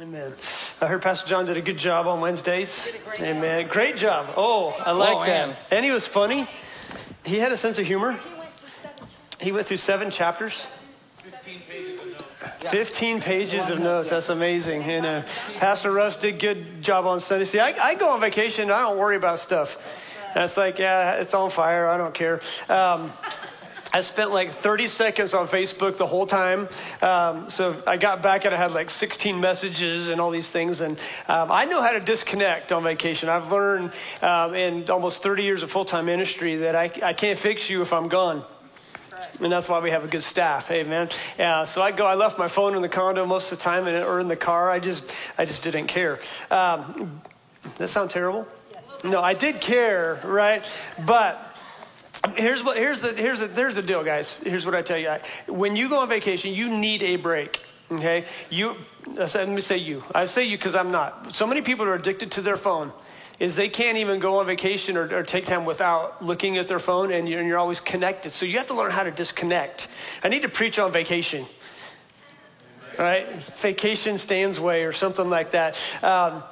Amen. 0.00 0.32
I 0.80 0.86
heard 0.86 1.02
Pastor 1.02 1.28
John 1.28 1.44
did 1.44 1.56
a 1.56 1.60
good 1.60 1.76
job 1.76 2.06
on 2.06 2.20
Wednesdays. 2.20 2.88
Great 3.04 3.20
Amen. 3.20 3.62
Job. 3.64 3.72
Great 3.72 3.96
job. 3.96 4.26
Oh, 4.36 4.80
I 4.86 4.92
like 4.92 5.16
oh, 5.16 5.24
that. 5.26 5.48
Man. 5.48 5.56
And 5.72 5.84
he 5.84 5.90
was 5.90 6.06
funny. 6.06 6.46
He 7.24 7.38
had 7.38 7.50
a 7.50 7.56
sense 7.56 7.80
of 7.80 7.86
humor. 7.86 8.16
He 9.40 9.50
went 9.50 9.66
through 9.66 9.78
seven 9.78 10.12
chapters. 10.12 10.68
15 11.16 11.60
pages 11.68 12.00
of 12.00 12.06
notes. 12.06 12.68
15 12.70 13.20
pages 13.20 13.70
of 13.70 13.80
notes. 13.80 14.10
That's 14.10 14.28
amazing. 14.28 14.82
And 14.84 15.04
uh, 15.04 15.22
Pastor 15.56 15.90
Russ 15.90 16.16
did 16.16 16.38
good 16.38 16.80
job 16.80 17.04
on 17.04 17.18
Sunday. 17.18 17.44
See, 17.44 17.58
I, 17.58 17.72
I 17.72 17.94
go 17.96 18.10
on 18.10 18.20
vacation. 18.20 18.70
I 18.70 18.82
don't 18.82 18.98
worry 18.98 19.16
about 19.16 19.40
stuff. 19.40 19.84
That's 20.32 20.56
like, 20.56 20.78
yeah, 20.78 21.20
it's 21.20 21.34
on 21.34 21.50
fire. 21.50 21.88
I 21.88 21.96
don't 21.96 22.14
care. 22.14 22.40
Um, 22.68 23.12
I 23.92 24.00
spent 24.00 24.30
like 24.30 24.50
30 24.50 24.86
seconds 24.86 25.34
on 25.34 25.48
Facebook 25.48 25.96
the 25.96 26.06
whole 26.06 26.26
time. 26.26 26.68
Um, 27.00 27.48
so 27.48 27.80
I 27.86 27.96
got 27.96 28.22
back 28.22 28.44
and 28.44 28.54
I 28.54 28.58
had 28.58 28.72
like 28.72 28.90
16 28.90 29.40
messages 29.40 30.08
and 30.08 30.20
all 30.20 30.30
these 30.30 30.50
things. 30.50 30.80
And 30.80 30.98
um, 31.28 31.50
I 31.50 31.64
know 31.64 31.80
how 31.80 31.92
to 31.92 32.00
disconnect 32.00 32.70
on 32.72 32.82
vacation. 32.82 33.28
I've 33.28 33.50
learned 33.50 33.92
um, 34.20 34.54
in 34.54 34.88
almost 34.90 35.22
30 35.22 35.42
years 35.42 35.62
of 35.62 35.70
full 35.70 35.84
time 35.84 36.06
ministry 36.06 36.56
that 36.56 36.74
I, 36.74 36.90
I 37.02 37.12
can't 37.14 37.38
fix 37.38 37.70
you 37.70 37.80
if 37.82 37.92
I'm 37.92 38.08
gone. 38.08 38.44
And 39.40 39.50
that's 39.50 39.68
why 39.68 39.80
we 39.80 39.90
have 39.90 40.04
a 40.04 40.08
good 40.08 40.22
staff. 40.22 40.68
Hey, 40.68 40.84
man. 40.84 41.08
Yeah, 41.38 41.64
so 41.64 41.82
I 41.82 41.90
go, 41.90 42.06
I 42.06 42.14
left 42.14 42.38
my 42.38 42.48
phone 42.48 42.76
in 42.76 42.82
the 42.82 42.88
condo 42.88 43.26
most 43.26 43.50
of 43.52 43.58
the 43.58 43.64
time 43.64 43.86
or 43.86 44.20
in 44.20 44.28
the 44.28 44.36
car. 44.36 44.70
I 44.70 44.80
just, 44.80 45.10
I 45.36 45.44
just 45.44 45.62
didn't 45.62 45.86
care. 45.86 46.20
Um, 46.50 47.20
that 47.78 47.88
sound 47.88 48.10
terrible? 48.10 48.46
No, 49.04 49.22
I 49.22 49.34
did 49.34 49.60
care, 49.60 50.20
right? 50.24 50.62
But 51.06 51.47
here's 52.36 52.62
what 52.62 52.76
here's 52.76 53.00
the 53.00 53.12
here's 53.14 53.40
the 53.40 53.48
here's 53.48 53.74
the 53.74 53.82
deal, 53.82 54.02
guys. 54.04 54.38
Here's 54.38 54.64
what 54.64 54.74
I 54.74 54.82
tell 54.82 54.98
you. 54.98 55.14
When 55.46 55.76
you 55.76 55.88
go 55.88 56.00
on 56.00 56.08
vacation, 56.08 56.52
you 56.52 56.76
need 56.76 57.02
a 57.02 57.16
break. 57.16 57.62
Okay, 57.90 58.26
you. 58.50 58.76
Let 59.06 59.48
me 59.48 59.60
say 59.60 59.78
you. 59.78 60.04
I 60.14 60.26
say 60.26 60.44
you 60.44 60.58
because 60.58 60.74
I'm 60.74 60.90
not. 60.90 61.34
So 61.34 61.46
many 61.46 61.62
people 61.62 61.86
are 61.86 61.94
addicted 61.94 62.30
to 62.32 62.40
their 62.40 62.56
phone. 62.56 62.92
Is 63.38 63.54
they 63.54 63.68
can't 63.68 63.98
even 63.98 64.18
go 64.18 64.40
on 64.40 64.46
vacation 64.46 64.96
or, 64.96 65.14
or 65.14 65.22
take 65.22 65.46
time 65.46 65.64
without 65.64 66.24
looking 66.24 66.58
at 66.58 66.66
their 66.66 66.80
phone, 66.80 67.12
and 67.12 67.28
you're, 67.28 67.38
and 67.38 67.48
you're 67.48 67.58
always 67.58 67.78
connected. 67.78 68.32
So 68.32 68.46
you 68.46 68.58
have 68.58 68.66
to 68.66 68.74
learn 68.74 68.90
how 68.90 69.04
to 69.04 69.12
disconnect. 69.12 69.86
I 70.24 70.28
need 70.28 70.42
to 70.42 70.48
preach 70.48 70.78
on 70.78 70.90
vacation 70.90 71.46
right? 72.98 73.26
Vacation 73.60 74.18
stands 74.18 74.58
way 74.60 74.84
or 74.84 74.92
something 74.92 75.30
like 75.30 75.52
that. 75.52 75.76
Um, 76.02 76.42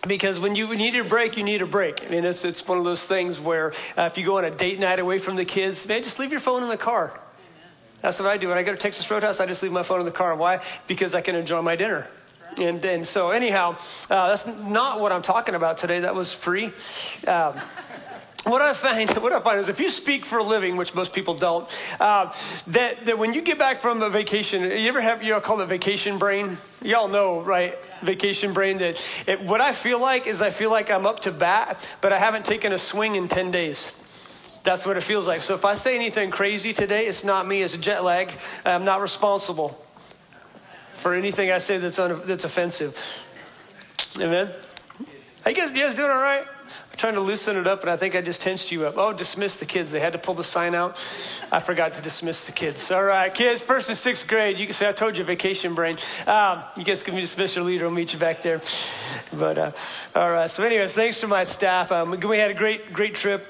because 0.00 0.38
when 0.40 0.54
you 0.54 0.74
need 0.74 0.96
a 0.96 1.04
break, 1.04 1.36
you 1.36 1.42
need 1.42 1.62
a 1.62 1.66
break. 1.66 2.04
I 2.04 2.08
mean, 2.08 2.24
it's, 2.24 2.44
it's 2.44 2.66
one 2.66 2.78
of 2.78 2.84
those 2.84 3.04
things 3.06 3.40
where 3.40 3.72
uh, 3.96 4.02
if 4.02 4.18
you 4.18 4.24
go 4.24 4.38
on 4.38 4.44
a 4.44 4.50
date 4.50 4.78
night 4.78 4.98
away 4.98 5.18
from 5.18 5.36
the 5.36 5.44
kids, 5.44 5.86
man, 5.86 6.02
just 6.02 6.18
leave 6.18 6.30
your 6.30 6.40
phone 6.40 6.62
in 6.62 6.68
the 6.68 6.76
car. 6.76 7.18
That's 8.02 8.18
what 8.18 8.28
I 8.28 8.36
do. 8.36 8.48
When 8.48 8.58
I 8.58 8.62
go 8.62 8.72
to 8.72 8.78
Texas 8.78 9.10
Roadhouse, 9.10 9.40
I 9.40 9.46
just 9.46 9.62
leave 9.62 9.72
my 9.72 9.82
phone 9.82 10.00
in 10.00 10.06
the 10.06 10.12
car. 10.12 10.34
Why? 10.36 10.60
Because 10.86 11.14
I 11.14 11.22
can 11.22 11.36
enjoy 11.36 11.62
my 11.62 11.74
dinner. 11.74 12.08
And 12.58 12.80
then, 12.80 13.04
so 13.04 13.30
anyhow, 13.30 13.76
uh, 14.10 14.28
that's 14.28 14.46
not 14.46 15.00
what 15.00 15.10
I'm 15.10 15.22
talking 15.22 15.54
about 15.54 15.78
today. 15.78 16.00
That 16.00 16.14
was 16.14 16.32
free. 16.32 16.66
Um, 17.26 17.58
what 18.44 18.62
I 18.62 18.74
find, 18.74 19.10
what 19.22 19.32
I 19.32 19.40
find 19.40 19.60
is 19.60 19.68
if 19.68 19.80
you 19.80 19.90
speak 19.90 20.24
for 20.24 20.38
a 20.38 20.42
living, 20.42 20.76
which 20.76 20.94
most 20.94 21.12
people 21.12 21.34
don't, 21.34 21.68
uh, 22.00 22.32
that, 22.68 23.06
that 23.06 23.18
when 23.18 23.34
you 23.34 23.42
get 23.42 23.58
back 23.58 23.80
from 23.80 24.02
a 24.02 24.10
vacation, 24.10 24.62
you 24.62 24.88
ever 24.88 25.00
have, 25.00 25.22
you 25.22 25.30
know, 25.32 25.40
call 25.40 25.60
it 25.60 25.66
vacation 25.66 26.18
brain? 26.18 26.58
Y'all 26.82 27.08
know, 27.08 27.40
right? 27.40 27.74
Vacation 28.02 28.52
brain 28.52 28.78
that 28.78 29.00
it, 29.26 29.42
what 29.42 29.60
I 29.60 29.72
feel 29.72 29.98
like 29.98 30.26
is 30.26 30.42
I 30.42 30.50
feel 30.50 30.70
like 30.70 30.90
I'm 30.90 31.06
up 31.06 31.20
to 31.20 31.32
bat, 31.32 31.88
but 32.00 32.12
I 32.12 32.18
haven't 32.18 32.44
taken 32.44 32.72
a 32.72 32.78
swing 32.78 33.14
in 33.14 33.28
10 33.28 33.50
days. 33.50 33.90
That's 34.62 34.86
what 34.86 34.96
it 34.96 35.02
feels 35.02 35.26
like. 35.26 35.42
So 35.42 35.54
if 35.54 35.64
I 35.64 35.74
say 35.74 35.94
anything 35.94 36.30
crazy 36.30 36.72
today, 36.72 37.06
it's 37.06 37.24
not 37.24 37.46
me, 37.46 37.62
it's 37.62 37.74
a 37.74 37.78
jet 37.78 38.02
lag. 38.02 38.32
I'm 38.64 38.84
not 38.84 39.00
responsible 39.00 39.78
for 40.92 41.12
anything 41.14 41.50
I 41.50 41.58
say 41.58 41.76
that's, 41.76 41.98
un, 41.98 42.22
that's 42.24 42.44
offensive. 42.44 42.98
Amen? 44.18 44.50
Hey, 45.44 45.54
you 45.54 45.62
you 45.62 45.74
guys 45.74 45.94
doing 45.94 46.10
all 46.10 46.16
right? 46.16 46.46
I'm 46.94 46.98
trying 46.98 47.14
to 47.14 47.20
loosen 47.22 47.56
it 47.56 47.66
up, 47.66 47.80
and 47.80 47.90
I 47.90 47.96
think 47.96 48.14
I 48.14 48.20
just 48.20 48.40
tensed 48.40 48.70
you 48.70 48.86
up. 48.86 48.94
Oh, 48.96 49.12
dismiss 49.12 49.58
the 49.58 49.66
kids. 49.66 49.90
They 49.90 49.98
had 49.98 50.12
to 50.12 50.18
pull 50.20 50.34
the 50.34 50.44
sign 50.44 50.76
out. 50.76 50.96
I 51.50 51.58
forgot 51.58 51.94
to 51.94 52.00
dismiss 52.00 52.44
the 52.44 52.52
kids. 52.52 52.88
All 52.92 53.02
right, 53.02 53.34
kids, 53.34 53.60
first 53.60 53.88
and 53.88 53.98
sixth 53.98 54.28
grade. 54.28 54.60
You 54.60 54.66
can 54.66 54.76
say, 54.76 54.88
I 54.88 54.92
told 54.92 55.18
you, 55.18 55.24
vacation 55.24 55.74
brain. 55.74 55.96
Um, 56.24 56.62
you 56.76 56.84
guys 56.84 57.02
can 57.02 57.16
dismiss 57.16 57.56
your 57.56 57.64
leader. 57.64 57.86
I'll 57.86 57.90
meet 57.90 58.12
you 58.12 58.20
back 58.20 58.42
there. 58.42 58.60
But, 59.32 59.58
uh, 59.58 59.72
all 60.14 60.30
right. 60.30 60.48
So, 60.48 60.62
anyways, 60.62 60.92
thanks 60.92 61.18
to 61.22 61.26
my 61.26 61.42
staff. 61.42 61.90
Um, 61.90 62.12
we 62.12 62.38
had 62.38 62.52
a 62.52 62.54
great, 62.54 62.92
great 62.92 63.16
trip. 63.16 63.44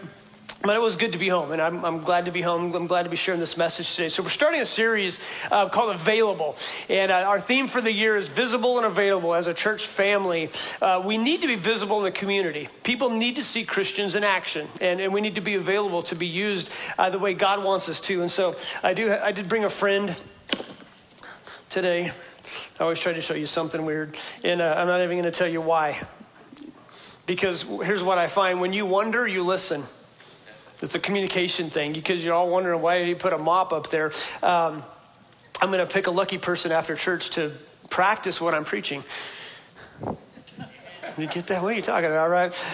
But 0.65 0.77
it 0.77 0.81
was 0.81 0.97
good 0.97 1.13
to 1.13 1.19
be 1.19 1.29
home, 1.29 1.53
and 1.53 1.61
I'm, 1.61 1.85
I'm, 1.85 2.01
glad 2.01 2.25
to 2.25 2.33
be 2.33 2.41
home. 2.41 2.75
I'm 2.75 2.87
glad 2.87 3.03
to 3.03 3.11
be 3.11 3.17
sharing 3.17 3.39
this 3.39 3.59
message 3.59 3.95
today. 3.95 4.09
So, 4.09 4.23
we're 4.23 4.31
starting 4.31 4.63
a 4.63 4.67
series 4.67 5.21
uh, 5.51 5.69
called 5.69 5.95
Available. 5.95 6.57
And 6.89 7.13
uh, 7.13 7.17
our 7.17 7.39
theme 7.39 7.69
for 7.69 7.83
the 7.83 7.93
year 7.93 8.17
is 8.17 8.29
visible 8.29 8.79
and 8.79 8.87
available. 8.87 9.35
As 9.35 9.47
a 9.47 9.53
church 9.53 9.87
family, 9.87 10.51
uh, 10.81 11.03
we 11.05 11.19
need 11.19 11.43
to 11.43 11.47
be 11.47 11.57
visible 11.57 11.99
in 11.99 12.05
the 12.05 12.19
community. 12.19 12.71
People 12.83 13.11
need 13.11 13.37
to 13.37 13.43
see 13.43 13.67
Christians 13.67 14.15
in 14.15 14.25
action, 14.25 14.67
and, 14.81 15.03
and 15.03 15.13
we 15.13 15.21
need 15.21 15.35
to 15.35 15.43
be 15.43 15.55
available 15.55 16.03
to 16.05 16.17
be 16.17 16.27
used 16.27 16.71
uh, 16.97 17.11
the 17.11 17.19
way 17.19 17.35
God 17.35 17.63
wants 17.63 17.91
us 17.91 18.01
to. 18.01 18.23
And 18.23 18.31
so, 18.31 18.57
I, 18.83 18.95
do, 18.95 19.13
I 19.13 19.33
did 19.33 19.51
bring 19.51 19.65
a 19.65 19.71
friend 19.71 20.17
today. 21.69 22.11
I 22.81 22.83
always 22.83 22.99
try 22.99 23.13
to 23.13 23.21
show 23.21 23.35
you 23.35 23.45
something 23.45 23.85
weird, 23.85 24.17
and 24.43 24.63
uh, 24.63 24.77
I'm 24.79 24.87
not 24.87 25.03
even 25.03 25.19
going 25.19 25.31
to 25.31 25.39
tell 25.39 25.47
you 25.47 25.61
why. 25.61 26.01
Because 27.27 27.65
here's 27.83 28.03
what 28.03 28.17
I 28.17 28.29
find 28.29 28.63
when 28.63 28.73
you 28.73 28.87
wonder, 28.87 29.29
you 29.29 29.43
listen. 29.43 29.85
It's 30.81 30.95
a 30.95 30.99
communication 30.99 31.71
thing 31.71 31.93
because 31.93 32.25
you're 32.25 32.35
all 32.35 32.51
wondering 32.51 32.83
why 32.83 32.99
you 33.03 33.17
put 33.17 33.33
a 33.33 33.39
mop 33.39 33.73
up 33.73 33.91
there. 33.91 34.13
Um, 34.43 34.83
I'm 35.61 35.71
going 35.71 35.87
to 35.87 35.93
pick 35.93 36.07
a 36.07 36.11
lucky 36.11 36.39
person 36.39 36.73
after 36.73 36.97
church 36.97 37.31
to 37.31 37.53
practice 37.91 38.41
what 38.41 38.55
I'm 38.55 38.65
preaching. 38.65 39.05
You 41.17 41.29
get 41.29 41.47
that? 41.47 41.63
What 41.63 41.73
are 41.73 41.77
you 41.77 41.83
talking 41.83 42.07
about, 42.07 42.29
right? 42.29 42.65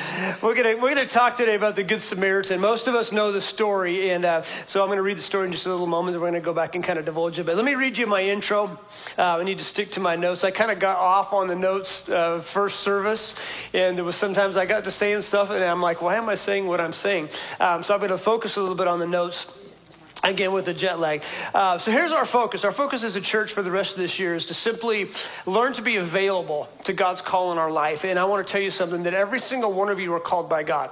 We're 0.41 0.55
gonna 0.55 0.75
we're 0.79 0.95
gonna 0.95 1.07
talk 1.07 1.37
today 1.37 1.57
about 1.57 1.77
the 1.77 1.83
Good 1.83 2.01
Samaritan. 2.01 2.59
Most 2.59 2.89
of 2.89 2.95
us 2.95 3.13
know 3.13 3.33
the 3.33 3.41
story, 3.43 4.13
and 4.13 4.25
uh, 4.25 4.43
so 4.65 4.83
I'm 4.83 4.89
gonna 4.89 5.03
read 5.03 5.19
the 5.19 5.23
story 5.23 5.45
in 5.45 5.53
just 5.53 5.67
a 5.67 5.71
little 5.71 5.87
moment. 5.87 6.19
We're 6.19 6.29
gonna 6.29 6.41
go 6.41 6.55
back 6.55 6.75
and 6.75 6.83
kind 6.83 6.99
of 6.99 7.05
divulge 7.05 7.39
it. 7.39 7.45
But 7.45 7.57
let 7.57 7.67
me 7.67 7.75
read 7.75 7.99
you 7.99 8.07
my 8.07 8.23
intro. 8.23 8.81
Uh, 9.19 9.23
I 9.23 9.45
need 9.45 9.59
to 9.59 9.65
stick 9.65 9.91
to 9.91 10.01
my 10.01 10.17
notes. 10.17 10.43
I 10.43 10.53
kind 10.53 10.71
of 10.71 10.79
got 10.79 10.97
off 10.97 11.35
on 11.35 11.49
the 11.49 11.55
notes 11.55 12.09
uh, 12.09 12.41
first 12.41 12.81
service, 12.81 13.35
and 13.75 13.99
there 13.99 14.05
was 14.07 14.17
sometimes 14.17 14.57
I 14.57 14.65
got 14.65 14.85
to 14.85 14.91
saying 14.91 15.21
stuff, 15.21 15.51
and 15.51 15.63
I'm 15.63 15.83
like, 15.83 16.01
why 16.01 16.17
am 16.17 16.31
I 16.31 16.35
saying 16.35 16.67
what 16.67 16.81
I'm 16.81 16.95
saying? 16.95 17.29
Um, 17.61 17.83
so 17.83 17.93
I'm 17.93 18.01
gonna 18.01 18.17
focus 18.17 18.57
a 18.57 18.61
little 18.63 18.75
bit 18.75 18.89
on 18.89 19.01
the 19.01 19.07
notes 19.07 19.47
again 20.23 20.53
with 20.53 20.67
the 20.67 20.75
jet 20.75 20.99
lag. 20.99 21.23
Uh, 21.55 21.79
so 21.79 21.91
here's 21.91 22.13
our 22.13 22.25
focus. 22.25 22.65
Our 22.65 22.73
focus 22.73 23.05
as 23.05 23.17
a 23.17 23.21
church 23.21 23.53
for 23.53 23.63
the 23.63 23.71
rest 23.71 23.93
of 23.93 23.99
this 23.99 24.19
year 24.19 24.35
is 24.35 24.45
to 24.47 24.55
simply 24.55 25.11
learn 25.47 25.73
to 25.75 25.83
be 25.83 25.97
available 25.97 26.69
to 26.85 26.93
God's 26.93 27.23
call 27.23 27.53
in 27.53 27.59
our 27.59 27.71
life. 27.71 28.05
And 28.05 28.19
I 28.19 28.25
want 28.25 28.47
to 28.47 28.53
tell 28.53 28.61
you 28.61 28.71
something 28.71 29.05
that 29.05 29.15
every 29.15 29.41
single 29.41 29.73
one 29.73 29.89
of 29.89 30.01
you 30.01 30.13
are 30.15 30.21
called 30.21 30.49
by 30.49 30.63
God. 30.63 30.91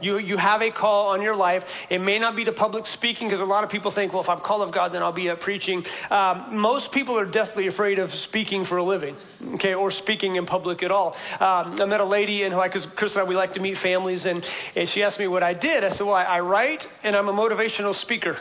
You, 0.00 0.18
you 0.18 0.36
have 0.36 0.60
a 0.60 0.70
call 0.70 1.08
on 1.08 1.22
your 1.22 1.34
life. 1.34 1.86
It 1.88 2.00
may 2.00 2.18
not 2.18 2.36
be 2.36 2.44
to 2.44 2.52
public 2.52 2.86
speaking 2.86 3.28
because 3.28 3.40
a 3.40 3.46
lot 3.46 3.64
of 3.64 3.70
people 3.70 3.90
think, 3.90 4.12
well, 4.12 4.20
if 4.20 4.28
I'm 4.28 4.40
called 4.40 4.62
of 4.62 4.70
God, 4.70 4.92
then 4.92 5.02
I'll 5.02 5.10
be 5.10 5.30
up 5.30 5.40
preaching. 5.40 5.86
Um, 6.10 6.58
most 6.58 6.92
people 6.92 7.18
are 7.18 7.24
deathly 7.24 7.66
afraid 7.66 7.98
of 7.98 8.12
speaking 8.14 8.66
for 8.66 8.76
a 8.76 8.82
living, 8.82 9.16
okay, 9.54 9.74
or 9.74 9.90
speaking 9.90 10.36
in 10.36 10.44
public 10.44 10.82
at 10.82 10.90
all. 10.90 11.16
Um, 11.40 11.80
I 11.80 11.86
met 11.86 12.02
a 12.02 12.04
lady, 12.04 12.42
and 12.42 12.54
because 12.62 12.84
Chris 12.84 13.14
and 13.16 13.22
I, 13.22 13.24
we 13.24 13.36
like 13.36 13.54
to 13.54 13.60
meet 13.60 13.78
families, 13.78 14.26
and, 14.26 14.46
and 14.74 14.86
she 14.86 15.02
asked 15.02 15.18
me 15.18 15.28
what 15.28 15.42
I 15.42 15.54
did. 15.54 15.82
I 15.82 15.88
said, 15.88 16.06
well, 16.06 16.16
I, 16.16 16.24
I 16.24 16.40
write 16.40 16.88
and 17.02 17.16
I'm 17.16 17.28
a 17.28 17.32
motivational 17.32 17.94
speaker. 17.94 18.38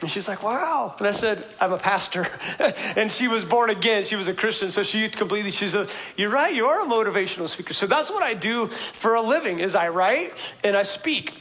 And 0.00 0.10
she's 0.10 0.28
like, 0.28 0.42
wow. 0.42 0.94
And 0.98 1.06
I 1.06 1.12
said, 1.12 1.46
I'm 1.58 1.72
a 1.72 1.78
pastor. 1.78 2.26
and 2.96 3.10
she 3.10 3.28
was 3.28 3.44
born 3.44 3.70
again. 3.70 4.04
She 4.04 4.14
was 4.14 4.28
a 4.28 4.34
Christian. 4.34 4.70
So 4.70 4.82
she 4.82 5.08
completely, 5.08 5.50
she 5.50 5.68
said, 5.68 5.90
you're 6.16 6.30
right. 6.30 6.54
You 6.54 6.66
are 6.66 6.82
a 6.82 6.86
motivational 6.86 7.48
speaker. 7.48 7.72
So 7.72 7.86
that's 7.86 8.10
what 8.10 8.22
I 8.22 8.34
do 8.34 8.68
for 8.68 9.14
a 9.14 9.22
living 9.22 9.58
is 9.58 9.74
I 9.74 9.88
write 9.88 10.32
and 10.62 10.76
I 10.76 10.82
speak. 10.82 11.32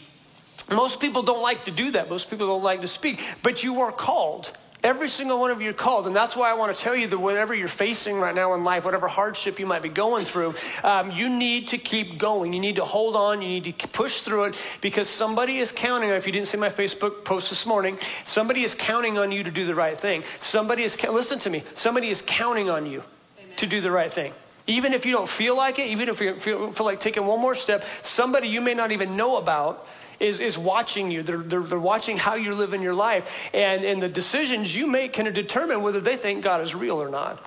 Most 0.72 1.00
people 1.00 1.22
don't 1.22 1.42
like 1.42 1.66
to 1.66 1.72
do 1.72 1.92
that. 1.92 2.10
Most 2.10 2.30
people 2.30 2.48
don't 2.48 2.64
like 2.64 2.82
to 2.82 2.88
speak. 2.88 3.22
But 3.44 3.64
you 3.64 3.82
are 3.82 3.92
called. 3.92 4.52
Every 4.86 5.10
single 5.10 5.40
one 5.40 5.50
of 5.50 5.64
you 5.64 5.72
are 5.72 5.74
called. 5.74 6.06
And 6.06 6.16
that's 6.16 6.36
why 6.36 6.52
I 6.52 6.54
want 6.54 6.78
to 6.78 6.80
tell 6.80 6.96
you 6.96 7.08
that 7.08 7.18
whatever 7.18 7.56
you're 7.56 7.68
facing 7.68 8.20
right 8.20 8.36
now 8.36 8.54
in 8.54 8.64
life, 8.64 8.86
whatever 8.86 9.08
hardship 9.08 9.60
you 9.60 9.66
might 9.66 9.82
be 9.82 9.90
going 9.90 10.26
through, 10.26 10.54
um, 10.84 11.10
you 11.10 11.28
need 11.28 11.70
to 11.70 11.80
keep 11.80 12.20
going. 12.20 12.54
You 12.54 12.60
need 12.60 12.76
to 12.76 12.86
hold 12.86 13.16
on. 13.16 13.42
You 13.42 13.48
need 13.48 13.80
to 13.80 13.88
push 13.88 14.22
through 14.22 14.44
it 14.44 14.56
because 14.82 15.10
somebody 15.10 15.58
is 15.58 15.72
counting 15.72 16.12
on, 16.12 16.18
if 16.18 16.28
you 16.28 16.32
didn't 16.32 16.50
see 16.50 16.60
my 16.60 16.70
Facebook 16.70 17.26
post 17.26 17.50
this 17.50 17.66
morning, 17.66 17.98
somebody 18.26 18.62
is 18.62 18.76
counting 18.76 19.18
on 19.18 19.32
you 19.32 19.44
to 19.44 19.50
do 19.50 19.66
the 19.66 19.74
right 19.74 20.00
thing. 20.00 20.24
Somebody 20.40 20.84
is, 20.84 21.02
listen 21.02 21.40
to 21.40 21.50
me, 21.50 21.64
somebody 21.74 22.10
is 22.10 22.22
counting 22.22 22.70
on 22.70 22.86
you 22.86 23.02
Amen. 23.40 23.56
to 23.58 23.66
do 23.66 23.82
the 23.82 23.90
right 23.90 24.12
thing. 24.12 24.34
Even 24.68 24.94
if 24.94 25.04
you 25.04 25.12
don't 25.12 25.28
feel 25.28 25.58
like 25.58 25.80
it, 25.80 25.88
even 25.88 26.10
if 26.10 26.22
you 26.22 26.36
feel, 26.36 26.72
feel 26.72 26.86
like 26.86 27.00
taking 27.00 27.26
one 27.26 27.42
more 27.42 27.56
step, 27.56 27.84
somebody 28.04 28.50
you 28.50 28.62
may 28.62 28.76
not 28.76 28.92
even 28.92 29.18
know 29.18 29.38
about 29.38 29.88
is, 30.20 30.40
is 30.40 30.58
watching 30.58 31.12
you. 31.12 31.24
They're, 31.24 31.38
they're, 31.38 31.64
they're 31.64 31.80
watching 31.80 32.18
how 32.18 32.36
you 32.36 32.54
live 32.56 32.74
in 32.74 32.82
your 32.82 32.94
life. 32.94 33.50
And, 33.54 33.84
and 33.84 34.02
the 34.02 34.10
decisions 34.10 34.76
you 34.76 34.88
make 34.88 35.14
can 35.14 35.32
determine 35.34 35.82
whether 35.82 36.00
they 36.00 36.18
think 36.18 36.44
God 36.44 36.62
is 36.62 36.76
real 36.76 37.02
or 37.02 37.10
not. 37.10 37.44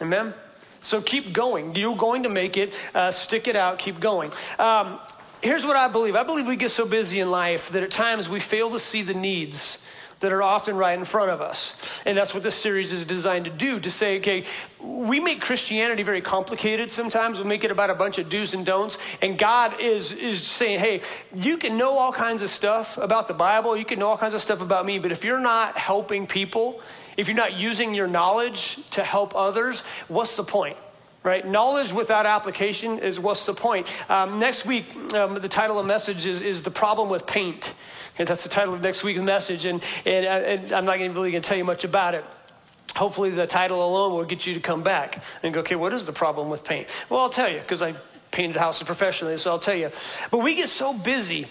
Amen? 0.00 0.34
So 0.80 1.02
keep 1.02 1.32
going. 1.32 1.74
You're 1.74 1.96
going 1.96 2.22
to 2.22 2.28
make 2.28 2.56
it. 2.56 2.72
Uh, 2.94 3.10
stick 3.10 3.48
it 3.48 3.56
out. 3.56 3.78
Keep 3.78 4.00
going. 4.00 4.32
Um, 4.58 5.00
here's 5.42 5.64
what 5.64 5.76
I 5.76 5.88
believe 5.88 6.16
I 6.16 6.22
believe 6.22 6.46
we 6.46 6.56
get 6.56 6.70
so 6.70 6.86
busy 6.86 7.20
in 7.20 7.30
life 7.30 7.70
that 7.70 7.82
at 7.82 7.90
times 7.90 8.28
we 8.28 8.40
fail 8.40 8.70
to 8.70 8.78
see 8.78 9.02
the 9.02 9.14
needs 9.14 9.78
that 10.20 10.32
are 10.32 10.42
often 10.42 10.76
right 10.76 10.98
in 10.98 11.04
front 11.04 11.30
of 11.30 11.40
us. 11.40 11.80
And 12.04 12.16
that's 12.16 12.34
what 12.34 12.42
this 12.42 12.54
series 12.54 12.92
is 12.92 13.04
designed 13.04 13.44
to 13.44 13.50
do 13.50 13.78
to 13.80 13.90
say, 13.90 14.18
okay, 14.18 14.44
we 14.80 15.20
make 15.20 15.40
Christianity 15.40 16.02
very 16.02 16.20
complicated 16.20 16.90
sometimes. 16.90 17.38
We 17.38 17.44
make 17.44 17.64
it 17.64 17.70
about 17.70 17.90
a 17.90 17.94
bunch 17.94 18.18
of 18.18 18.28
do's 18.28 18.54
and 18.54 18.66
don'ts. 18.66 18.98
And 19.22 19.38
God 19.38 19.80
is, 19.80 20.12
is 20.12 20.42
saying, 20.42 20.80
hey, 20.80 21.02
you 21.34 21.56
can 21.56 21.76
know 21.76 21.98
all 21.98 22.12
kinds 22.12 22.42
of 22.42 22.50
stuff 22.50 22.98
about 22.98 23.28
the 23.28 23.34
Bible, 23.34 23.76
you 23.76 23.84
can 23.84 23.98
know 23.98 24.08
all 24.08 24.18
kinds 24.18 24.34
of 24.34 24.40
stuff 24.40 24.60
about 24.60 24.84
me, 24.86 24.98
but 24.98 25.12
if 25.12 25.24
you're 25.24 25.38
not 25.40 25.76
helping 25.76 26.26
people, 26.26 26.80
if 27.16 27.28
you're 27.28 27.36
not 27.36 27.54
using 27.54 27.94
your 27.94 28.06
knowledge 28.06 28.78
to 28.90 29.04
help 29.04 29.34
others, 29.34 29.80
what's 30.08 30.36
the 30.36 30.44
point? 30.44 30.76
Right? 31.22 31.46
Knowledge 31.46 31.92
without 31.92 32.26
application 32.26 32.98
is 32.98 33.18
what's 33.18 33.44
the 33.46 33.54
point. 33.54 33.86
Um, 34.10 34.38
next 34.38 34.64
week, 34.64 34.94
um, 35.14 35.34
the 35.34 35.48
title 35.48 35.78
of 35.78 35.84
the 35.84 35.88
message 35.88 36.26
is, 36.26 36.40
is 36.40 36.62
The 36.62 36.70
Problem 36.70 37.08
with 37.08 37.26
Paint. 37.26 37.74
And 38.18 38.26
that's 38.26 38.42
the 38.42 38.48
title 38.48 38.74
of 38.74 38.82
next 38.82 39.04
week's 39.04 39.20
message. 39.20 39.64
And, 39.64 39.82
and, 40.04 40.26
uh, 40.26 40.28
and 40.28 40.72
I'm 40.72 40.84
not 40.84 40.98
really 40.98 41.30
going 41.30 41.32
to 41.32 41.40
tell 41.40 41.58
you 41.58 41.64
much 41.64 41.84
about 41.84 42.14
it. 42.14 42.24
Hopefully, 42.96 43.30
the 43.30 43.46
title 43.46 43.84
alone 43.84 44.12
will 44.12 44.24
get 44.24 44.46
you 44.46 44.54
to 44.54 44.60
come 44.60 44.82
back 44.82 45.22
and 45.42 45.54
go, 45.54 45.60
okay, 45.60 45.76
what 45.76 45.92
is 45.92 46.04
the 46.04 46.12
problem 46.12 46.48
with 46.48 46.64
paint? 46.64 46.88
Well, 47.08 47.20
I'll 47.20 47.30
tell 47.30 47.50
you, 47.50 47.60
because 47.60 47.80
I 47.80 47.94
painted 48.30 48.56
houses 48.56 48.82
professionally, 48.82 49.36
so 49.36 49.50
I'll 49.50 49.58
tell 49.58 49.76
you. 49.76 49.90
But 50.30 50.38
we 50.38 50.56
get 50.56 50.68
so 50.68 50.92
busy, 50.92 51.46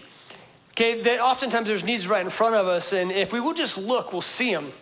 okay, 0.71 1.01
that 1.03 1.21
oftentimes 1.21 1.67
there's 1.67 1.85
needs 1.85 2.07
right 2.07 2.23
in 2.23 2.29
front 2.31 2.55
of 2.55 2.67
us. 2.67 2.91
And 2.91 3.11
if 3.11 3.31
we 3.31 3.39
will 3.39 3.53
just 3.53 3.77
look, 3.77 4.11
we'll 4.11 4.21
see 4.21 4.53
them. 4.53 4.73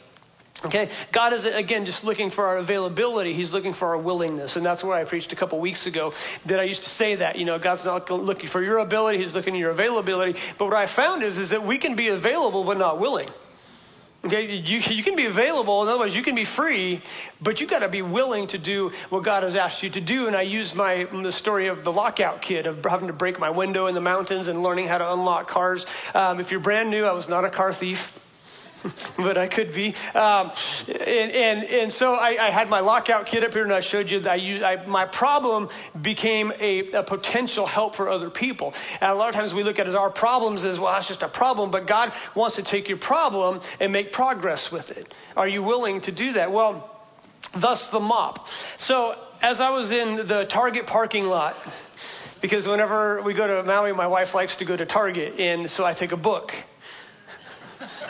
Okay, 0.66 0.90
God 1.12 1.32
is 1.34 1.46
again 1.46 1.86
just 1.86 2.04
looking 2.04 2.32
for 2.32 2.48
our 2.48 2.58
availability. 2.58 3.34
He's 3.34 3.54
looking 3.54 3.74
for 3.74 3.90
our 3.90 3.98
willingness, 3.98 4.56
and 4.56 4.66
that's 4.66 4.84
what 4.84 4.98
I 4.98 5.04
preached 5.04 5.32
a 5.32 5.36
couple 5.36 5.60
weeks 5.60 5.86
ago. 5.86 6.14
That 6.48 6.60
I 6.60 6.64
used 6.64 6.82
to 6.84 6.90
say 6.90 7.16
that 7.16 7.38
you 7.38 7.46
know 7.46 7.60
God's 7.60 7.86
not 7.86 8.10
looking 8.10 8.48
for 8.48 8.64
your 8.64 8.80
ability; 8.80 9.20
He's 9.20 9.36
looking 9.36 9.54
at 9.54 9.60
your 9.60 9.70
availability. 9.70 10.40
But 10.58 10.66
what 10.66 10.74
I 10.74 10.88
found 10.88 11.22
is 11.22 11.38
is 11.38 11.52
that 11.52 11.64
we 11.64 11.78
can 11.78 11.96
be 11.96 12.08
available 12.08 12.64
but 12.64 12.80
not 12.80 13.00
willing. 13.00 13.28
Okay, 14.26 14.56
you, 14.56 14.80
you 14.80 15.04
can 15.04 15.16
be 15.16 15.28
available, 15.28 15.84
in 15.84 15.88
other 15.88 16.00
words, 16.00 16.16
you 16.16 16.24
can 16.24 16.34
be 16.34 16.46
free, 16.46 17.00
but 17.44 17.62
you 17.62 17.68
got 17.68 17.80
to 17.80 17.90
be 17.90 18.02
willing 18.02 18.48
to 18.48 18.58
do 18.58 18.92
what 19.10 19.22
God 19.22 19.44
has 19.44 19.56
asked 19.56 19.84
you 19.84 19.92
to 19.92 20.02
do. 20.02 20.26
And 20.26 20.36
I 20.36 20.42
use 20.42 20.74
my 20.74 21.04
the 21.04 21.32
story 21.32 21.68
of 21.68 21.84
the 21.84 21.92
lockout 21.92 22.42
kit 22.42 22.66
of 22.66 22.84
having 22.84 23.06
to 23.06 23.14
break 23.14 23.40
my 23.40 23.52
window 23.52 23.86
in 23.86 23.94
the 23.94 24.02
mountains 24.02 24.48
and 24.48 24.64
learning 24.64 24.88
how 24.88 24.98
to 24.98 25.14
unlock 25.14 25.48
cars. 25.48 25.86
Um, 26.16 26.40
if 26.40 26.50
you're 26.50 26.60
brand 26.60 26.90
new, 26.90 27.06
I 27.06 27.12
was 27.12 27.30
not 27.30 27.46
a 27.46 27.52
car 27.52 27.72
thief. 27.72 28.12
but 29.18 29.38
I 29.38 29.48
could 29.48 29.74
be. 29.74 29.96
Um, 30.14 30.52
and, 30.88 31.32
and, 31.32 31.64
and 31.64 31.92
so 31.92 32.16
I, 32.16 32.48
I, 32.48 32.50
had 32.50 32.70
my 32.70 32.80
lockout 32.80 33.26
kit 33.26 33.44
up 33.44 33.54
here, 33.54 33.64
and 33.64 33.74
I 33.74 33.80
showed 33.80 34.10
you 34.10 34.20
that 34.22 34.32
I 34.32 34.36
used, 34.36 34.64
I, 34.64 34.86
my 34.86 35.06
problem 35.06 35.70
became 36.02 36.52
a, 36.60 36.92
a, 36.92 37.04
potential 37.04 37.66
help 37.66 37.96
for 37.96 38.10
other 38.10 38.30
people. 38.30 38.74
And 39.02 39.12
a 39.12 39.16
lot 39.16 39.30
of 39.30 39.36
times 39.36 39.54
we 39.54 39.64
look 39.64 39.80
at 39.80 39.88
it 39.88 39.90
as 39.90 39.96
our 39.96 40.10
problems 40.10 40.64
as, 40.64 40.80
well, 40.80 40.94
that's 40.94 41.08
just 41.08 41.24
a 41.24 41.28
problem, 41.28 41.72
but 41.72 41.88
God 41.88 42.12
wants 42.34 42.56
to 42.58 42.64
take 42.64 42.90
your 42.90 42.98
problem 42.98 43.62
and 43.80 43.92
make 43.92 44.12
progress 44.12 44.72
with 44.72 44.92
it. 44.92 45.14
Are 45.38 45.48
you 45.48 45.64
willing 45.64 46.02
to 46.02 46.12
do 46.12 46.34
that? 46.34 46.52
Well, 46.52 46.90
thus 47.54 47.90
the 47.90 48.00
mop. 48.00 48.48
So 48.78 49.18
as 49.42 49.60
I 49.60 49.70
was 49.70 49.92
in 49.92 50.28
the 50.28 50.46
Target 50.46 50.88
parking 50.88 51.28
lot, 51.28 51.56
because 52.42 52.68
whenever 52.68 53.22
we 53.22 53.34
go 53.34 53.48
to 53.48 53.64
Maui, 53.64 53.94
my 53.94 54.08
wife 54.08 54.36
likes 54.36 54.58
to 54.58 54.66
go 54.66 54.76
to 54.76 54.86
Target, 54.86 55.40
and 55.40 55.70
so 55.70 55.86
I 55.86 55.94
take 55.94 56.12
a 56.12 56.18
book 56.18 56.54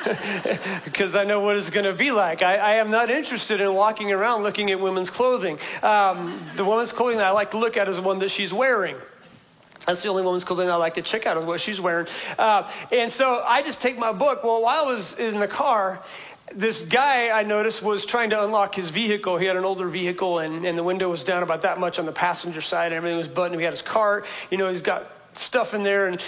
because 0.84 1.16
I 1.16 1.24
know 1.24 1.40
what 1.40 1.56
it's 1.56 1.70
going 1.70 1.86
to 1.86 1.94
be 1.94 2.12
like. 2.12 2.42
I, 2.42 2.56
I, 2.58 2.74
am 2.76 2.92
not 2.92 3.10
interested 3.10 3.60
in 3.60 3.74
walking 3.74 4.12
around 4.12 4.44
looking 4.44 4.70
at 4.72 4.80
women's 4.80 5.10
clothing. 5.10 5.58
Um, 5.82 6.42
the 6.56 6.66
women's 6.66 6.92
clothing 6.92 7.18
that 7.18 7.28
I 7.28 7.32
like 7.32 7.52
to 7.52 7.58
look 7.58 7.78
at 7.78 7.90
is 7.90 8.00
one 8.00 8.20
that 8.20 8.30
she's 8.30 8.54
wearing. 8.54 8.96
That's 9.86 10.02
the 10.02 10.10
only 10.10 10.24
woman's 10.24 10.44
clothing 10.44 10.70
I 10.70 10.76
like 10.76 10.96
to 10.96 11.02
check 11.02 11.26
out 11.26 11.38
is 11.38 11.46
what 11.46 11.60
she's 11.60 11.80
wearing. 11.80 12.08
Uh, 12.38 12.70
and 12.92 13.12
so 13.12 13.44
I 13.46 13.62
just 13.62 13.82
take 13.82 13.98
my 13.98 14.12
book. 14.12 14.44
Well, 14.44 14.62
while 14.62 14.86
I 14.86 14.88
was 14.88 15.18
in 15.18 15.40
the 15.40 15.48
car, 15.48 16.04
this 16.54 16.82
guy 16.82 17.30
I 17.30 17.44
noticed 17.44 17.82
was 17.82 18.06
trying 18.06 18.30
to 18.32 18.44
unlock 18.44 18.76
his 18.76 18.90
vehicle. 18.90 19.38
He 19.38 19.46
had 19.46 19.58
an 19.58 19.66
older 19.66 19.88
vehicle, 19.88 20.40
and, 20.40 20.66
and 20.66 20.78
the 20.78 20.84
window 20.84 21.10
was 21.10 21.24
down 21.24 21.44
about 21.44 21.64
that 21.64 21.80
much 21.80 22.00
on 22.00 22.06
the 22.06 22.12
passenger 22.12 22.62
side, 22.62 22.88
and 22.88 22.96
everything 22.96 23.18
was 23.18 23.28
buttoned. 23.28 23.60
He 23.60 23.64
had 23.64 23.74
his 23.74 23.82
cart. 23.82 24.26
You 24.52 24.58
know, 24.58 24.70
he's 24.70 24.82
got 24.82 25.10
stuff 25.34 25.74
in 25.74 25.84
there, 25.84 26.08
and 26.08 26.22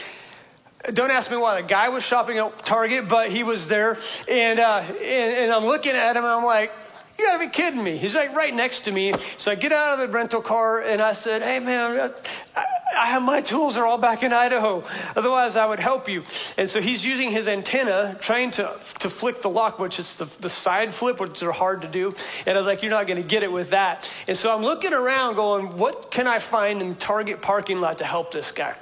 don't 0.94 1.12
ask 1.12 1.30
me 1.30 1.38
why 1.38 1.62
the 1.62 1.68
guy 1.68 1.90
was 1.90 2.04
shopping 2.04 2.38
at 2.38 2.66
Target, 2.66 3.10
but 3.10 3.32
he 3.32 3.44
was 3.44 3.68
there. 3.68 3.98
And, 4.30 4.60
uh, 4.60 4.84
and, 4.88 5.00
and 5.02 5.52
I'm 5.52 5.66
looking 5.66 5.94
at 5.94 6.16
him 6.16 6.24
and 6.24 6.32
I'm 6.32 6.46
like, 6.46 6.72
you 7.18 7.26
gotta 7.26 7.40
be 7.40 7.50
kidding 7.50 7.84
me. 7.84 7.98
He's 7.98 8.14
like 8.14 8.36
right 8.36 8.54
next 8.54 8.82
to 8.82 8.92
me. 8.92 9.14
So 9.38 9.52
I 9.52 9.56
get 9.56 9.72
out 9.72 9.94
of 9.94 10.00
the 10.00 10.08
rental 10.08 10.42
car 10.42 10.82
and 10.82 11.02
I 11.02 11.14
said, 11.14 11.42
Hey 11.42 11.60
man, 11.60 12.14
I, 12.56 12.66
I 12.96 13.06
have 13.08 13.24
my 13.24 13.42
tools 13.42 13.76
are 13.76 13.88
all 13.88 13.98
back 13.98 14.22
in 14.22 14.32
Idaho. 14.32 14.84
Otherwise 15.16 15.56
I 15.56 15.66
would 15.66 15.80
help 15.80 16.08
you. 16.08 16.24
And 16.58 16.70
so 16.70 16.80
he's 16.80 17.04
using 17.04 17.32
his 17.32 17.48
antenna 17.48 18.16
trying 18.22 18.52
to, 18.52 18.72
to 19.00 19.10
flick 19.10 19.42
the 19.42 19.50
lock, 19.50 19.80
which 19.80 19.98
is 19.98 20.16
the, 20.18 20.26
the 20.42 20.50
side 20.50 20.94
flip, 20.94 21.20
which 21.20 21.42
are 21.42 21.52
hard 21.52 21.82
to 21.82 21.88
do. 21.88 22.14
And 22.46 22.56
I 22.56 22.62
was 22.62 22.68
like, 22.68 22.84
You're 22.84 22.92
not 22.92 23.08
gonna 23.08 23.24
get 23.24 23.42
it 23.42 23.52
with 23.52 23.72
that. 23.72 24.08
And 24.28 24.38
so 24.38 24.56
I'm 24.56 24.62
looking 24.62 24.94
around 24.94 25.36
going, 25.36 25.76
What 25.76 26.12
can 26.12 26.28
I 26.28 26.38
find 26.38 26.84
in 26.84 26.96
Target 26.96 27.42
parking 27.42 27.82
lot 27.82 27.98
to 27.98 28.06
help 28.06 28.32
this 28.32 28.52
guy? 28.52 28.76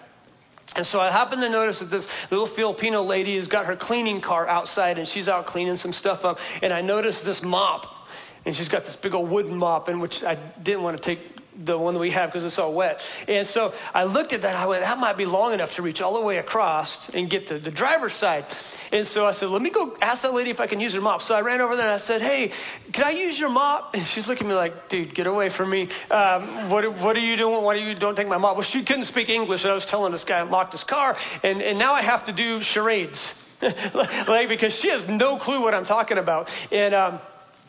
And 0.75 0.85
so 0.85 0.99
I 0.99 1.09
happened 1.09 1.41
to 1.41 1.49
notice 1.49 1.79
that 1.79 1.89
this 1.89 2.07
little 2.29 2.45
Filipino 2.45 3.01
lady 3.01 3.35
has 3.35 3.47
got 3.47 3.65
her 3.65 3.75
cleaning 3.75 4.19
car 4.19 4.47
outside 4.47 4.97
and 4.97 5.07
she's 5.07 5.29
out 5.29 5.45
cleaning 5.45 5.77
some 5.77 5.93
stuff 5.93 6.25
up. 6.25 6.39
And 6.61 6.73
I 6.73 6.81
noticed 6.81 7.25
this 7.25 7.41
mop. 7.41 8.07
And 8.45 8.55
she's 8.55 8.69
got 8.69 8.85
this 8.85 8.95
big 8.95 9.15
old 9.15 9.29
wooden 9.29 9.55
mop, 9.55 9.89
in 9.89 9.99
which 9.99 10.23
I 10.23 10.35
didn't 10.35 10.83
want 10.83 10.97
to 10.97 11.01
take 11.01 11.19
the 11.57 11.77
one 11.77 11.93
that 11.93 11.99
we 11.99 12.11
have 12.11 12.29
because 12.29 12.45
it's 12.45 12.59
all 12.59 12.73
wet. 12.73 13.01
And 13.27 13.47
so 13.47 13.73
I 13.93 14.03
looked 14.03 14.33
at 14.33 14.41
that. 14.41 14.55
I 14.55 14.65
went, 14.65 14.81
that 14.83 14.97
might 14.99 15.17
be 15.17 15.25
long 15.25 15.53
enough 15.53 15.75
to 15.75 15.81
reach 15.81 16.01
all 16.01 16.13
the 16.13 16.21
way 16.21 16.37
across 16.37 17.09
and 17.09 17.29
get 17.29 17.47
to 17.47 17.59
the 17.59 17.71
driver's 17.71 18.13
side. 18.13 18.45
And 18.91 19.07
so 19.07 19.25
I 19.25 19.31
said, 19.31 19.49
let 19.49 19.61
me 19.61 19.69
go 19.69 19.95
ask 20.01 20.23
that 20.23 20.33
lady 20.33 20.49
if 20.49 20.59
I 20.59 20.67
can 20.67 20.79
use 20.79 20.93
her 20.93 21.01
mop. 21.01 21.21
So 21.21 21.35
I 21.35 21.41
ran 21.41 21.61
over 21.61 21.75
there 21.75 21.85
and 21.85 21.93
I 21.93 21.97
said, 21.97 22.21
hey, 22.21 22.51
can 22.91 23.05
I 23.05 23.11
use 23.11 23.39
your 23.39 23.49
mop? 23.49 23.93
And 23.93 24.05
she's 24.05 24.27
looking 24.27 24.47
at 24.47 24.49
me 24.49 24.55
like, 24.55 24.89
dude, 24.89 25.13
get 25.13 25.27
away 25.27 25.49
from 25.49 25.69
me. 25.69 25.89
Um, 26.11 26.69
what, 26.69 26.91
what 26.95 27.15
are 27.15 27.21
you 27.21 27.37
doing? 27.37 27.63
Why 27.63 27.75
do 27.75 27.83
you 27.83 27.95
don't 27.95 28.15
take 28.15 28.27
my 28.27 28.37
mop? 28.37 28.55
Well, 28.55 28.63
she 28.63 28.83
couldn't 28.83 29.05
speak 29.05 29.29
English. 29.29 29.63
And 29.63 29.71
I 29.71 29.75
was 29.75 29.85
telling 29.85 30.11
this 30.11 30.23
guy 30.23 30.39
I 30.39 30.43
locked 30.43 30.73
his 30.73 30.83
car. 30.83 31.17
And, 31.43 31.61
and 31.61 31.79
now 31.79 31.93
I 31.93 32.01
have 32.01 32.25
to 32.25 32.31
do 32.31 32.61
charades. 32.61 33.33
like, 33.61 34.49
because 34.49 34.75
she 34.75 34.89
has 34.89 35.07
no 35.07 35.37
clue 35.37 35.61
what 35.61 35.73
I'm 35.73 35.85
talking 35.85 36.17
about. 36.17 36.49
And, 36.71 36.93
um, 36.93 37.19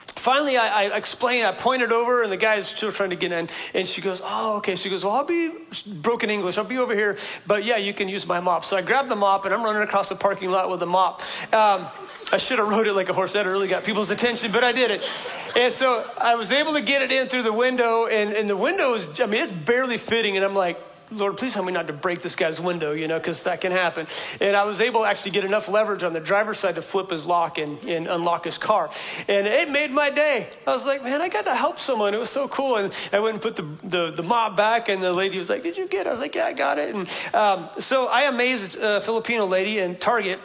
finally, 0.07 0.57
I, 0.57 0.87
I 0.87 0.97
explained, 0.97 1.47
I 1.47 1.53
pointed 1.53 1.93
over, 1.93 2.23
and 2.23 2.33
the 2.33 2.37
guy 2.37 2.57
is 2.57 2.67
still 2.67 2.93
trying 2.93 3.11
to 3.11 3.17
get 3.17 3.33
in. 3.33 3.49
And 3.75 3.87
she 3.87 4.01
goes, 4.01 4.21
Oh, 4.23 4.57
okay. 4.57 4.75
She 4.75 4.91
goes, 4.91 5.05
Well, 5.05 5.15
I'll 5.15 5.25
be 5.25 5.53
broken 5.87 6.31
English. 6.31 6.59
I'll 6.59 6.65
be 6.65 6.79
over 6.79 6.95
here. 6.95 7.17
But 7.47 7.65
yeah, 7.65 7.77
you 7.77 7.95
can 7.95 8.09
use 8.09 8.27
my 8.27 8.41
mop. 8.41 8.65
So 8.65 8.77
I 8.77 8.83
grabbed 8.83 9.09
the 9.09 9.17
mop, 9.17 9.45
and 9.45 9.55
I'm 9.55 9.63
running 9.63 9.83
across 9.83 10.09
the 10.09 10.17
parking 10.17 10.51
lot 10.51 10.71
with 10.71 10.81
the 10.81 10.87
mop. 10.87 11.21
Um, 11.53 11.87
I 12.33 12.39
should 12.39 12.59
have 12.59 12.69
rode 12.69 12.87
it 12.87 12.95
like 12.95 13.09
a 13.09 13.13
horse. 13.13 13.35
That 13.35 13.47
really 13.47 13.69
got 13.69 13.85
people's 13.85 14.11
attention, 14.11 14.51
but 14.51 14.65
I 14.65 14.73
did 14.73 14.91
it. 14.91 15.09
And 15.55 15.73
so 15.73 16.05
I 16.19 16.35
was 16.35 16.51
able 16.51 16.73
to 16.75 16.83
get 16.83 17.03
it 17.03 17.13
in 17.13 17.29
through 17.29 17.45
the 17.45 17.53
window, 17.53 18.07
and, 18.07 18.33
and 18.33 18.51
the 18.51 18.57
window 18.57 18.95
is, 18.95 19.21
I 19.21 19.27
mean, 19.27 19.43
it's 19.43 19.53
barely 19.53 19.97
fitting. 19.97 20.37
And 20.37 20.45
I'm 20.45 20.55
like, 20.55 20.81
Lord, 21.11 21.37
please 21.37 21.55
help 21.55 21.67
me 21.67 21.73
not 21.73 21.87
to 21.87 21.93
break 21.93 22.21
this 22.21 22.35
guy's 22.35 22.61
window, 22.61 22.93
you 22.93 23.07
know, 23.07 23.19
because 23.19 23.45
that 23.45 23.61
can 23.61 23.71
happen. 23.71 24.09
And 24.41 24.57
I 24.57 24.65
was 24.65 24.81
able 24.81 25.03
to 25.03 25.07
actually 25.07 25.31
get 25.31 25.45
enough 25.45 25.69
leverage 25.69 26.03
on 26.03 26.13
the 26.13 26.21
driver's 26.21 26.59
side 26.59 26.75
to 26.75 26.83
flip 26.83 27.11
his 27.11 27.25
lock 27.25 27.59
and, 27.59 27.85
and 27.87 28.09
unlock 28.09 28.45
his 28.45 28.59
car. 28.59 28.91
And 29.29 29.47
it 29.47 29.71
made 29.71 29.93
my 29.93 30.11
day. 30.11 30.49
I 30.67 30.73
was 30.73 30.85
like, 30.85 31.05
man, 31.05 31.23
I 31.23 31.29
got 31.29 31.45
to 31.45 31.55
help 31.55 31.79
someone. 31.79 32.13
It 32.13 32.19
was 32.19 32.31
so 32.31 32.49
cool. 32.49 32.77
And 32.77 32.93
I 33.13 33.21
went 33.21 33.35
and 33.35 33.43
put 33.43 33.55
the, 33.55 33.63
the, 33.89 34.11
the 34.11 34.23
mop 34.25 34.57
back, 34.57 34.89
and 34.89 35.01
the 35.01 35.13
lady 35.13 35.39
was 35.39 35.49
like, 35.49 35.63
Did 35.63 35.77
you 35.77 35.87
get 35.87 36.07
it? 36.07 36.09
I 36.09 36.13
was 36.13 36.21
like, 36.21 36.35
Yeah, 36.35 36.47
I 36.47 36.53
got 36.53 36.79
it. 36.79 36.95
And 36.95 37.09
um, 37.35 37.69
so 37.79 38.09
I 38.09 38.23
amazed 38.23 38.77
a 38.79 39.01
Filipino 39.01 39.47
lady 39.47 39.79
in 39.79 39.95
Target 39.97 40.41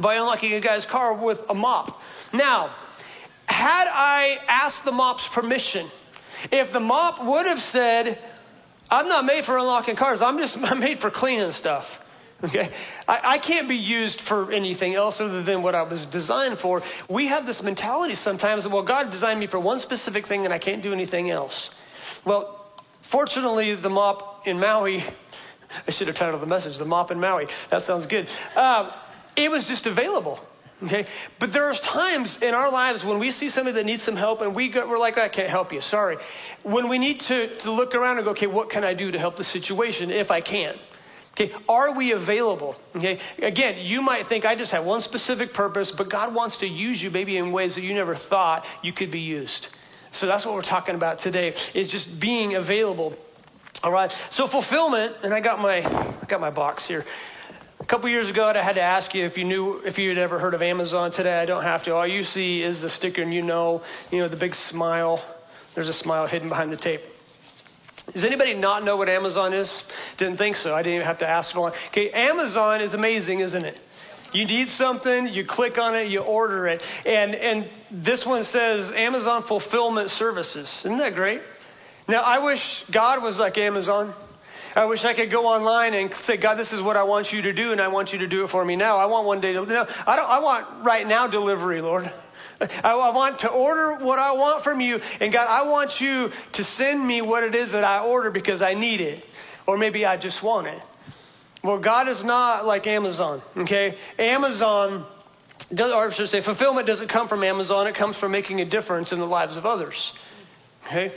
by 0.00 0.14
unlocking 0.14 0.52
a 0.54 0.60
guy's 0.60 0.84
car 0.84 1.14
with 1.14 1.44
a 1.48 1.54
mop. 1.54 2.02
Now, 2.32 2.70
had 3.46 3.88
I 3.88 4.38
asked 4.48 4.84
the 4.84 4.92
mop's 4.92 5.28
permission, 5.28 5.88
if 6.50 6.72
the 6.72 6.80
mop 6.80 7.24
would 7.24 7.46
have 7.46 7.60
said, 7.60 8.18
I'm 8.90 9.08
not 9.08 9.24
made 9.24 9.44
for 9.44 9.56
unlocking 9.56 9.96
cars. 9.96 10.20
I'm 10.20 10.38
just 10.38 10.58
I'm 10.62 10.80
made 10.80 10.98
for 10.98 11.10
cleaning 11.10 11.52
stuff. 11.52 12.04
Okay? 12.42 12.72
I, 13.06 13.20
I, 13.24 13.38
can't 13.38 13.68
be 13.68 13.76
used 13.76 14.20
for 14.22 14.50
anything 14.50 14.94
else 14.94 15.20
other 15.20 15.42
than 15.42 15.62
what 15.62 15.74
I 15.74 15.82
was 15.82 16.06
designed 16.06 16.56
for. 16.58 16.82
We 17.06 17.26
have 17.26 17.44
this 17.44 17.62
mentality 17.62 18.14
sometimes 18.14 18.64
that, 18.64 18.70
well, 18.70 18.82
God 18.82 19.10
designed 19.10 19.40
me 19.40 19.46
for 19.46 19.60
one 19.60 19.78
specific 19.78 20.24
thing 20.24 20.46
and 20.46 20.54
I 20.54 20.58
can't 20.58 20.82
do 20.82 20.92
anything 20.92 21.28
else. 21.28 21.70
Well, 22.24 22.66
fortunately, 23.02 23.74
the 23.74 23.90
mop 23.90 24.46
in 24.46 24.58
Maui, 24.58 25.04
I 25.86 25.90
should 25.90 26.06
have 26.06 26.16
titled 26.16 26.40
the 26.40 26.46
message, 26.46 26.78
The 26.78 26.86
Mop 26.86 27.10
in 27.10 27.20
Maui. 27.20 27.46
That 27.68 27.82
sounds 27.82 28.06
good. 28.06 28.26
Um, 28.56 28.90
it 29.36 29.50
was 29.50 29.68
just 29.68 29.86
available. 29.86 30.40
Okay? 30.82 31.06
But 31.38 31.52
there's 31.52 31.80
times 31.80 32.40
in 32.42 32.54
our 32.54 32.70
lives 32.70 33.04
when 33.04 33.18
we 33.18 33.30
see 33.30 33.48
somebody 33.48 33.74
that 33.74 33.86
needs 33.86 34.02
some 34.02 34.16
help 34.16 34.40
and 34.40 34.54
we 34.54 34.68
go, 34.68 34.88
we're 34.88 34.98
like, 34.98 35.18
I 35.18 35.28
can't 35.28 35.50
help 35.50 35.72
you, 35.72 35.80
sorry. 35.80 36.16
When 36.62 36.88
we 36.88 36.98
need 36.98 37.20
to, 37.20 37.48
to 37.58 37.70
look 37.70 37.94
around 37.94 38.16
and 38.16 38.24
go, 38.24 38.30
okay, 38.32 38.46
what 38.46 38.70
can 38.70 38.84
I 38.84 38.94
do 38.94 39.10
to 39.10 39.18
help 39.18 39.36
the 39.36 39.44
situation 39.44 40.10
if 40.10 40.30
I 40.30 40.40
can? 40.40 40.78
Okay, 41.32 41.54
are 41.68 41.92
we 41.92 42.12
available? 42.12 42.76
Okay, 42.96 43.18
again, 43.40 43.86
you 43.86 44.02
might 44.02 44.26
think 44.26 44.44
I 44.44 44.54
just 44.54 44.72
have 44.72 44.84
one 44.84 45.00
specific 45.00 45.54
purpose, 45.54 45.92
but 45.92 46.08
God 46.08 46.34
wants 46.34 46.58
to 46.58 46.66
use 46.66 47.02
you 47.02 47.10
maybe 47.10 47.36
in 47.36 47.52
ways 47.52 47.76
that 47.76 47.82
you 47.82 47.94
never 47.94 48.14
thought 48.14 48.66
you 48.82 48.92
could 48.92 49.10
be 49.10 49.20
used. 49.20 49.68
So 50.10 50.26
that's 50.26 50.44
what 50.44 50.54
we're 50.54 50.62
talking 50.62 50.96
about 50.96 51.20
today, 51.20 51.54
is 51.72 51.88
just 51.88 52.18
being 52.18 52.56
available. 52.56 53.16
All 53.84 53.92
right, 53.92 54.14
so 54.28 54.46
fulfillment, 54.46 55.14
and 55.22 55.32
I 55.32 55.40
got 55.40 55.60
my, 55.60 55.78
I 55.78 56.26
got 56.26 56.40
my 56.40 56.50
box 56.50 56.86
here 56.86 57.06
couple 57.84 58.08
years 58.08 58.30
ago, 58.30 58.46
I 58.46 58.58
had 58.58 58.74
to 58.76 58.80
ask 58.80 59.14
you 59.14 59.24
if 59.24 59.38
you 59.38 59.44
knew 59.44 59.80
if 59.84 59.98
you 59.98 60.10
had 60.10 60.18
ever 60.18 60.38
heard 60.38 60.54
of 60.54 60.62
Amazon. 60.62 61.10
Today, 61.10 61.40
I 61.40 61.46
don't 61.46 61.62
have 61.62 61.84
to. 61.84 61.94
All 61.94 62.06
you 62.06 62.24
see 62.24 62.62
is 62.62 62.80
the 62.80 62.90
sticker, 62.90 63.22
and 63.22 63.32
you 63.32 63.42
know, 63.42 63.82
you 64.12 64.18
know 64.18 64.28
the 64.28 64.36
big 64.36 64.54
smile. 64.54 65.22
There's 65.74 65.88
a 65.88 65.92
smile 65.92 66.26
hidden 66.26 66.48
behind 66.48 66.72
the 66.72 66.76
tape. 66.76 67.00
Does 68.12 68.24
anybody 68.24 68.54
not 68.54 68.84
know 68.84 68.96
what 68.96 69.08
Amazon 69.08 69.52
is? 69.52 69.84
Didn't 70.16 70.36
think 70.36 70.56
so. 70.56 70.74
I 70.74 70.82
didn't 70.82 70.96
even 70.96 71.06
have 71.06 71.18
to 71.18 71.28
ask 71.28 71.54
it. 71.54 71.58
Okay, 71.58 72.10
Amazon 72.10 72.80
is 72.80 72.94
amazing, 72.94 73.40
isn't 73.40 73.64
it? 73.64 73.78
You 74.32 74.44
need 74.44 74.68
something, 74.68 75.28
you 75.28 75.44
click 75.44 75.78
on 75.78 75.96
it, 75.96 76.08
you 76.08 76.20
order 76.20 76.68
it. 76.68 76.82
And, 77.04 77.34
and 77.34 77.68
this 77.90 78.24
one 78.24 78.44
says 78.44 78.92
Amazon 78.92 79.42
Fulfillment 79.42 80.10
Services. 80.10 80.82
Isn't 80.84 80.98
that 80.98 81.14
great? 81.14 81.42
Now, 82.08 82.22
I 82.22 82.38
wish 82.38 82.84
God 82.90 83.22
was 83.22 83.38
like 83.38 83.58
Amazon. 83.58 84.12
I 84.76 84.84
wish 84.84 85.04
I 85.04 85.14
could 85.14 85.30
go 85.30 85.46
online 85.46 85.94
and 85.94 86.12
say, 86.14 86.36
God, 86.36 86.54
this 86.54 86.72
is 86.72 86.80
what 86.80 86.96
I 86.96 87.02
want 87.02 87.32
you 87.32 87.42
to 87.42 87.52
do, 87.52 87.72
and 87.72 87.80
I 87.80 87.88
want 87.88 88.12
you 88.12 88.20
to 88.20 88.26
do 88.26 88.44
it 88.44 88.48
for 88.48 88.64
me 88.64 88.76
now. 88.76 88.98
I 88.98 89.06
want 89.06 89.26
one 89.26 89.40
day 89.40 89.52
to, 89.52 89.66
no, 89.66 89.86
I, 90.06 90.16
don't, 90.16 90.30
I 90.30 90.38
want 90.38 90.66
right 90.84 91.06
now 91.06 91.26
delivery, 91.26 91.80
Lord. 91.80 92.10
I, 92.60 92.92
I 92.92 93.10
want 93.10 93.40
to 93.40 93.48
order 93.48 93.94
what 94.04 94.18
I 94.18 94.32
want 94.32 94.62
from 94.62 94.80
you. 94.80 95.00
And 95.20 95.32
God, 95.32 95.46
I 95.48 95.68
want 95.68 96.00
you 96.00 96.30
to 96.52 96.64
send 96.64 97.04
me 97.06 97.22
what 97.22 97.42
it 97.42 97.54
is 97.54 97.72
that 97.72 97.84
I 97.84 98.00
order 98.00 98.30
because 98.30 98.62
I 98.62 98.74
need 98.74 99.00
it. 99.00 99.26
Or 99.66 99.78
maybe 99.78 100.04
I 100.04 100.16
just 100.16 100.42
want 100.42 100.66
it. 100.66 100.80
Well, 101.62 101.78
God 101.78 102.08
is 102.08 102.24
not 102.24 102.66
like 102.66 102.86
Amazon, 102.86 103.42
okay? 103.56 103.96
Amazon, 104.18 105.04
does, 105.72 105.92
or 105.92 106.06
I 106.06 106.10
should 106.10 106.28
say, 106.28 106.40
fulfillment 106.40 106.86
doesn't 106.86 107.08
come 107.08 107.28
from 107.28 107.44
Amazon, 107.44 107.86
it 107.86 107.94
comes 107.94 108.16
from 108.16 108.32
making 108.32 108.60
a 108.62 108.64
difference 108.64 109.12
in 109.12 109.18
the 109.18 109.26
lives 109.26 109.56
of 109.58 109.66
others, 109.66 110.14
okay? 110.86 111.12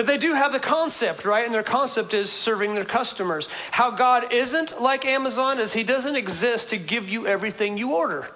But 0.00 0.06
they 0.06 0.16
do 0.16 0.32
have 0.32 0.52
the 0.52 0.58
concept, 0.58 1.26
right? 1.26 1.44
And 1.44 1.52
their 1.52 1.62
concept 1.62 2.14
is 2.14 2.32
serving 2.32 2.74
their 2.74 2.86
customers. 2.86 3.50
How 3.70 3.90
God 3.90 4.32
isn't 4.32 4.80
like 4.80 5.04
Amazon 5.04 5.58
is 5.58 5.74
He 5.74 5.84
doesn't 5.84 6.16
exist 6.16 6.70
to 6.70 6.78
give 6.78 7.10
you 7.10 7.26
everything 7.26 7.76
you 7.76 7.92
order 7.92 8.30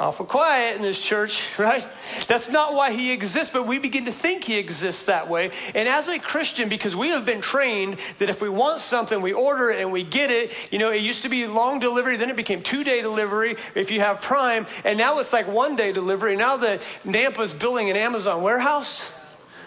awful 0.00 0.24
quiet 0.24 0.76
in 0.76 0.82
this 0.82 1.00
church, 1.00 1.46
right? 1.58 1.86
That's 2.26 2.48
not 2.48 2.74
why 2.74 2.92
he 2.92 3.12
exists, 3.12 3.52
but 3.52 3.66
we 3.66 3.78
begin 3.78 4.06
to 4.06 4.12
think 4.12 4.44
he 4.44 4.58
exists 4.58 5.04
that 5.04 5.28
way. 5.28 5.50
And 5.74 5.88
as 5.88 6.08
a 6.08 6.18
Christian, 6.18 6.68
because 6.68 6.96
we 6.96 7.10
have 7.10 7.24
been 7.24 7.42
trained 7.42 7.98
that 8.18 8.30
if 8.30 8.40
we 8.40 8.48
want 8.48 8.80
something, 8.80 9.20
we 9.20 9.32
order 9.32 9.70
it 9.70 9.80
and 9.80 9.92
we 9.92 10.02
get 10.02 10.30
it. 10.30 10.52
You 10.72 10.78
know, 10.78 10.90
it 10.90 11.02
used 11.02 11.22
to 11.22 11.28
be 11.28 11.46
long 11.46 11.78
delivery, 11.78 12.16
then 12.16 12.30
it 12.30 12.36
became 12.36 12.62
two 12.62 12.82
day 12.82 13.02
delivery 13.02 13.56
if 13.74 13.90
you 13.90 14.00
have 14.00 14.20
Prime, 14.20 14.66
and 14.84 14.96
now 14.98 15.18
it's 15.18 15.32
like 15.32 15.46
one 15.46 15.76
day 15.76 15.92
delivery. 15.92 16.36
Now 16.36 16.56
that 16.56 16.82
Nampa's 17.04 17.52
building 17.52 17.90
an 17.90 17.96
Amazon 17.96 18.42
warehouse. 18.42 19.02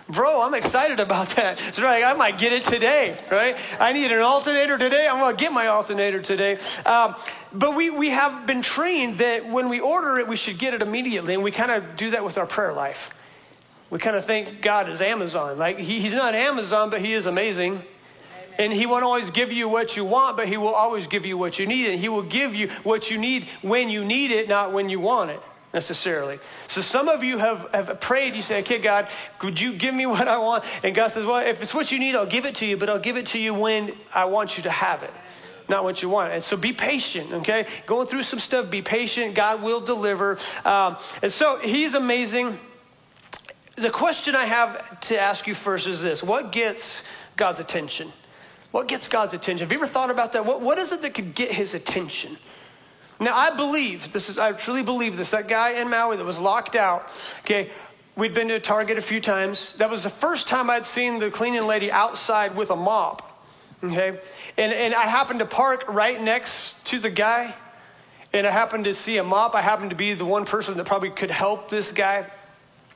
Bro, 0.09 0.41
I'm 0.41 0.53
excited 0.53 0.99
about 0.99 1.29
that. 1.29 1.61
It's 1.65 1.79
right. 1.79 2.03
I 2.03 2.13
might 2.13 2.37
get 2.37 2.51
it 2.51 2.65
today, 2.65 3.17
right? 3.31 3.55
I 3.79 3.93
need 3.93 4.11
an 4.11 4.19
alternator 4.19 4.77
today. 4.77 5.07
I'm 5.07 5.19
going 5.19 5.35
to 5.35 5.41
get 5.41 5.53
my 5.53 5.67
alternator 5.67 6.21
today. 6.21 6.57
Um, 6.85 7.15
but 7.53 7.75
we, 7.75 7.89
we 7.89 8.09
have 8.09 8.45
been 8.45 8.61
trained 8.61 9.15
that 9.15 9.47
when 9.47 9.69
we 9.69 9.79
order 9.79 10.19
it, 10.19 10.27
we 10.27 10.35
should 10.35 10.57
get 10.57 10.73
it 10.73 10.81
immediately. 10.81 11.33
And 11.35 11.43
we 11.43 11.51
kind 11.51 11.71
of 11.71 11.95
do 11.95 12.11
that 12.11 12.25
with 12.25 12.37
our 12.37 12.45
prayer 12.45 12.73
life. 12.73 13.11
We 13.89 13.99
kind 13.99 14.17
of 14.17 14.25
think 14.25 14.61
God 14.61 14.89
is 14.89 14.99
Amazon. 14.99 15.57
Like, 15.57 15.77
he, 15.77 16.01
he's 16.01 16.13
not 16.13 16.35
Amazon, 16.35 16.89
but 16.89 16.99
he 16.99 17.13
is 17.13 17.25
amazing. 17.25 17.81
And 18.59 18.73
he 18.73 18.85
won't 18.85 19.05
always 19.05 19.31
give 19.31 19.53
you 19.53 19.69
what 19.69 19.95
you 19.95 20.03
want, 20.03 20.35
but 20.35 20.49
he 20.49 20.57
will 20.57 20.73
always 20.73 21.07
give 21.07 21.25
you 21.25 21.37
what 21.37 21.59
you 21.59 21.65
need. 21.65 21.89
And 21.89 21.99
he 21.99 22.09
will 22.09 22.23
give 22.23 22.53
you 22.53 22.67
what 22.83 23.09
you 23.09 23.17
need 23.17 23.45
when 23.61 23.87
you 23.87 24.03
need 24.03 24.31
it, 24.31 24.49
not 24.49 24.73
when 24.73 24.89
you 24.89 24.99
want 24.99 25.31
it 25.31 25.41
necessarily. 25.73 26.39
So 26.67 26.81
some 26.81 27.09
of 27.09 27.23
you 27.23 27.39
have, 27.39 27.67
have 27.73 27.99
prayed, 27.99 28.35
you 28.35 28.43
say, 28.43 28.59
okay, 28.59 28.77
God, 28.77 29.07
could 29.39 29.59
you 29.59 29.73
give 29.73 29.93
me 29.93 30.05
what 30.05 30.27
I 30.27 30.37
want? 30.37 30.63
And 30.83 30.95
God 30.95 31.09
says, 31.09 31.25
well, 31.25 31.45
if 31.45 31.61
it's 31.61 31.73
what 31.73 31.91
you 31.91 31.99
need, 31.99 32.15
I'll 32.15 32.25
give 32.25 32.45
it 32.45 32.55
to 32.55 32.65
you, 32.65 32.77
but 32.77 32.89
I'll 32.89 32.99
give 32.99 33.17
it 33.17 33.27
to 33.27 33.39
you 33.39 33.53
when 33.53 33.91
I 34.13 34.25
want 34.25 34.57
you 34.57 34.63
to 34.63 34.71
have 34.71 35.03
it. 35.03 35.11
Not 35.69 35.83
what 35.83 36.01
you 36.01 36.09
want. 36.09 36.33
And 36.33 36.43
so 36.43 36.57
be 36.57 36.73
patient, 36.73 37.31
okay? 37.31 37.65
Going 37.85 38.05
through 38.05 38.23
some 38.23 38.39
stuff, 38.39 38.69
be 38.69 38.81
patient. 38.81 39.33
God 39.33 39.63
will 39.63 39.79
deliver. 39.79 40.37
Um, 40.65 40.97
and 41.21 41.31
so 41.31 41.57
he's 41.59 41.95
amazing. 41.95 42.59
The 43.77 43.89
question 43.89 44.35
I 44.35 44.43
have 44.43 44.99
to 45.01 45.19
ask 45.19 45.47
you 45.47 45.55
first 45.55 45.87
is 45.87 46.03
this 46.03 46.21
What 46.21 46.51
gets 46.51 47.01
God's 47.37 47.61
attention? 47.61 48.11
What 48.71 48.87
gets 48.87 49.07
God's 49.07 49.33
attention? 49.33 49.65
Have 49.65 49.71
you 49.71 49.77
ever 49.77 49.87
thought 49.87 50.11
about 50.11 50.33
that? 50.33 50.45
What, 50.45 50.59
what 50.59 50.79
is 50.79 50.91
it 50.91 51.01
that 51.03 51.13
could 51.13 51.33
get 51.33 51.51
his 51.51 51.73
attention? 51.73 52.37
Now, 53.19 53.35
I 53.35 53.55
believe, 53.55 54.11
this 54.11 54.29
is, 54.29 54.37
I 54.37 54.51
truly 54.53 54.83
believe 54.83 55.17
this, 55.17 55.31
that 55.31 55.47
guy 55.47 55.81
in 55.81 55.89
Maui 55.89 56.17
that 56.17 56.25
was 56.25 56.39
locked 56.39 56.75
out, 56.75 57.07
okay, 57.41 57.69
we'd 58.15 58.33
been 58.33 58.47
to 58.49 58.59
Target 58.59 58.97
a 58.97 59.01
few 59.01 59.21
times. 59.21 59.73
That 59.73 59.89
was 59.89 60.03
the 60.03 60.09
first 60.09 60.47
time 60.47 60.69
I'd 60.69 60.85
seen 60.85 61.19
the 61.19 61.31
cleaning 61.31 61.65
lady 61.65 61.91
outside 61.91 62.55
with 62.55 62.69
a 62.69 62.75
mop, 62.75 63.45
okay? 63.83 64.19
And, 64.57 64.73
and 64.73 64.93
I 64.93 65.03
happened 65.03 65.39
to 65.39 65.45
park 65.45 65.85
right 65.87 66.21
next 66.21 66.85
to 66.87 66.99
the 66.99 67.09
guy, 67.09 67.53
and 68.33 68.47
I 68.47 68.51
happened 68.51 68.85
to 68.85 68.93
see 68.93 69.17
a 69.17 69.23
mop. 69.23 69.55
I 69.55 69.61
happened 69.61 69.91
to 69.91 69.95
be 69.95 70.15
the 70.15 70.25
one 70.25 70.45
person 70.45 70.77
that 70.77 70.85
probably 70.85 71.11
could 71.11 71.31
help 71.31 71.69
this 71.69 71.91
guy. 71.91 72.25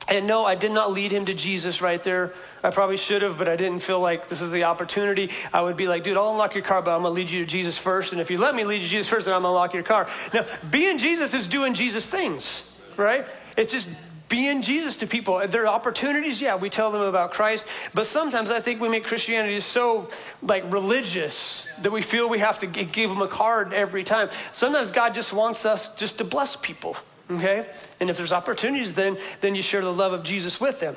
And 0.08 0.26
no, 0.26 0.46
I 0.46 0.54
did 0.54 0.72
not 0.72 0.92
lead 0.92 1.12
him 1.12 1.26
to 1.26 1.34
Jesus 1.34 1.82
right 1.82 2.02
there. 2.02 2.32
I 2.62 2.70
probably 2.70 2.96
should 2.96 3.20
have, 3.22 3.36
but 3.36 3.48
I 3.48 3.56
didn't 3.56 3.80
feel 3.80 4.00
like 4.00 4.28
this 4.28 4.40
is 4.40 4.50
the 4.50 4.64
opportunity. 4.64 5.30
I 5.52 5.60
would 5.60 5.76
be 5.76 5.86
like, 5.86 6.02
dude, 6.02 6.16
I'll 6.16 6.30
unlock 6.30 6.54
your 6.54 6.64
car, 6.64 6.80
but 6.80 6.94
I'm 6.94 7.02
going 7.02 7.14
to 7.14 7.20
lead 7.20 7.30
you 7.30 7.44
to 7.44 7.50
Jesus 7.50 7.76
first. 7.76 8.12
And 8.12 8.20
if 8.20 8.30
you 8.30 8.38
let 8.38 8.54
me 8.54 8.64
lead 8.64 8.76
you 8.76 8.82
to 8.84 8.88
Jesus 8.88 9.08
first, 9.08 9.26
then 9.26 9.34
I'm 9.34 9.42
going 9.42 9.52
to 9.52 9.56
unlock 9.56 9.74
your 9.74 9.82
car. 9.82 10.08
Now, 10.32 10.46
being 10.70 10.96
Jesus 10.96 11.34
is 11.34 11.46
doing 11.46 11.74
Jesus 11.74 12.06
things, 12.06 12.64
right? 12.96 13.26
It's 13.56 13.70
just 13.70 13.88
being 14.30 14.62
Jesus 14.62 14.96
to 14.98 15.06
people. 15.06 15.46
There 15.46 15.64
are 15.64 15.74
opportunities, 15.74 16.40
yeah, 16.40 16.56
we 16.56 16.70
tell 16.70 16.90
them 16.90 17.02
about 17.02 17.32
Christ, 17.32 17.66
but 17.94 18.06
sometimes 18.06 18.50
I 18.50 18.60
think 18.60 18.80
we 18.80 18.88
make 18.88 19.04
Christianity 19.04 19.60
so 19.60 20.10
like 20.42 20.70
religious 20.72 21.68
that 21.82 21.92
we 21.92 22.02
feel 22.02 22.28
we 22.28 22.38
have 22.38 22.58
to 22.60 22.66
give 22.66 23.10
them 23.10 23.22
a 23.22 23.28
card 23.28 23.72
every 23.72 24.04
time. 24.04 24.28
Sometimes 24.52 24.90
God 24.90 25.14
just 25.14 25.32
wants 25.32 25.64
us 25.64 25.94
just 25.96 26.18
to 26.18 26.24
bless 26.24 26.56
people 26.56 26.96
okay? 27.30 27.66
And 28.00 28.10
if 28.10 28.16
there's 28.16 28.32
opportunities, 28.32 28.94
then, 28.94 29.18
then 29.40 29.54
you 29.54 29.62
share 29.62 29.82
the 29.82 29.92
love 29.92 30.12
of 30.12 30.22
Jesus 30.22 30.60
with 30.60 30.80
them, 30.80 30.96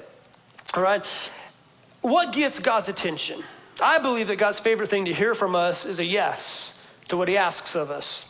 all 0.73 0.83
right? 0.83 1.03
What 2.01 2.33
gets 2.33 2.59
God's 2.59 2.89
attention? 2.89 3.43
I 3.81 3.99
believe 3.99 4.27
that 4.27 4.37
God's 4.37 4.59
favorite 4.59 4.89
thing 4.89 5.05
to 5.05 5.13
hear 5.13 5.33
from 5.33 5.55
us 5.55 5.85
is 5.85 5.99
a 5.99 6.05
yes 6.05 6.77
to 7.07 7.17
what 7.17 7.27
he 7.27 7.37
asks 7.37 7.75
of 7.75 7.91
us. 7.91 8.27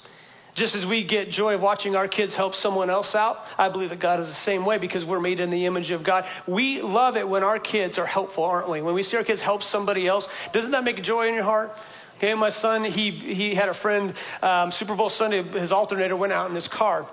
Just 0.54 0.76
as 0.76 0.86
we 0.86 1.04
get 1.04 1.30
joy 1.30 1.56
of 1.56 1.62
watching 1.62 1.96
our 1.96 2.10
kids 2.10 2.36
help 2.36 2.56
someone 2.56 2.90
else 2.90 3.16
out, 3.16 3.46
I 3.58 3.70
believe 3.70 3.90
that 3.90 4.00
God 4.00 4.20
is 4.20 4.28
the 4.28 4.34
same 4.34 4.66
way 4.66 4.78
because 4.78 5.06
we're 5.06 5.22
made 5.22 5.40
in 5.40 5.50
the 5.50 5.66
image 5.66 5.92
of 5.92 6.04
God. 6.04 6.26
We 6.46 6.82
love 6.82 7.16
it 7.16 7.28
when 7.28 7.44
our 7.44 7.58
kids 7.58 7.98
are 7.98 8.06
helpful, 8.06 8.44
aren't 8.44 8.70
we? 8.70 8.82
When 8.82 8.94
we 8.94 9.04
see 9.04 9.16
our 9.16 9.24
kids 9.24 9.42
help 9.42 9.64
somebody 9.64 10.08
else, 10.08 10.28
doesn't 10.52 10.72
that 10.72 10.84
make 10.84 11.02
joy 11.02 11.30
in 11.30 11.36
your 11.36 11.44
heart? 11.44 11.78
Okay, 12.18 12.34
my 12.34 12.50
son, 12.50 12.84
he, 12.84 13.12
he 13.12 13.56
had 13.56 13.70
a 13.70 13.74
friend, 13.74 14.14
um, 14.44 14.72
Super 14.72 14.96
Bowl 14.96 15.10
Sunday, 15.10 15.42
his 15.42 15.72
alternator 15.72 16.16
went 16.16 16.34
out 16.34 16.50
in 16.50 16.56
his 16.56 16.68
car. 16.68 17.08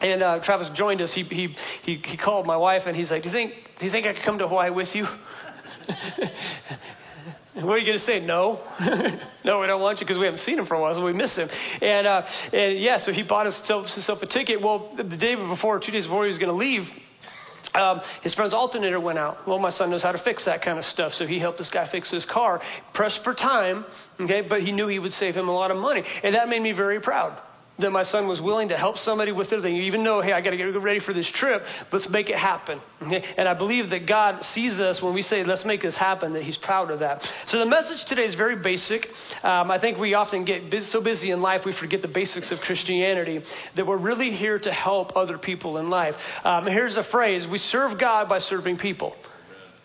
And 0.00 0.22
uh, 0.22 0.38
Travis 0.40 0.70
joined 0.70 1.00
us. 1.00 1.12
He, 1.12 1.22
he, 1.22 1.56
he, 1.82 1.96
he 1.96 2.16
called 2.16 2.46
my 2.46 2.56
wife 2.56 2.86
and 2.86 2.96
he's 2.96 3.10
like, 3.10 3.22
do 3.22 3.28
you 3.28 3.32
think, 3.32 3.78
do 3.78 3.84
you 3.84 3.90
think 3.90 4.06
I 4.06 4.12
could 4.12 4.22
come 4.22 4.38
to 4.38 4.48
Hawaii 4.48 4.70
with 4.70 4.94
you? 4.94 5.04
what 7.54 7.64
are 7.64 7.78
you 7.78 7.86
going 7.86 7.98
to 7.98 7.98
say? 7.98 8.20
No. 8.20 8.60
no, 9.44 9.60
we 9.60 9.66
don't 9.66 9.80
want 9.80 10.00
you 10.00 10.06
because 10.06 10.18
we 10.18 10.24
haven't 10.24 10.38
seen 10.38 10.58
him 10.58 10.66
for 10.66 10.74
a 10.74 10.80
while, 10.80 10.94
so 10.94 11.04
we 11.04 11.12
miss 11.12 11.36
him. 11.36 11.48
And, 11.80 12.06
uh, 12.06 12.26
and 12.52 12.78
yeah, 12.78 12.96
so 12.96 13.12
he 13.12 13.22
bought 13.22 13.46
himself, 13.46 13.92
himself 13.94 14.22
a 14.22 14.26
ticket. 14.26 14.60
Well, 14.60 14.90
the 14.96 15.04
day 15.04 15.34
before, 15.34 15.78
two 15.78 15.92
days 15.92 16.04
before 16.04 16.24
he 16.24 16.28
was 16.28 16.38
going 16.38 16.50
to 16.50 16.56
leave, 16.56 16.92
um, 17.74 18.02
his 18.22 18.34
friend's 18.34 18.54
alternator 18.54 19.00
went 19.00 19.18
out. 19.18 19.46
Well, 19.48 19.58
my 19.58 19.70
son 19.70 19.90
knows 19.90 20.02
how 20.02 20.12
to 20.12 20.18
fix 20.18 20.44
that 20.44 20.62
kind 20.62 20.78
of 20.78 20.84
stuff, 20.84 21.12
so 21.12 21.26
he 21.26 21.40
helped 21.40 21.58
this 21.58 21.70
guy 21.70 21.84
fix 21.84 22.10
his 22.10 22.24
car. 22.24 22.60
Pressed 22.92 23.24
for 23.24 23.34
time, 23.34 23.84
okay, 24.20 24.42
but 24.42 24.62
he 24.62 24.70
knew 24.70 24.86
he 24.86 25.00
would 25.00 25.12
save 25.12 25.36
him 25.36 25.48
a 25.48 25.52
lot 25.52 25.72
of 25.72 25.76
money. 25.76 26.04
And 26.22 26.36
that 26.36 26.48
made 26.48 26.62
me 26.62 26.72
very 26.72 27.00
proud 27.00 27.36
that 27.78 27.90
my 27.90 28.04
son 28.04 28.28
was 28.28 28.40
willing 28.40 28.68
to 28.68 28.76
help 28.76 28.98
somebody 28.98 29.32
with 29.32 29.50
their 29.50 29.60
thing, 29.60 29.76
even 29.76 30.04
though, 30.04 30.20
hey, 30.20 30.32
I 30.32 30.40
got 30.40 30.50
to 30.50 30.56
get 30.56 30.80
ready 30.80 31.00
for 31.00 31.12
this 31.12 31.28
trip. 31.28 31.66
Let's 31.90 32.08
make 32.08 32.30
it 32.30 32.36
happen. 32.36 32.80
And 33.36 33.48
I 33.48 33.54
believe 33.54 33.90
that 33.90 34.06
God 34.06 34.42
sees 34.42 34.80
us 34.80 35.02
when 35.02 35.12
we 35.12 35.20
say, 35.20 35.44
let's 35.44 35.64
make 35.64 35.82
this 35.82 35.96
happen, 35.96 36.32
that 36.32 36.42
He's 36.42 36.56
proud 36.56 36.90
of 36.90 37.00
that. 37.00 37.30
So 37.44 37.58
the 37.58 37.66
message 37.66 38.04
today 38.04 38.24
is 38.24 38.34
very 38.34 38.56
basic. 38.56 39.12
Um, 39.44 39.70
I 39.70 39.78
think 39.78 39.98
we 39.98 40.14
often 40.14 40.44
get 40.44 40.70
busy, 40.70 40.86
so 40.86 41.00
busy 41.00 41.30
in 41.30 41.42
life, 41.42 41.64
we 41.64 41.72
forget 41.72 42.00
the 42.00 42.08
basics 42.08 42.52
of 42.52 42.60
Christianity, 42.60 43.42
that 43.74 43.86
we're 43.86 43.96
really 43.96 44.30
here 44.30 44.58
to 44.60 44.72
help 44.72 45.16
other 45.16 45.36
people 45.36 45.78
in 45.78 45.90
life. 45.90 46.46
Um, 46.46 46.66
here's 46.66 46.94
the 46.94 47.02
phrase 47.02 47.46
we 47.46 47.58
serve 47.58 47.98
God 47.98 48.28
by 48.28 48.38
serving 48.38 48.78
people. 48.78 49.16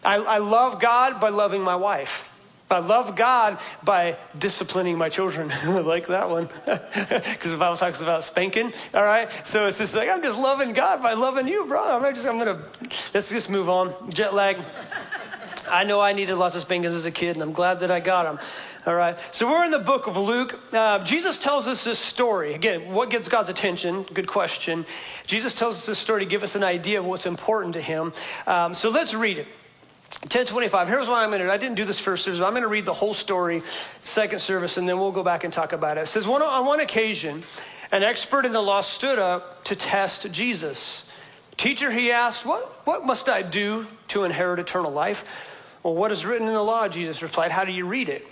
I, 0.06 0.18
I 0.18 0.38
love 0.38 0.80
God 0.80 1.20
by 1.20 1.30
loving 1.30 1.62
my 1.62 1.76
wife. 1.76 2.29
I 2.72 2.80
love 2.80 3.16
God 3.16 3.58
by 3.84 4.18
disciplining 4.38 4.98
my 4.98 5.10
children. 5.10 5.52
I 5.64 5.80
like 5.80 6.08
that 6.08 6.30
one. 6.30 6.50
Because 7.10 7.52
the 7.52 7.58
Bible 7.58 7.78
talks 7.78 8.02
about 8.02 8.24
spanking. 8.24 8.72
All 8.94 9.04
right. 9.04 9.30
So 9.46 9.68
it's 9.68 9.78
just 9.78 9.96
like, 9.96 10.10
I'm 10.10 10.22
just 10.22 10.38
loving 10.38 10.74
God 10.74 11.02
by 11.02 11.14
loving 11.14 11.48
you, 11.48 11.66
bro. 11.66 11.82
I'm 11.82 12.14
just, 12.14 12.28
I'm 12.28 12.38
going 12.38 12.58
to, 12.58 12.64
let's 13.14 13.30
just 13.30 13.50
move 13.50 13.70
on. 13.70 14.12
Jet 14.12 14.34
lag. 14.34 14.58
I 15.70 15.84
know 15.84 16.02
I 16.02 16.14
needed 16.14 16.36
lots 16.36 16.56
of 16.56 16.62
spankings 16.62 16.94
as 16.94 17.06
a 17.06 17.12
kid, 17.12 17.36
and 17.36 17.44
I'm 17.44 17.54
glad 17.54 17.80
that 17.82 17.92
I 17.92 18.00
got 18.00 18.24
them. 18.24 18.40
All 18.86 18.96
right. 18.96 19.18
So 19.34 19.50
we're 19.50 19.66
in 19.66 19.72
the 19.72 19.80
book 19.80 20.08
of 20.08 20.18
Luke. 20.18 20.60
Uh, 20.74 21.04
Jesus 21.04 21.40
tells 21.40 21.68
us 21.68 21.84
this 21.84 22.00
story. 22.00 22.54
Again, 22.54 22.92
what 22.92 23.10
gets 23.10 23.30
God's 23.30 23.50
attention? 23.50 24.04
Good 24.04 24.28
question. 24.28 24.86
Jesus 25.26 25.54
tells 25.54 25.76
us 25.76 25.86
this 25.86 26.00
story 26.00 26.24
to 26.24 26.30
give 26.30 26.44
us 26.44 26.56
an 26.56 26.64
idea 26.64 27.00
of 27.00 27.06
what's 27.06 27.26
important 27.26 27.74
to 27.76 27.82
him. 27.82 28.14
Um, 28.48 28.74
so 28.74 28.90
let's 28.90 29.14
read 29.14 29.40
it. 29.40 29.48
1025. 30.22 30.88
Here's 30.88 31.08
what 31.08 31.18
I'm 31.18 31.30
going 31.30 31.40
to 31.40 31.46
do. 31.46 31.52
I 31.52 31.58
didn't 31.58 31.76
do 31.76 31.86
this 31.86 32.00
first 32.00 32.26
service. 32.26 32.42
I'm 32.42 32.52
going 32.52 32.64
to 32.64 32.68
read 32.68 32.86
the 32.86 32.94
whole 32.94 33.14
story, 33.14 33.62
second 34.02 34.40
service, 34.40 34.78
and 34.78 34.88
then 34.88 35.00
we'll 35.00 35.12
go 35.12 35.24
back 35.24 35.44
and 35.44 35.54
talk 35.54 35.72
about 35.72 35.98
it. 35.98 36.02
It 36.02 36.08
says, 36.08 36.28
one, 36.28 36.42
on 36.42 36.66
one 36.66 36.80
occasion, 36.80 37.44
an 37.92 38.04
expert 38.04 38.46
in 38.46 38.52
the 38.52 38.62
law 38.62 38.82
stood 38.82 39.20
up 39.20 39.64
to 39.66 39.76
test 39.76 40.30
Jesus. 40.32 41.06
Teacher, 41.58 41.92
he 41.92 42.12
asked, 42.12 42.46
what, 42.46 42.86
what 42.86 43.06
must 43.06 43.30
I 43.30 43.42
do 43.44 43.88
to 44.10 44.24
inherit 44.24 44.60
eternal 44.60 44.92
life? 44.92 45.26
Well, 45.84 45.96
what 45.96 46.12
is 46.12 46.26
written 46.26 46.48
in 46.48 46.54
the 46.54 46.64
law? 46.64 46.88
Jesus 46.90 47.22
replied, 47.22 47.52
How 47.52 47.64
do 47.64 47.72
you 47.72 47.86
read 47.86 48.10
it? 48.10 48.28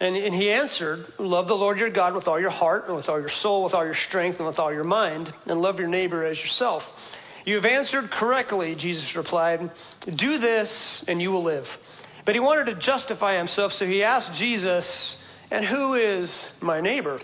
And, 0.00 0.16
and 0.16 0.34
he 0.34 0.50
answered, 0.50 1.06
Love 1.18 1.48
the 1.48 1.56
Lord 1.56 1.78
your 1.78 1.90
God 1.90 2.14
with 2.14 2.28
all 2.28 2.40
your 2.40 2.50
heart, 2.50 2.86
and 2.86 2.96
with 2.96 3.08
all 3.08 3.20
your 3.20 3.28
soul, 3.28 3.64
with 3.64 3.74
all 3.74 3.84
your 3.84 3.94
strength, 3.94 4.38
and 4.38 4.46
with 4.46 4.58
all 4.58 4.72
your 4.72 4.84
mind, 4.84 5.32
and 5.46 5.60
love 5.60 5.78
your 5.78 5.88
neighbor 5.88 6.24
as 6.24 6.40
yourself. 6.40 7.17
You 7.48 7.54
have 7.54 7.64
answered 7.64 8.10
correctly, 8.10 8.74
Jesus 8.74 9.16
replied. 9.16 9.70
Do 10.04 10.36
this 10.36 11.02
and 11.08 11.22
you 11.22 11.32
will 11.32 11.42
live. 11.42 11.78
But 12.26 12.34
he 12.34 12.40
wanted 12.40 12.66
to 12.66 12.74
justify 12.74 13.38
himself, 13.38 13.72
so 13.72 13.86
he 13.86 14.02
asked 14.02 14.34
Jesus, 14.34 15.16
And 15.50 15.64
who 15.64 15.94
is 15.94 16.52
my 16.60 16.82
neighbor? 16.82 17.22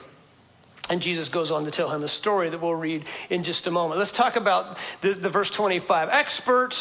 And 0.88 1.02
Jesus 1.02 1.28
goes 1.28 1.50
on 1.50 1.66
to 1.66 1.70
tell 1.70 1.90
him 1.90 2.02
a 2.02 2.08
story 2.08 2.48
that 2.48 2.62
we'll 2.62 2.74
read 2.74 3.04
in 3.28 3.42
just 3.42 3.66
a 3.66 3.70
moment. 3.70 3.98
Let's 3.98 4.12
talk 4.12 4.36
about 4.36 4.78
the, 5.02 5.12
the 5.12 5.28
verse 5.28 5.50
25. 5.50 6.08
Expert 6.08 6.74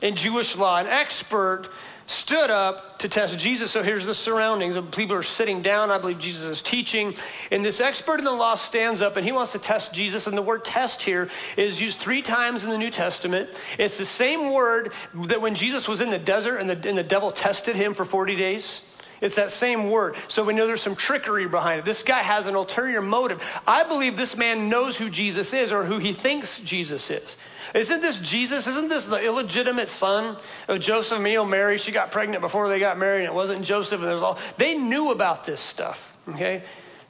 in 0.00 0.14
Jewish 0.14 0.54
law, 0.54 0.78
an 0.78 0.86
expert 0.86 1.70
stood 2.06 2.50
up 2.50 2.98
to 2.98 3.08
test 3.08 3.38
Jesus. 3.38 3.70
So 3.70 3.82
here's 3.82 4.06
the 4.06 4.14
surroundings. 4.14 4.78
People 4.94 5.16
are 5.16 5.22
sitting 5.22 5.62
down. 5.62 5.90
I 5.90 5.98
believe 5.98 6.18
Jesus 6.18 6.44
is 6.44 6.62
teaching. 6.62 7.14
And 7.50 7.64
this 7.64 7.80
expert 7.80 8.18
in 8.18 8.24
the 8.24 8.32
law 8.32 8.54
stands 8.54 9.02
up 9.02 9.16
and 9.16 9.24
he 9.24 9.32
wants 9.32 9.52
to 9.52 9.58
test 9.58 9.92
Jesus. 9.92 10.26
And 10.26 10.36
the 10.36 10.42
word 10.42 10.64
test 10.64 11.02
here 11.02 11.28
is 11.56 11.80
used 11.80 11.98
three 11.98 12.22
times 12.22 12.64
in 12.64 12.70
the 12.70 12.78
New 12.78 12.90
Testament. 12.90 13.50
It's 13.78 13.98
the 13.98 14.04
same 14.04 14.52
word 14.52 14.92
that 15.14 15.40
when 15.40 15.54
Jesus 15.54 15.88
was 15.88 16.00
in 16.00 16.10
the 16.10 16.18
desert 16.18 16.58
and 16.58 16.68
the, 16.68 16.88
and 16.88 16.96
the 16.98 17.04
devil 17.04 17.30
tested 17.30 17.76
him 17.76 17.94
for 17.94 18.04
40 18.04 18.36
days. 18.36 18.82
It's 19.20 19.36
that 19.36 19.50
same 19.50 19.90
word. 19.90 20.16
So 20.28 20.44
we 20.44 20.52
know 20.52 20.66
there's 20.66 20.82
some 20.82 20.96
trickery 20.96 21.46
behind 21.46 21.78
it. 21.78 21.84
This 21.86 22.02
guy 22.02 22.18
has 22.18 22.46
an 22.46 22.54
ulterior 22.56 23.00
motive. 23.00 23.42
I 23.66 23.84
believe 23.84 24.16
this 24.16 24.36
man 24.36 24.68
knows 24.68 24.98
who 24.98 25.08
Jesus 25.08 25.54
is 25.54 25.72
or 25.72 25.84
who 25.84 25.98
he 25.98 26.12
thinks 26.12 26.58
Jesus 26.58 27.10
is. 27.10 27.38
Isn't 27.74 28.02
this 28.02 28.20
Jesus? 28.20 28.68
Isn't 28.68 28.88
this 28.88 29.06
the 29.06 29.20
illegitimate 29.20 29.88
son 29.88 30.36
of 30.68 30.78
Joseph, 30.78 31.20
Mio, 31.20 31.44
Mary? 31.44 31.76
She 31.76 31.90
got 31.90 32.12
pregnant 32.12 32.40
before 32.40 32.68
they 32.68 32.78
got 32.78 32.98
married, 32.98 33.24
and 33.24 33.32
it 33.32 33.34
wasn't 33.34 33.62
Joseph, 33.62 34.00
and 34.00 34.08
there's 34.08 34.22
all. 34.22 34.38
They 34.56 34.76
knew 34.76 35.10
about 35.10 35.44
this 35.44 35.60
stuff, 35.60 36.16
okay? 36.28 36.62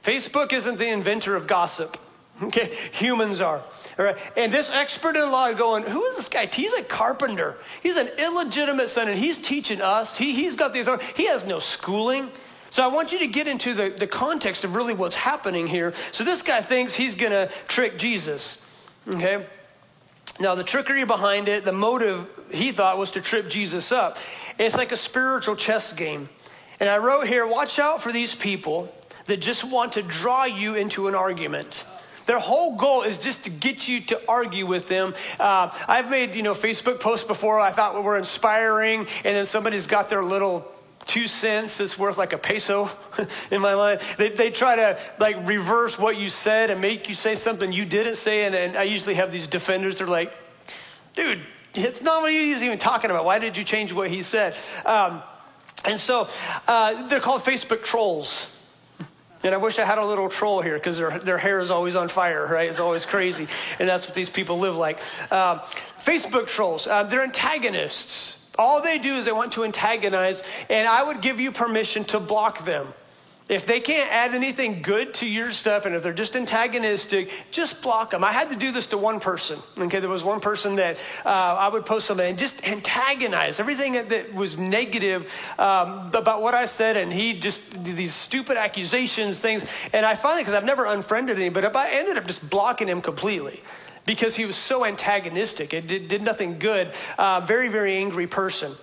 Facebook 0.03 0.53
isn't 0.53 0.79
the 0.79 0.89
inventor 0.89 1.35
of 1.35 1.45
gossip, 1.45 1.97
okay? 2.41 2.75
Humans 2.93 3.41
are. 3.41 3.61
All 3.99 4.05
right? 4.05 4.17
And 4.35 4.51
this 4.51 4.71
expert 4.71 5.15
in 5.15 5.31
law 5.31 5.53
going, 5.53 5.83
who 5.83 6.03
is 6.05 6.17
this 6.17 6.29
guy? 6.29 6.47
He's 6.47 6.73
a 6.73 6.83
carpenter. 6.83 7.57
He's 7.83 7.95
an 7.95 8.09
illegitimate 8.17 8.89
son, 8.89 9.07
and 9.07 9.19
he's 9.19 9.39
teaching 9.39 9.81
us. 9.81 10.17
He, 10.17 10.33
he's 10.33 10.55
got 10.55 10.73
the 10.73 10.79
authority. 10.79 11.05
He 11.15 11.27
has 11.27 11.45
no 11.45 11.59
schooling. 11.59 12.31
So 12.71 12.83
I 12.83 12.87
want 12.87 13.13
you 13.13 13.19
to 13.19 13.27
get 13.27 13.47
into 13.47 13.75
the, 13.75 13.89
the 13.89 14.07
context 14.07 14.63
of 14.63 14.75
really 14.75 14.95
what's 14.95 15.15
happening 15.15 15.67
here. 15.67 15.93
So 16.11 16.23
this 16.23 16.41
guy 16.41 16.61
thinks 16.61 16.95
he's 16.95 17.13
going 17.13 17.31
to 17.31 17.51
trick 17.67 17.99
Jesus, 17.99 18.57
okay? 19.07 19.45
Now, 20.39 20.55
the 20.55 20.63
trickery 20.63 21.05
behind 21.05 21.47
it, 21.47 21.63
the 21.63 21.71
motive 21.71 22.29
he 22.51 22.71
thought 22.71 22.97
was 22.97 23.11
to 23.11 23.21
trip 23.21 23.49
Jesus 23.49 23.91
up. 23.91 24.17
It's 24.59 24.75
like 24.75 24.91
a 24.91 24.97
spiritual 24.97 25.55
chess 25.55 25.93
game. 25.93 26.29
And 26.79 26.89
I 26.89 26.97
wrote 26.97 27.27
here 27.27 27.47
watch 27.47 27.79
out 27.79 28.01
for 28.01 28.11
these 28.11 28.35
people 28.35 28.93
that 29.27 29.37
just 29.37 29.63
want 29.63 29.93
to 29.93 30.01
draw 30.01 30.43
you 30.43 30.75
into 30.75 31.07
an 31.07 31.15
argument. 31.15 31.85
Their 32.25 32.39
whole 32.39 32.75
goal 32.75 33.03
is 33.03 33.17
just 33.17 33.43
to 33.43 33.49
get 33.49 33.87
you 33.87 34.01
to 34.01 34.21
argue 34.27 34.65
with 34.65 34.87
them. 34.87 35.13
Uh, 35.39 35.69
I've 35.87 36.09
made, 36.09 36.33
you 36.33 36.43
know, 36.43 36.53
Facebook 36.53 36.99
posts 36.99 37.25
before 37.25 37.59
I 37.59 37.71
thought 37.71 38.01
were 38.03 38.17
inspiring, 38.17 38.99
and 38.99 39.35
then 39.35 39.45
somebody's 39.45 39.87
got 39.87 40.09
their 40.09 40.23
little 40.23 40.69
two 41.05 41.27
cents 41.27 41.77
that's 41.77 41.97
worth 41.97 42.17
like 42.17 42.33
a 42.33 42.37
peso 42.37 42.89
in 43.51 43.61
my 43.61 43.75
mind. 43.75 44.01
They, 44.17 44.29
they 44.29 44.49
try 44.49 44.75
to 44.75 44.99
like 45.19 45.47
reverse 45.47 45.97
what 45.97 46.17
you 46.17 46.29
said 46.29 46.69
and 46.69 46.81
make 46.81 47.07
you 47.07 47.15
say 47.15 47.35
something 47.35 47.71
you 47.71 47.85
didn't 47.85 48.15
say. 48.15 48.45
And, 48.45 48.55
and 48.55 48.75
I 48.75 48.83
usually 48.83 49.15
have 49.15 49.31
these 49.31 49.47
defenders. 49.47 49.99
They're 49.99 50.07
like, 50.07 50.35
dude, 51.13 51.41
it's 51.75 52.01
not 52.01 52.21
what 52.21 52.31
he's 52.31 52.63
even 52.63 52.77
talking 52.77 53.11
about. 53.11 53.25
Why 53.25 53.39
did 53.39 53.57
you 53.57 53.63
change 53.63 53.93
what 53.93 54.09
he 54.09 54.23
said? 54.23 54.55
Um, 54.85 55.21
and 55.83 55.99
so 55.99 56.27
uh, 56.67 57.07
they're 57.07 57.19
called 57.19 57.43
Facebook 57.43 57.83
trolls. 57.83 58.47
And 59.43 59.53
I 59.53 59.57
wish 59.57 59.77
I 59.77 59.85
had 59.85 59.99
a 59.99 60.05
little 60.05 60.27
troll 60.27 60.61
here 60.61 60.73
because 60.73 60.97
their, 60.97 61.19
their 61.19 61.37
hair 61.37 61.59
is 61.59 61.69
always 61.69 61.95
on 61.95 62.07
fire, 62.07 62.47
right? 62.47 62.67
It's 62.67 62.79
always 62.79 63.05
crazy. 63.05 63.47
And 63.77 63.87
that's 63.87 64.07
what 64.07 64.15
these 64.15 64.29
people 64.29 64.57
live 64.57 64.75
like. 64.75 64.99
Uh, 65.29 65.59
Facebook 66.03 66.47
trolls, 66.47 66.87
uh, 66.87 67.03
they're 67.03 67.23
antagonists. 67.23 68.37
All 68.57 68.81
they 68.81 68.97
do 68.97 69.17
is 69.17 69.25
they 69.25 69.31
want 69.31 69.53
to 69.53 69.63
antagonize, 69.63 70.43
and 70.69 70.87
I 70.87 71.03
would 71.03 71.21
give 71.21 71.39
you 71.39 71.51
permission 71.51 72.03
to 72.05 72.19
block 72.19 72.65
them. 72.65 72.93
If 73.47 73.67
they 73.67 73.79
can't 73.79 74.11
add 74.11 74.33
anything 74.33 74.81
good 74.81 75.13
to 75.15 75.27
your 75.27 75.51
stuff 75.51 75.85
and 75.85 75.93
if 75.93 76.01
they're 76.01 76.13
just 76.13 76.35
antagonistic, 76.35 77.29
just 77.51 77.79
block 77.83 78.09
them. 78.09 78.23
I 78.23 78.31
had 78.31 78.49
to 78.49 78.55
do 78.55 78.71
this 78.71 78.87
to 78.87 78.97
one 78.97 79.19
person. 79.19 79.59
Okay, 79.77 79.99
there 79.99 80.09
was 80.09 80.23
one 80.23 80.39
person 80.39 80.77
that 80.77 80.97
uh, 81.23 81.29
I 81.29 81.67
would 81.67 81.85
post 81.85 82.07
something 82.07 82.27
and 82.27 82.39
just 82.39 82.67
antagonize 82.67 83.59
everything 83.59 83.93
that, 83.93 84.09
that 84.09 84.33
was 84.33 84.57
negative 84.57 85.31
um, 85.59 86.09
about 86.15 86.41
what 86.41 86.55
I 86.55 86.65
said, 86.65 86.97
and 86.97 87.13
he 87.13 87.39
just 87.39 87.83
these 87.83 88.15
stupid 88.15 88.57
accusations, 88.57 89.39
things. 89.39 89.63
And 89.93 90.07
I 90.07 90.15
finally, 90.15 90.41
because 90.41 90.55
I've 90.55 90.65
never 90.65 90.85
unfriended 90.85 91.37
anybody, 91.37 91.67
but 91.67 91.75
I 91.75 91.91
ended 91.91 92.17
up 92.17 92.25
just 92.25 92.49
blocking 92.49 92.87
him 92.87 92.99
completely 92.99 93.61
because 94.05 94.35
he 94.35 94.45
was 94.45 94.55
so 94.55 94.85
antagonistic. 94.85 95.73
It 95.73 95.87
did, 95.87 96.07
did 96.07 96.21
nothing 96.21 96.59
good. 96.59 96.93
Uh, 97.17 97.41
very, 97.41 97.69
very 97.69 97.95
angry 97.95 98.27
person. 98.27 98.73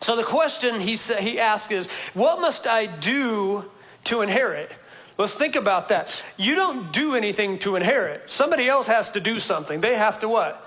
So 0.00 0.16
the 0.16 0.24
question 0.24 0.80
he, 0.80 0.96
sa- 0.96 1.16
he 1.16 1.38
asked 1.38 1.70
is, 1.72 1.90
What 2.14 2.40
must 2.40 2.66
I 2.66 2.86
do 2.86 3.70
to 4.04 4.22
inherit? 4.22 4.76
Let's 5.18 5.34
think 5.34 5.56
about 5.56 5.88
that. 5.88 6.08
You 6.36 6.54
don't 6.54 6.92
do 6.92 7.14
anything 7.14 7.58
to 7.60 7.76
inherit. 7.76 8.28
Somebody 8.30 8.68
else 8.68 8.86
has 8.86 9.10
to 9.12 9.20
do 9.20 9.40
something. 9.40 9.80
They 9.80 9.94
have 9.94 10.18
to 10.20 10.28
what? 10.28 10.62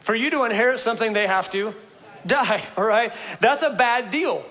For 0.00 0.14
you 0.14 0.30
to 0.30 0.44
inherit 0.44 0.80
something, 0.80 1.12
they 1.12 1.26
have 1.26 1.50
to 1.52 1.74
die, 2.26 2.64
all 2.76 2.84
right? 2.84 3.12
That's 3.40 3.62
a 3.62 3.70
bad 3.70 4.10
deal. 4.10 4.44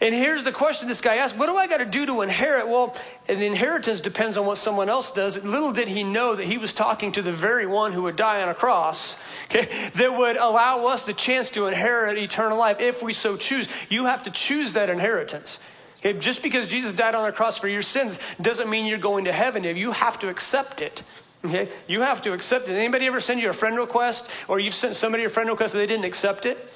And 0.00 0.14
here's 0.14 0.44
the 0.44 0.52
question 0.52 0.88
this 0.88 1.02
guy 1.02 1.16
asked 1.16 1.36
What 1.36 1.46
do 1.46 1.56
I 1.56 1.66
got 1.66 1.78
to 1.78 1.84
do 1.84 2.06
to 2.06 2.22
inherit? 2.22 2.66
Well, 2.68 2.96
an 3.28 3.42
inheritance 3.42 4.00
depends 4.00 4.36
on 4.36 4.46
what 4.46 4.56
someone 4.56 4.88
else 4.88 5.12
does. 5.12 5.42
Little 5.44 5.72
did 5.72 5.88
he 5.88 6.04
know 6.04 6.34
that 6.34 6.44
he 6.44 6.56
was 6.56 6.72
talking 6.72 7.12
to 7.12 7.22
the 7.22 7.32
very 7.32 7.66
one 7.66 7.92
who 7.92 8.04
would 8.04 8.16
die 8.16 8.42
on 8.42 8.48
a 8.48 8.54
cross, 8.54 9.18
okay, 9.44 9.90
that 9.96 10.16
would 10.16 10.36
allow 10.36 10.86
us 10.86 11.04
the 11.04 11.12
chance 11.12 11.50
to 11.50 11.66
inherit 11.66 12.16
eternal 12.16 12.56
life 12.56 12.80
if 12.80 13.02
we 13.02 13.12
so 13.12 13.36
choose. 13.36 13.68
You 13.90 14.06
have 14.06 14.24
to 14.24 14.30
choose 14.30 14.72
that 14.72 14.88
inheritance. 14.88 15.58
Okay, 15.98 16.18
just 16.18 16.42
because 16.42 16.66
Jesus 16.66 16.94
died 16.94 17.14
on 17.14 17.26
the 17.26 17.32
cross 17.32 17.58
for 17.58 17.68
your 17.68 17.82
sins 17.82 18.18
doesn't 18.40 18.70
mean 18.70 18.86
you're 18.86 18.96
going 18.96 19.26
to 19.26 19.32
heaven. 19.32 19.64
You 19.64 19.92
have 19.92 20.18
to 20.20 20.30
accept 20.30 20.80
it. 20.80 21.02
Okay? 21.44 21.68
You 21.86 22.00
have 22.00 22.22
to 22.22 22.32
accept 22.32 22.68
it. 22.68 22.72
Anybody 22.72 23.06
ever 23.06 23.20
send 23.20 23.40
you 23.40 23.50
a 23.50 23.52
friend 23.52 23.76
request 23.76 24.26
or 24.48 24.58
you've 24.58 24.74
sent 24.74 24.94
somebody 24.94 25.24
a 25.24 25.28
friend 25.28 25.50
request 25.50 25.74
and 25.74 25.82
they 25.82 25.86
didn't 25.86 26.06
accept 26.06 26.46
it? 26.46 26.72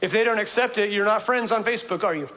If 0.00 0.12
they 0.12 0.22
don't 0.22 0.38
accept 0.38 0.78
it, 0.78 0.90
you're 0.90 1.04
not 1.04 1.22
friends 1.22 1.50
on 1.50 1.64
Facebook, 1.64 2.04
are 2.04 2.14
you? 2.14 2.28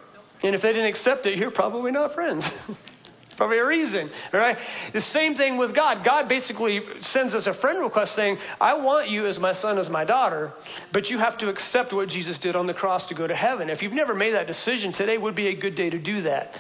And 0.44 0.54
if 0.54 0.62
they 0.62 0.74
didn't 0.74 0.88
accept 0.88 1.26
it, 1.26 1.38
you're 1.38 1.52
probably 1.52 1.92
not 1.92 2.14
friends. 2.14 2.50
probably 3.36 3.58
a 3.58 3.66
reason, 3.66 4.10
all 4.34 4.40
right? 4.40 4.58
The 4.92 5.02
same 5.02 5.36
thing 5.36 5.58
with 5.58 5.74
God. 5.74 6.04
God 6.04 6.28
basically 6.28 6.84
sends 7.00 7.34
us 7.34 7.48
a 7.48 7.54
friend 7.54 7.80
request 7.80 8.14
saying, 8.14 8.38
I 8.62 8.76
want 8.76 9.10
you 9.10 9.26
as 9.26 9.40
my 9.40 9.54
son, 9.54 9.78
as 9.78 9.90
my 9.90 10.06
daughter, 10.06 10.54
but 10.92 11.10
you 11.10 11.18
have 11.18 11.38
to 11.40 11.50
accept 11.50 11.94
what 11.94 12.10
Jesus 12.10 12.38
did 12.38 12.56
on 12.56 12.68
the 12.68 12.74
cross 12.74 13.08
to 13.08 13.16
go 13.16 13.26
to 13.26 13.36
heaven. 13.36 13.70
If 13.70 13.82
you've 13.82 13.94
never 13.94 14.14
made 14.14 14.34
that 14.34 14.48
decision, 14.48 14.92
today 14.92 15.18
would 15.18 15.36
be 15.36 15.48
a 15.48 15.56
good 15.56 15.76
day 15.76 15.90
to 15.90 15.98
do 15.98 16.22
that. 16.24 16.60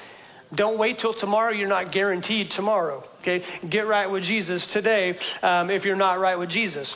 Don't 0.54 0.78
wait 0.78 1.00
till 1.00 1.13
tomorrow. 1.13 1.52
You're 1.52 1.67
not 1.67 1.91
guaranteed 1.91 2.52
tomorrow, 2.52 3.08
okay? 3.22 3.43
Get 3.67 3.88
right 3.88 4.10
with 4.10 4.24
Jesus 4.24 4.67
today 4.67 5.17
um, 5.41 5.69
if 5.69 5.84
you're 5.84 5.96
not 5.96 6.19
right 6.19 6.38
with 6.38 6.50
Jesus. 6.50 6.96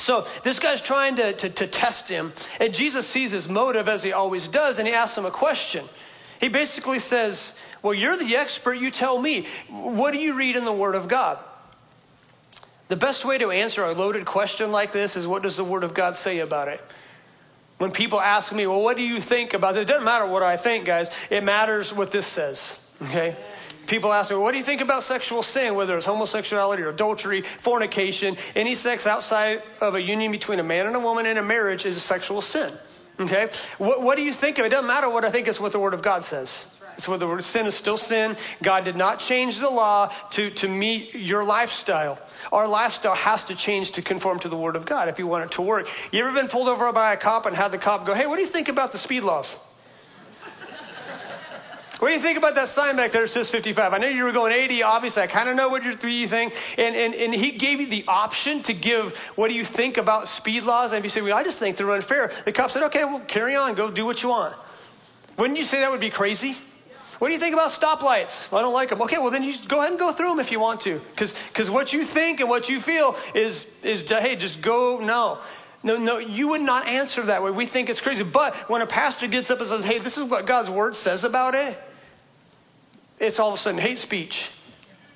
So 0.00 0.26
this 0.44 0.58
guy's 0.58 0.80
trying 0.80 1.16
to, 1.16 1.34
to, 1.34 1.50
to, 1.50 1.66
test 1.66 2.08
him, 2.08 2.32
and 2.58 2.72
Jesus 2.72 3.06
sees 3.06 3.32
his 3.32 3.48
motive 3.48 3.88
as 3.88 4.02
he 4.02 4.12
always 4.12 4.48
does, 4.48 4.78
and 4.78 4.88
he 4.88 4.94
asks 4.94 5.16
him 5.16 5.26
a 5.26 5.30
question. 5.30 5.86
He 6.40 6.48
basically 6.48 6.98
says, 6.98 7.56
Well, 7.82 7.92
you're 7.92 8.16
the 8.16 8.36
expert, 8.36 8.74
you 8.74 8.90
tell 8.90 9.20
me. 9.20 9.46
What 9.68 10.12
do 10.12 10.18
you 10.18 10.32
read 10.32 10.56
in 10.56 10.64
the 10.64 10.72
Word 10.72 10.94
of 10.94 11.06
God? 11.06 11.38
The 12.88 12.96
best 12.96 13.24
way 13.24 13.38
to 13.38 13.50
answer 13.50 13.84
a 13.84 13.92
loaded 13.92 14.24
question 14.24 14.72
like 14.72 14.92
this 14.92 15.16
is 15.16 15.26
what 15.26 15.42
does 15.42 15.56
the 15.56 15.64
Word 15.64 15.84
of 15.84 15.92
God 15.92 16.16
say 16.16 16.38
about 16.40 16.68
it? 16.68 16.82
When 17.76 17.92
people 17.92 18.20
ask 18.20 18.54
me, 18.54 18.66
Well, 18.66 18.80
what 18.80 18.96
do 18.96 19.02
you 19.02 19.20
think 19.20 19.52
about 19.52 19.76
it? 19.76 19.82
It 19.82 19.88
doesn't 19.88 20.04
matter 20.04 20.26
what 20.26 20.42
I 20.42 20.56
think, 20.56 20.86
guys. 20.86 21.10
It 21.28 21.44
matters 21.44 21.92
what 21.92 22.10
this 22.10 22.26
says, 22.26 22.80
okay? 23.02 23.36
People 23.90 24.12
ask 24.12 24.30
me, 24.30 24.36
what 24.36 24.52
do 24.52 24.58
you 24.58 24.62
think 24.62 24.80
about 24.80 25.02
sexual 25.02 25.42
sin, 25.42 25.74
whether 25.74 25.96
it's 25.96 26.06
homosexuality 26.06 26.80
or 26.84 26.90
adultery, 26.90 27.42
fornication, 27.42 28.36
any 28.54 28.76
sex 28.76 29.04
outside 29.04 29.64
of 29.80 29.96
a 29.96 30.00
union 30.00 30.30
between 30.30 30.60
a 30.60 30.62
man 30.62 30.86
and 30.86 30.94
a 30.94 31.00
woman 31.00 31.26
in 31.26 31.38
a 31.38 31.42
marriage 31.42 31.84
is 31.84 31.96
a 31.96 32.00
sexual 32.00 32.40
sin. 32.40 32.72
Okay? 33.18 33.50
What, 33.78 34.00
what 34.00 34.14
do 34.14 34.22
you 34.22 34.32
think 34.32 34.58
of 34.58 34.64
it? 34.64 34.68
It 34.68 34.70
doesn't 34.70 34.86
matter 34.86 35.10
what 35.10 35.24
I 35.24 35.30
think, 35.30 35.48
it's 35.48 35.58
what 35.58 35.72
the 35.72 35.80
Word 35.80 35.92
of 35.92 36.02
God 36.02 36.22
says. 36.22 36.66
It's 36.98 37.08
what 37.08 37.18
the 37.18 37.26
word 37.26 37.42
sin 37.42 37.66
is 37.66 37.74
still 37.74 37.96
sin. 37.96 38.36
God 38.62 38.84
did 38.84 38.94
not 38.94 39.18
change 39.18 39.58
the 39.58 39.70
law 39.70 40.12
to, 40.32 40.50
to 40.50 40.68
meet 40.68 41.14
your 41.16 41.42
lifestyle. 41.42 42.18
Our 42.52 42.68
lifestyle 42.68 43.16
has 43.16 43.44
to 43.46 43.56
change 43.56 43.92
to 43.92 44.02
conform 44.02 44.38
to 44.40 44.48
the 44.48 44.56
Word 44.56 44.76
of 44.76 44.86
God 44.86 45.08
if 45.08 45.18
you 45.18 45.26
want 45.26 45.46
it 45.46 45.50
to 45.52 45.62
work. 45.62 45.88
You 46.12 46.24
ever 46.24 46.32
been 46.32 46.48
pulled 46.48 46.68
over 46.68 46.92
by 46.92 47.12
a 47.12 47.16
cop 47.16 47.46
and 47.46 47.56
had 47.56 47.72
the 47.72 47.78
cop 47.78 48.06
go, 48.06 48.14
Hey, 48.14 48.28
what 48.28 48.36
do 48.36 48.42
you 48.42 48.48
think 48.48 48.68
about 48.68 48.92
the 48.92 48.98
speed 48.98 49.22
laws? 49.22 49.56
What 52.00 52.08
do 52.08 52.14
you 52.14 52.20
think 52.20 52.38
about 52.38 52.54
that 52.54 52.70
sign 52.70 52.96
back 52.96 53.12
there? 53.12 53.26
Says 53.26 53.50
55. 53.50 53.92
I 53.92 53.98
know 53.98 54.08
you 54.08 54.24
were 54.24 54.32
going 54.32 54.52
80. 54.52 54.82
Obviously, 54.82 55.22
I 55.22 55.26
kind 55.26 55.50
of 55.50 55.54
know 55.54 55.68
what 55.68 55.82
you're, 55.82 56.08
you 56.08 56.26
think. 56.26 56.54
And, 56.78 56.96
and, 56.96 57.14
and 57.14 57.34
he 57.34 57.50
gave 57.50 57.78
you 57.78 57.88
the 57.88 58.06
option 58.08 58.62
to 58.62 58.72
give 58.72 59.14
what 59.36 59.48
do 59.48 59.54
you 59.54 59.66
think 59.66 59.98
about 59.98 60.26
speed 60.26 60.62
laws. 60.62 60.92
And 60.92 60.98
if 60.98 61.04
you 61.04 61.10
say, 61.10 61.20
well, 61.20 61.36
I 61.36 61.42
just 61.42 61.58
think 61.58 61.76
they're 61.76 61.90
unfair, 61.90 62.32
the 62.46 62.52
cop 62.52 62.70
said, 62.70 62.84
okay, 62.84 63.04
well, 63.04 63.20
carry 63.20 63.54
on. 63.54 63.74
Go 63.74 63.90
do 63.90 64.06
what 64.06 64.22
you 64.22 64.30
want. 64.30 64.56
Wouldn't 65.36 65.58
you 65.58 65.64
say 65.64 65.80
that 65.80 65.90
would 65.90 66.00
be 66.00 66.08
crazy? 66.08 66.56
What 67.18 67.28
do 67.28 67.34
you 67.34 67.38
think 67.38 67.52
about 67.52 67.70
stoplights? 67.70 68.50
Well, 68.50 68.60
I 68.60 68.62
don't 68.62 68.72
like 68.72 68.88
them. 68.88 69.02
Okay, 69.02 69.18
well, 69.18 69.30
then 69.30 69.42
you 69.42 69.54
go 69.68 69.80
ahead 69.80 69.90
and 69.90 69.98
go 69.98 70.10
through 70.10 70.30
them 70.30 70.40
if 70.40 70.50
you 70.50 70.58
want 70.58 70.80
to. 70.80 71.02
Because 71.14 71.70
what 71.70 71.92
you 71.92 72.06
think 72.06 72.40
and 72.40 72.48
what 72.48 72.70
you 72.70 72.80
feel 72.80 73.14
is, 73.34 73.66
is, 73.82 74.08
hey, 74.08 74.36
just 74.36 74.62
go, 74.62 75.00
no. 75.00 75.38
No, 75.82 75.98
no, 75.98 76.16
you 76.16 76.48
would 76.48 76.62
not 76.62 76.86
answer 76.86 77.22
that 77.24 77.42
way. 77.42 77.50
We 77.50 77.66
think 77.66 77.90
it's 77.90 78.00
crazy. 78.00 78.24
But 78.24 78.54
when 78.70 78.80
a 78.80 78.86
pastor 78.86 79.26
gets 79.26 79.50
up 79.50 79.60
and 79.60 79.68
says, 79.68 79.84
hey, 79.84 79.98
this 79.98 80.16
is 80.16 80.24
what 80.24 80.46
God's 80.46 80.70
word 80.70 80.96
says 80.96 81.24
about 81.24 81.54
it, 81.54 81.78
it's 83.20 83.38
all 83.38 83.50
of 83.50 83.54
a 83.54 83.58
sudden 83.58 83.80
hate 83.80 83.98
speech. 83.98 84.50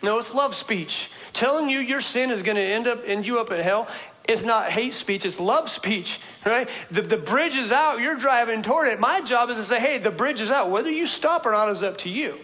No, 0.03 0.19
it's 0.19 0.35
love 0.35 0.55
speech. 0.55 1.11
Telling 1.33 1.69
you 1.69 1.81
your 1.81 2.01
sin 2.01 2.31
is 2.31 2.43
going 2.43 2.57
to 2.57 2.63
end 2.63 2.87
up 2.87 3.01
end 3.07 3.27
you 3.27 3.41
up 3.41 3.51
in 3.51 3.61
hell 3.61 3.89
is 4.29 4.45
not 4.45 4.71
hate 4.71 4.93
speech, 4.93 5.25
it's 5.25 5.39
love 5.39 5.69
speech, 5.69 6.19
right? 6.47 6.69
The, 6.91 7.03
the 7.03 7.17
bridge 7.17 7.57
is 7.57 7.71
out, 7.71 8.01
you're 8.01 8.17
driving 8.17 8.63
toward 8.63 8.89
it. 8.89 8.99
My 8.99 9.21
job 9.21 9.51
is 9.51 9.59
to 9.59 9.65
say, 9.65 9.79
hey, 9.79 9.99
the 9.99 10.11
bridge 10.11 10.41
is 10.41 10.51
out. 10.51 10.71
Whether 10.71 10.91
you 10.91 11.07
stop 11.07 11.45
or 11.45 11.53
not 11.53 11.69
is 11.69 11.83
up 11.83 11.99
to 11.99 12.11
you, 12.11 12.39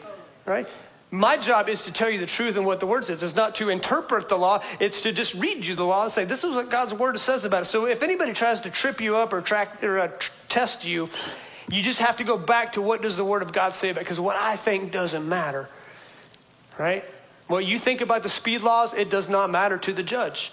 right? 0.44 0.68
My 1.10 1.36
job 1.36 1.68
is 1.68 1.82
to 1.84 1.92
tell 1.92 2.08
you 2.08 2.18
the 2.18 2.26
truth 2.26 2.56
and 2.56 2.64
what 2.64 2.80
the 2.80 2.86
word 2.86 3.04
says. 3.04 3.22
It's 3.22 3.34
not 3.34 3.56
to 3.56 3.68
interpret 3.68 4.28
the 4.28 4.36
law, 4.36 4.62
it's 4.78 5.02
to 5.02 5.12
just 5.12 5.34
read 5.34 5.64
you 5.64 5.74
the 5.74 5.84
law 5.84 6.04
and 6.04 6.12
say, 6.12 6.24
this 6.24 6.44
is 6.44 6.54
what 6.54 6.70
God's 6.70 6.94
word 6.94 7.18
says 7.18 7.44
about 7.44 7.62
it. 7.62 7.66
So 7.66 7.86
if 7.86 8.02
anybody 8.02 8.32
tries 8.32 8.60
to 8.60 8.70
trip 8.70 9.00
you 9.00 9.16
up 9.16 9.32
or, 9.32 9.40
track, 9.40 9.82
or 9.82 9.98
uh, 9.98 10.10
test 10.48 10.84
you, 10.84 11.08
you 11.70 11.82
just 11.82 12.00
have 12.00 12.16
to 12.18 12.24
go 12.24 12.36
back 12.36 12.72
to 12.72 12.82
what 12.82 13.02
does 13.02 13.16
the 13.16 13.24
word 13.24 13.42
of 13.42 13.52
God 13.52 13.74
say 13.74 13.90
about 13.90 14.00
it, 14.00 14.04
because 14.04 14.20
what 14.20 14.36
I 14.36 14.56
think 14.56 14.92
doesn't 14.92 15.28
matter, 15.28 15.68
right? 16.78 17.04
What 17.46 17.66
you 17.66 17.78
think 17.78 18.00
about 18.00 18.22
the 18.22 18.28
speed 18.28 18.62
laws, 18.62 18.94
it 18.94 19.10
does 19.10 19.28
not 19.28 19.50
matter 19.50 19.78
to 19.78 19.92
the 19.92 20.02
judge. 20.02 20.52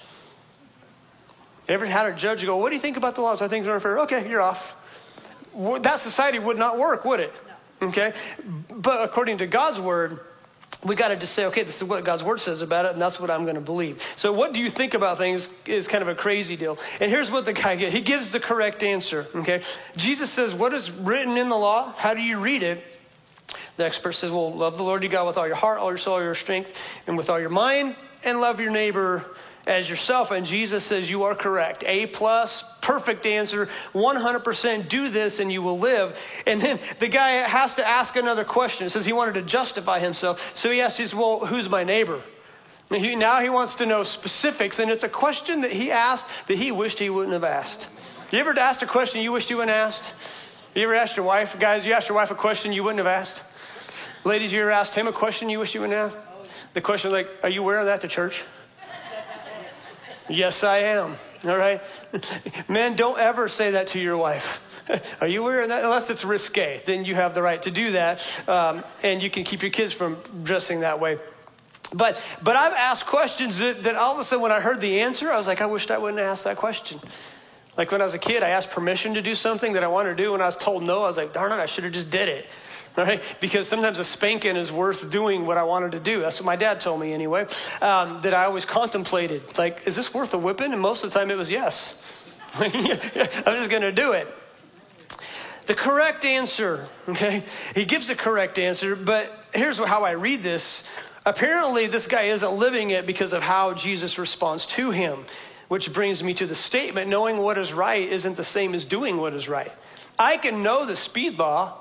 Ever 1.68 1.86
had 1.86 2.06
a 2.06 2.16
judge 2.16 2.46
go, 2.46 2.58
what 2.58 2.70
do 2.70 2.76
you 2.76 2.82
think 2.82 2.98
about 2.98 3.16
the 3.16 3.22
laws? 3.22 3.42
I 3.42 3.48
think 3.48 3.66
they're 3.66 3.76
unfair. 3.76 4.00
Okay, 4.00 4.30
you're 4.30 4.42
off. 4.42 4.76
That 5.82 6.00
society 6.00 6.40
would 6.40 6.58
not 6.58 6.78
work, 6.80 7.04
would 7.04 7.20
it? 7.20 7.34
Okay? 7.82 8.14
But 8.70 9.04
according 9.04 9.40
to 9.40 9.48
God's 9.48 9.80
word, 9.80 10.20
we 10.84 10.96
got 10.96 11.08
to 11.08 11.16
just 11.16 11.34
say, 11.34 11.46
okay, 11.46 11.64
this 11.64 11.78
is 11.78 11.84
what 11.84 12.04
God's 12.04 12.24
word 12.24 12.40
says 12.40 12.62
about 12.62 12.86
it, 12.86 12.94
and 12.94 13.02
that's 13.02 13.20
what 13.20 13.32
I'm 13.32 13.44
going 13.44 13.56
to 13.56 13.62
believe. 13.62 14.04
So, 14.16 14.32
what 14.32 14.54
do 14.54 14.60
you 14.60 14.70
think 14.70 14.94
about 14.94 15.18
things 15.18 15.50
is 15.66 15.88
kind 15.88 16.02
of 16.02 16.08
a 16.08 16.16
crazy 16.16 16.56
deal. 16.56 16.78
And 17.00 17.10
here's 17.10 17.32
what 17.32 17.46
the 17.46 17.54
guy 17.54 17.76
gets 17.76 17.94
he 17.94 18.02
gives 18.02 18.32
the 18.32 18.40
correct 18.40 18.84
answer, 18.84 19.28
okay? 19.36 19.64
Jesus 19.96 20.30
says, 20.30 20.54
What 20.54 20.74
is 20.74 20.92
written 20.92 21.38
in 21.38 21.50
the 21.50 21.58
law? 21.58 21.94
How 21.98 22.14
do 22.14 22.22
you 22.22 22.40
read 22.40 22.64
it? 22.64 22.84
The 23.78 23.86
expert 23.86 24.14
says, 24.14 24.32
Well, 24.32 24.54
love 24.54 24.78
the 24.78 24.84
Lord 24.84 25.02
your 25.04 25.12
God 25.12 25.26
with 25.28 25.38
all 25.38 25.48
your 25.48 25.56
heart, 25.56 25.80
all 25.80 25.90
your 25.90 25.98
soul, 25.98 26.16
all 26.16 26.22
your 26.22 26.36
strength, 26.36 26.80
and 27.08 27.18
with 27.18 27.30
all 27.30 27.40
your 27.40 27.50
mind, 27.50 27.96
and 28.24 28.40
love 28.40 28.60
your 28.60 28.72
neighbor 28.72 29.26
as 29.66 29.90
yourself. 29.90 30.32
And 30.32 30.46
Jesus 30.46 30.84
says, 30.84 31.10
You 31.10 31.24
are 31.24 31.36
correct. 31.36 31.84
A 31.88 32.06
plus, 32.08 32.64
perfect 32.88 33.26
answer. 33.26 33.68
100% 33.94 34.88
do 34.88 35.10
this 35.10 35.40
and 35.40 35.52
you 35.52 35.62
will 35.62 35.78
live. 35.78 36.18
And 36.48 36.62
then 36.62 36.80
the 37.00 37.10
guy 37.10 37.32
has 37.32 37.76
to 37.76 37.86
ask 37.86 38.16
another 38.16 38.46
question. 38.46 38.88
It 38.88 38.92
says 38.92 39.06
he 39.06 39.12
wanted 39.12 39.34
to 39.34 39.42
justify 39.42 40.00
himself. 40.00 40.56
So 40.56 40.72
he 40.72 40.80
asks, 40.80 41.14
Well, 41.14 41.46
who's 41.46 41.70
my 41.70 41.84
neighbor? 41.84 42.22
He, 42.90 43.18
now 43.18 43.42
he 43.42 43.50
wants 43.50 43.76
to 43.76 43.86
know 43.86 44.04
specifics. 44.04 44.80
And 44.80 44.90
it's 44.90 45.04
a 45.04 45.10
question 45.10 45.62
that 45.62 45.72
he 45.72 45.92
asked 45.92 46.28
that 46.48 46.58
he 46.58 46.72
wished 46.72 47.00
he 47.00 47.10
wouldn't 47.10 47.34
have 47.34 47.44
asked. 47.44 47.88
You 48.32 48.40
ever 48.40 48.58
asked 48.58 48.82
a 48.82 48.88
question 48.88 49.22
you 49.22 49.34
wished 49.34 49.50
you 49.50 49.58
wouldn't 49.58 49.76
asked? 49.76 50.06
You 50.74 50.84
ever 50.84 50.96
asked 50.96 51.18
your 51.18 51.26
wife, 51.26 51.60
guys, 51.60 51.86
you 51.86 51.92
asked 51.92 52.08
your 52.08 52.16
wife 52.16 52.32
a 52.32 52.36
question 52.36 52.72
you 52.72 52.84
wouldn't 52.84 53.00
have 53.00 53.08
asked? 53.08 53.44
Ladies, 54.24 54.54
you 54.54 54.62
ever 54.62 54.72
asked 54.72 54.96
him 54.96 55.08
a 55.08 55.12
question 55.12 55.50
you 55.50 55.60
wish 55.60 55.76
you 55.76 55.82
wouldn't 55.82 56.00
have? 56.00 56.16
The 56.74 56.82
question 56.82 57.12
like, 57.12 57.28
are 57.44 57.50
you 57.50 57.64
wearing 57.64 57.86
that 57.88 58.00
to 58.02 58.08
church? 58.08 58.46
Yes, 60.30 60.62
I 60.62 60.80
am. 60.80 61.16
All 61.46 61.58
right? 61.58 61.82
Men, 62.68 62.96
don't 62.96 63.20
ever 63.20 63.48
say 63.48 63.72
that 63.72 63.88
to 63.88 64.00
your 64.00 64.18
wife. 64.18 64.62
Are 65.22 65.28
you 65.28 65.44
wearing 65.44 65.70
that? 65.70 65.84
Unless 65.84 66.10
it's 66.10 66.24
risque, 66.24 66.82
then 66.86 67.06
you 67.06 67.16
have 67.16 67.34
the 67.34 67.42
right 67.42 67.62
to 67.64 67.72
do 67.72 67.92
that, 67.92 68.22
um, 68.48 68.84
and 69.04 69.22
you 69.22 69.30
can 69.30 69.44
keep 69.44 69.62
your 69.62 69.72
kids 69.72 69.94
from 69.94 70.18
dressing 70.44 70.82
that 70.82 71.00
way. 71.00 71.18
But, 71.94 72.22
but 72.44 72.56
I've 72.56 72.74
asked 72.74 73.06
questions 73.06 73.60
that, 73.60 73.84
that 73.84 73.96
all 73.96 74.14
of 74.14 74.20
a 74.20 74.24
sudden, 74.24 74.42
when 74.42 74.52
I 74.52 74.60
heard 74.60 74.82
the 74.82 75.02
answer, 75.02 75.32
I 75.32 75.38
was 75.38 75.48
like, 75.48 75.62
I 75.62 75.66
wished 75.66 75.92
I 75.92 75.98
wouldn't 75.98 76.20
asked 76.20 76.44
that 76.44 76.58
question. 76.58 77.00
Like 77.78 77.92
when 77.92 78.02
I 78.02 78.06
was 78.06 78.14
a 78.14 78.20
kid, 78.20 78.44
I 78.44 78.50
asked 78.50 78.72
permission 78.72 79.14
to 79.14 79.22
do 79.22 79.36
something 79.36 79.74
that 79.74 79.84
I 79.84 79.88
wanted 79.88 80.18
to 80.18 80.24
do. 80.24 80.32
When 80.32 80.42
I 80.42 80.48
was 80.48 80.58
told 80.58 80.84
no, 80.84 81.04
I 81.04 81.08
was 81.08 81.18
like, 81.18 81.34
darn 81.34 81.52
it, 81.52 81.56
I 81.56 81.66
should 81.68 81.84
have 81.84 81.94
just 81.94 82.10
did 82.10 82.28
it 82.28 82.50
right? 83.06 83.22
Because 83.40 83.68
sometimes 83.68 84.00
a 84.00 84.04
spanking 84.04 84.56
is 84.56 84.72
worth 84.72 85.12
doing 85.12 85.46
what 85.46 85.58
I 85.58 85.64
wanted 85.64 85.92
to 85.92 86.00
do. 86.00 86.22
That's 86.22 86.40
what 86.40 86.46
my 86.48 86.56
dad 86.56 86.82
told 86.82 87.00
me 87.00 87.14
anyway, 87.14 87.46
um, 87.80 88.22
that 88.22 88.34
I 88.34 88.46
always 88.46 88.66
contemplated. 88.66 89.56
Like, 89.56 89.86
is 89.86 89.96
this 89.96 90.14
worth 90.14 90.34
a 90.34 90.38
whipping? 90.38 90.74
And 90.74 90.82
most 90.82 91.04
of 91.04 91.14
the 91.14 91.20
time 91.20 91.30
it 91.30 91.38
was 91.38 91.52
yes. 91.52 91.96
I'm 92.56 92.72
just 92.72 93.70
going 93.70 93.84
to 93.84 93.92
do 93.92 94.14
it. 94.14 94.28
The 95.66 95.76
correct 95.76 96.26
answer, 96.26 96.88
okay? 97.08 97.44
He 97.76 97.86
gives 97.86 98.08
the 98.08 98.16
correct 98.16 98.58
answer, 98.58 98.96
but 98.96 99.46
here's 99.54 99.78
how 99.78 100.04
I 100.04 100.12
read 100.12 100.42
this. 100.42 100.84
Apparently, 101.24 101.88
this 101.88 102.08
guy 102.08 102.24
isn't 102.24 102.54
living 102.54 102.90
it 102.90 103.06
because 103.06 103.32
of 103.32 103.44
how 103.44 103.74
Jesus 103.74 104.18
responds 104.18 104.66
to 104.68 104.92
him, 104.92 105.26
which 105.68 105.94
brings 105.94 106.24
me 106.24 106.34
to 106.36 106.48
the 106.48 106.56
statement 106.56 107.10
knowing 107.10 107.38
what 107.40 107.58
is 107.58 107.74
right 107.74 108.10
isn't 108.10 108.38
the 108.38 108.46
same 108.46 108.74
as 108.74 108.86
doing 108.86 109.18
what 109.18 109.34
is 109.34 109.48
right. 109.48 109.72
I 110.18 110.38
can 110.38 110.64
know 110.64 110.86
the 110.86 110.96
speed 110.96 111.38
law, 111.38 111.78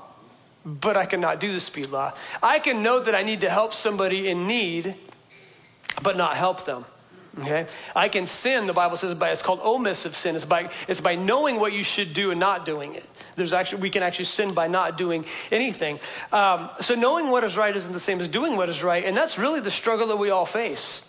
but 0.66 0.96
I 0.96 1.06
cannot 1.06 1.38
do 1.38 1.52
the 1.52 1.60
speed 1.60 1.90
law. 1.90 2.12
I 2.42 2.58
can 2.58 2.82
know 2.82 2.98
that 2.98 3.14
I 3.14 3.22
need 3.22 3.40
to 3.42 3.48
help 3.48 3.72
somebody 3.72 4.28
in 4.28 4.48
need, 4.48 4.96
but 6.02 6.16
not 6.16 6.36
help 6.36 6.66
them. 6.66 6.84
Okay? 7.38 7.66
I 7.94 8.08
can 8.08 8.26
sin, 8.26 8.66
the 8.66 8.72
Bible 8.72 8.96
says, 8.96 9.14
by 9.14 9.30
it's 9.30 9.42
called 9.42 9.60
omissive 9.60 10.14
sin. 10.14 10.34
It's 10.34 10.44
by, 10.44 10.70
it's 10.88 11.00
by 11.00 11.14
knowing 11.14 11.60
what 11.60 11.72
you 11.72 11.84
should 11.84 12.14
do 12.14 12.32
and 12.32 12.40
not 12.40 12.66
doing 12.66 12.96
it. 12.96 13.04
There's 13.36 13.52
actually, 13.52 13.82
we 13.82 13.90
can 13.90 14.02
actually 14.02 14.24
sin 14.24 14.54
by 14.54 14.66
not 14.66 14.98
doing 14.98 15.24
anything. 15.52 16.00
Um, 16.32 16.70
so 16.80 16.94
knowing 16.94 17.30
what 17.30 17.44
is 17.44 17.56
right 17.56 17.74
isn't 17.74 17.92
the 17.92 18.00
same 18.00 18.20
as 18.20 18.28
doing 18.28 18.56
what 18.56 18.68
is 18.68 18.82
right. 18.82 19.04
And 19.04 19.16
that's 19.16 19.38
really 19.38 19.60
the 19.60 19.70
struggle 19.70 20.08
that 20.08 20.16
we 20.16 20.30
all 20.30 20.46
face, 20.46 21.08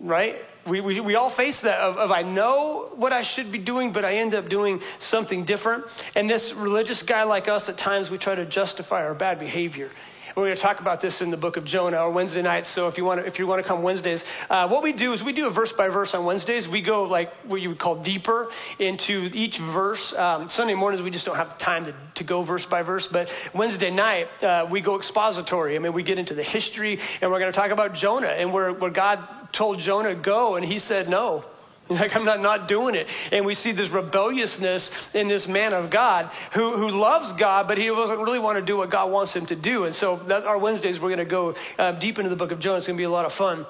right? 0.00 0.36
We, 0.66 0.80
we, 0.80 1.00
we 1.00 1.14
all 1.14 1.28
face 1.28 1.60
that 1.60 1.80
of, 1.80 1.98
of 1.98 2.10
I 2.10 2.22
know 2.22 2.90
what 2.96 3.12
I 3.12 3.22
should 3.22 3.52
be 3.52 3.58
doing, 3.58 3.92
but 3.92 4.04
I 4.04 4.14
end 4.14 4.34
up 4.34 4.48
doing 4.48 4.80
something 4.98 5.44
different. 5.44 5.84
And 6.14 6.28
this 6.28 6.52
religious 6.54 7.02
guy 7.02 7.24
like 7.24 7.48
us, 7.48 7.68
at 7.68 7.76
times 7.76 8.10
we 8.10 8.18
try 8.18 8.34
to 8.34 8.46
justify 8.46 9.04
our 9.04 9.14
bad 9.14 9.38
behavior. 9.38 9.90
We're 10.36 10.46
going 10.46 10.56
to 10.56 10.62
talk 10.62 10.80
about 10.80 11.00
this 11.00 11.22
in 11.22 11.30
the 11.30 11.36
book 11.36 11.56
of 11.56 11.64
Jonah 11.64 11.98
or 11.98 12.10
Wednesday 12.10 12.42
nights. 12.42 12.66
So 12.66 12.88
if 12.88 12.98
you 12.98 13.04
want 13.04 13.20
to, 13.20 13.26
if 13.26 13.38
you 13.38 13.46
want 13.46 13.62
to 13.62 13.68
come 13.68 13.84
Wednesdays, 13.84 14.24
uh, 14.50 14.66
what 14.66 14.82
we 14.82 14.92
do 14.92 15.12
is 15.12 15.22
we 15.22 15.32
do 15.32 15.46
a 15.46 15.50
verse 15.50 15.72
by 15.72 15.88
verse 15.88 16.12
on 16.12 16.24
Wednesdays. 16.24 16.68
We 16.68 16.80
go 16.80 17.04
like 17.04 17.32
what 17.44 17.60
you 17.60 17.68
would 17.68 17.78
call 17.78 17.94
deeper 17.94 18.50
into 18.80 19.30
each 19.32 19.58
verse. 19.58 20.12
Um, 20.12 20.48
Sunday 20.48 20.74
mornings 20.74 21.02
we 21.02 21.12
just 21.12 21.24
don't 21.24 21.36
have 21.36 21.56
the 21.56 21.62
time 21.62 21.84
to, 21.84 21.94
to 22.16 22.24
go 22.24 22.42
verse 22.42 22.66
by 22.66 22.82
verse. 22.82 23.06
But 23.06 23.32
Wednesday 23.54 23.92
night 23.92 24.42
uh, 24.42 24.66
we 24.68 24.80
go 24.80 24.96
expository. 24.96 25.76
I 25.76 25.78
mean 25.78 25.92
we 25.92 26.02
get 26.02 26.18
into 26.18 26.34
the 26.34 26.42
history 26.42 26.98
and 27.20 27.30
we're 27.30 27.38
going 27.38 27.52
to 27.52 27.56
talk 27.56 27.70
about 27.70 27.94
Jonah 27.94 28.26
and 28.26 28.52
where, 28.52 28.72
where 28.72 28.90
God 28.90 29.20
told 29.54 29.78
Jonah 29.78 30.14
go 30.14 30.56
and 30.56 30.64
he 30.64 30.78
said 30.78 31.08
no. 31.08 31.44
Like, 31.88 32.16
I'm 32.16 32.24
not, 32.24 32.40
not 32.40 32.66
doing 32.66 32.94
it. 32.94 33.08
And 33.30 33.44
we 33.44 33.54
see 33.54 33.72
this 33.72 33.90
rebelliousness 33.90 34.90
in 35.12 35.28
this 35.28 35.46
man 35.46 35.74
of 35.74 35.90
God 35.90 36.30
who, 36.52 36.76
who 36.76 36.88
loves 36.88 37.34
God, 37.34 37.68
but 37.68 37.76
he 37.76 37.88
doesn't 37.88 38.20
really 38.20 38.38
want 38.38 38.58
to 38.58 38.64
do 38.64 38.78
what 38.78 38.88
God 38.88 39.10
wants 39.10 39.36
him 39.36 39.44
to 39.46 39.56
do. 39.56 39.84
And 39.84 39.94
so, 39.94 40.16
that, 40.28 40.46
our 40.46 40.56
Wednesdays, 40.56 40.98
we're 40.98 41.14
going 41.14 41.18
to 41.18 41.24
go 41.30 41.54
uh, 41.78 41.92
deep 41.92 42.18
into 42.18 42.30
the 42.30 42.36
book 42.36 42.52
of 42.52 42.58
Jonah. 42.58 42.78
It's 42.78 42.86
going 42.86 42.96
to 42.96 43.00
be 43.00 43.04
a 43.04 43.10
lot 43.10 43.26
of 43.26 43.32
fun. 43.32 43.66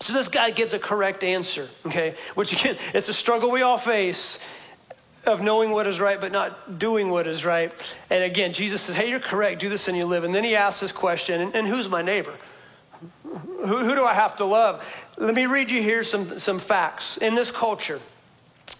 So, 0.00 0.14
this 0.14 0.28
guy 0.28 0.50
gives 0.50 0.72
a 0.72 0.78
correct 0.78 1.22
answer, 1.22 1.68
okay? 1.84 2.14
Which, 2.34 2.54
again, 2.54 2.78
it's 2.94 3.10
a 3.10 3.14
struggle 3.14 3.50
we 3.50 3.60
all 3.60 3.76
face 3.76 4.38
of 5.24 5.40
knowing 5.40 5.70
what 5.70 5.86
is 5.86 6.00
right 6.00 6.20
but 6.20 6.32
not 6.32 6.78
doing 6.78 7.10
what 7.10 7.26
is 7.26 7.44
right. 7.44 7.72
And 8.10 8.24
again, 8.24 8.52
Jesus 8.52 8.82
says, 8.82 8.96
Hey, 8.96 9.08
you're 9.08 9.20
correct. 9.20 9.60
Do 9.60 9.68
this 9.68 9.88
and 9.88 9.96
you 9.96 10.06
live. 10.06 10.24
And 10.24 10.34
then 10.34 10.42
he 10.42 10.56
asks 10.56 10.80
this 10.80 10.90
question 10.90 11.40
and, 11.40 11.54
and 11.54 11.66
who's 11.66 11.88
my 11.88 12.02
neighbor? 12.02 12.34
Who, 13.22 13.78
who 13.78 13.94
do 13.94 14.04
I 14.04 14.14
have 14.14 14.36
to 14.36 14.44
love? 14.44 14.84
Let 15.18 15.34
me 15.34 15.46
read 15.46 15.70
you 15.70 15.82
here 15.82 16.02
some, 16.02 16.38
some 16.38 16.58
facts. 16.58 17.18
In 17.18 17.34
this 17.34 17.50
culture, 17.50 18.00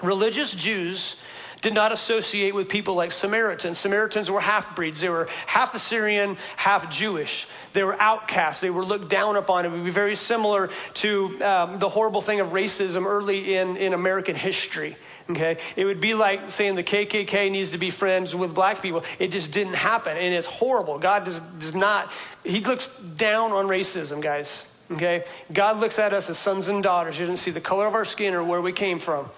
religious 0.03 0.53
Jews 0.53 1.17
did 1.63 1.75
not 1.75 1.93
associate 1.93 2.55
with 2.55 2.69
people 2.69 2.95
like 2.95 3.13
Samaritans. 3.13 3.79
Samaritans 3.79 4.31
were 4.31 4.41
half 4.41 4.75
breeds. 4.75 5.01
They 5.01 5.09
were 5.09 5.29
half 5.47 5.75
Assyrian, 5.75 6.37
half 6.57 6.91
Jewish. 6.91 7.47
They 7.73 7.85
were 7.85 8.01
outcasts. 8.01 8.61
They 8.61 8.71
were 8.71 8.85
looked 8.85 9.09
down 9.09 9.37
upon. 9.37 9.65
It 9.65 9.71
would 9.71 9.85
be 9.85 9.91
very 9.91 10.17
similar 10.17 10.71
to 10.95 11.43
um, 11.43 11.79
the 11.79 11.89
horrible 11.89 12.21
thing 12.21 12.41
of 12.41 12.49
racism 12.49 13.07
early 13.07 13.55
in, 13.55 13.77
in 13.77 13.93
American 13.93 14.35
history. 14.35 14.97
Okay? 15.31 15.59
It 15.77 15.85
would 15.85 16.01
be 16.01 16.15
like 16.15 16.51
saying 16.51 16.75
the 16.75 16.83
KKK 16.83 17.51
needs 17.53 17.71
to 17.71 17.79
be 17.79 17.91
friends 17.91 18.35
with 18.35 18.55
black 18.55 18.83
people. 18.83 19.05
It 19.21 19.29
just 19.29 19.53
didn't 19.53 19.75
happen, 19.75 20.17
and 20.17 20.35
it's 20.35 20.49
horrible. 20.49 20.99
God 20.99 21.25
does, 21.25 21.41
does 21.61 21.77
not, 21.77 22.11
He 22.45 22.61
looks 22.61 22.89
down 23.17 23.53
on 23.53 23.67
racism, 23.67 24.21
guys. 24.21 24.67
Okay? 24.93 25.25
God 25.53 25.79
looks 25.79 25.99
at 25.99 26.13
us 26.13 26.31
as 26.31 26.39
sons 26.39 26.69
and 26.69 26.83
daughters. 26.83 27.17
He 27.17 27.21
doesn't 27.21 27.37
see 27.37 27.51
the 27.51 27.61
color 27.61 27.87
of 27.87 27.95
our 27.95 28.05
skin 28.05 28.35
or 28.35 28.45
where 28.45 28.63
we 28.63 28.73
came 28.73 28.99
from. 28.99 29.31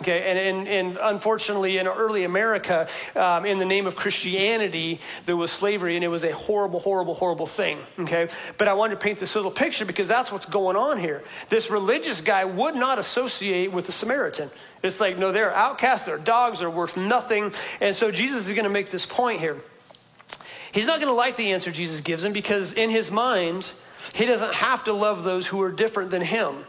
Okay, 0.00 0.30
and, 0.30 0.38
and, 0.38 0.68
and 0.68 0.98
unfortunately, 1.02 1.76
in 1.76 1.86
early 1.86 2.24
America, 2.24 2.88
um, 3.14 3.44
in 3.44 3.58
the 3.58 3.66
name 3.66 3.86
of 3.86 3.96
Christianity, 3.96 4.98
there 5.26 5.36
was 5.36 5.50
slavery, 5.50 5.94
and 5.94 6.02
it 6.02 6.08
was 6.08 6.24
a 6.24 6.32
horrible, 6.32 6.80
horrible, 6.80 7.12
horrible 7.12 7.46
thing. 7.46 7.78
Okay, 7.98 8.30
but 8.56 8.66
I 8.66 8.72
wanted 8.72 8.94
to 8.94 9.00
paint 9.00 9.18
this 9.18 9.34
little 9.34 9.50
picture 9.50 9.84
because 9.84 10.08
that's 10.08 10.32
what's 10.32 10.46
going 10.46 10.74
on 10.74 10.98
here. 10.98 11.22
This 11.50 11.70
religious 11.70 12.22
guy 12.22 12.46
would 12.46 12.74
not 12.74 12.98
associate 12.98 13.72
with 13.72 13.84
the 13.84 13.92
Samaritan. 13.92 14.50
It's 14.82 15.00
like, 15.00 15.18
no, 15.18 15.32
they're 15.32 15.52
outcasts, 15.52 16.06
they're 16.06 16.16
dogs, 16.16 16.60
they're 16.60 16.70
worth 16.70 16.96
nothing. 16.96 17.52
And 17.82 17.94
so 17.94 18.10
Jesus 18.10 18.46
is 18.46 18.52
going 18.54 18.64
to 18.64 18.70
make 18.70 18.90
this 18.90 19.04
point 19.04 19.40
here. 19.40 19.58
He's 20.72 20.86
not 20.86 21.00
going 21.00 21.12
to 21.12 21.16
like 21.16 21.36
the 21.36 21.52
answer 21.52 21.70
Jesus 21.70 22.00
gives 22.00 22.24
him 22.24 22.32
because 22.32 22.72
in 22.72 22.88
his 22.88 23.10
mind, 23.10 23.70
he 24.14 24.26
doesn't 24.26 24.54
have 24.54 24.84
to 24.84 24.92
love 24.92 25.24
those 25.24 25.46
who 25.46 25.62
are 25.62 25.70
different 25.70 26.10
than 26.10 26.22
him, 26.22 26.64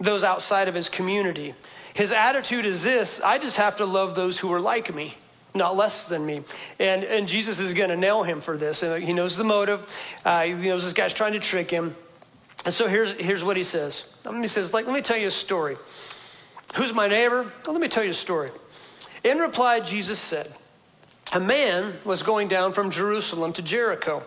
those 0.00 0.24
outside 0.24 0.68
of 0.68 0.74
his 0.74 0.88
community. 0.88 1.54
His 1.94 2.12
attitude 2.12 2.64
is 2.64 2.82
this 2.82 3.20
I 3.20 3.38
just 3.38 3.56
have 3.56 3.76
to 3.76 3.84
love 3.84 4.14
those 4.14 4.38
who 4.38 4.52
are 4.52 4.60
like 4.60 4.94
me, 4.94 5.14
not 5.54 5.76
less 5.76 6.04
than 6.04 6.24
me. 6.24 6.40
And, 6.78 7.04
and 7.04 7.28
Jesus 7.28 7.58
is 7.60 7.74
going 7.74 7.90
to 7.90 7.96
nail 7.96 8.22
him 8.22 8.40
for 8.40 8.56
this. 8.56 8.82
And 8.82 9.02
he 9.02 9.12
knows 9.12 9.36
the 9.36 9.44
motive, 9.44 9.86
uh, 10.24 10.42
he 10.42 10.54
knows 10.54 10.84
this 10.84 10.92
guy's 10.92 11.14
trying 11.14 11.32
to 11.32 11.40
trick 11.40 11.70
him. 11.70 11.94
And 12.64 12.72
so 12.72 12.86
here's, 12.86 13.12
here's 13.14 13.42
what 13.42 13.56
he 13.56 13.64
says. 13.64 14.06
He 14.24 14.46
says, 14.46 14.72
like, 14.72 14.86
let 14.86 14.94
me 14.94 15.02
tell 15.02 15.16
you 15.16 15.26
a 15.26 15.32
story. 15.32 15.76
Who's 16.74 16.94
my 16.94 17.08
neighbor? 17.08 17.42
Well, 17.66 17.72
let 17.72 17.80
me 17.80 17.88
tell 17.88 18.04
you 18.04 18.10
a 18.10 18.14
story. 18.14 18.50
In 19.24 19.38
reply, 19.38 19.80
Jesus 19.80 20.18
said, 20.18 20.52
A 21.32 21.40
man 21.40 21.94
was 22.04 22.22
going 22.22 22.48
down 22.48 22.72
from 22.72 22.90
Jerusalem 22.90 23.52
to 23.54 23.62
Jericho. 23.62 24.22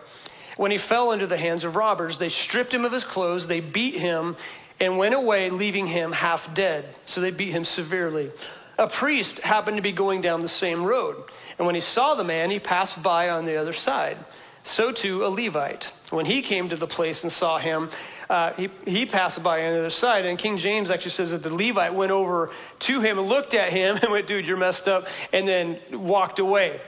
When 0.56 0.70
he 0.70 0.78
fell 0.78 1.12
into 1.12 1.26
the 1.26 1.36
hands 1.36 1.64
of 1.64 1.76
robbers, 1.76 2.18
they 2.18 2.28
stripped 2.28 2.72
him 2.72 2.84
of 2.84 2.92
his 2.92 3.04
clothes, 3.04 3.46
they 3.46 3.60
beat 3.60 3.94
him, 3.94 4.36
and 4.80 4.98
went 4.98 5.14
away, 5.14 5.50
leaving 5.50 5.86
him 5.86 6.12
half 6.12 6.52
dead. 6.54 6.88
So 7.04 7.20
they 7.20 7.30
beat 7.30 7.50
him 7.52 7.64
severely. 7.64 8.30
A 8.78 8.86
priest 8.86 9.40
happened 9.40 9.76
to 9.76 9.82
be 9.82 9.92
going 9.92 10.20
down 10.20 10.42
the 10.42 10.48
same 10.48 10.84
road, 10.84 11.16
and 11.58 11.66
when 11.66 11.74
he 11.74 11.80
saw 11.80 12.14
the 12.14 12.24
man, 12.24 12.50
he 12.50 12.58
passed 12.58 13.02
by 13.02 13.30
on 13.30 13.46
the 13.46 13.56
other 13.56 13.72
side. 13.72 14.18
So 14.62 14.92
too 14.92 15.24
a 15.24 15.28
Levite. 15.28 15.92
When 16.10 16.26
he 16.26 16.42
came 16.42 16.68
to 16.68 16.76
the 16.76 16.88
place 16.88 17.22
and 17.22 17.30
saw 17.30 17.58
him, 17.58 17.88
uh, 18.28 18.52
he, 18.54 18.68
he 18.84 19.06
passed 19.06 19.42
by 19.42 19.64
on 19.64 19.72
the 19.72 19.78
other 19.78 19.90
side. 19.90 20.26
And 20.26 20.36
King 20.38 20.58
James 20.58 20.90
actually 20.90 21.12
says 21.12 21.30
that 21.30 21.42
the 21.44 21.54
Levite 21.54 21.94
went 21.94 22.10
over 22.10 22.50
to 22.80 23.00
him 23.00 23.18
and 23.18 23.28
looked 23.28 23.54
at 23.54 23.72
him 23.72 23.96
and 24.02 24.10
went, 24.10 24.26
dude, 24.26 24.44
you're 24.44 24.56
messed 24.56 24.88
up, 24.88 25.06
and 25.32 25.46
then 25.46 25.78
walked 25.92 26.40
away. 26.40 26.80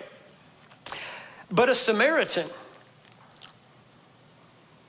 But 1.50 1.68
a 1.68 1.74
Samaritan, 1.74 2.48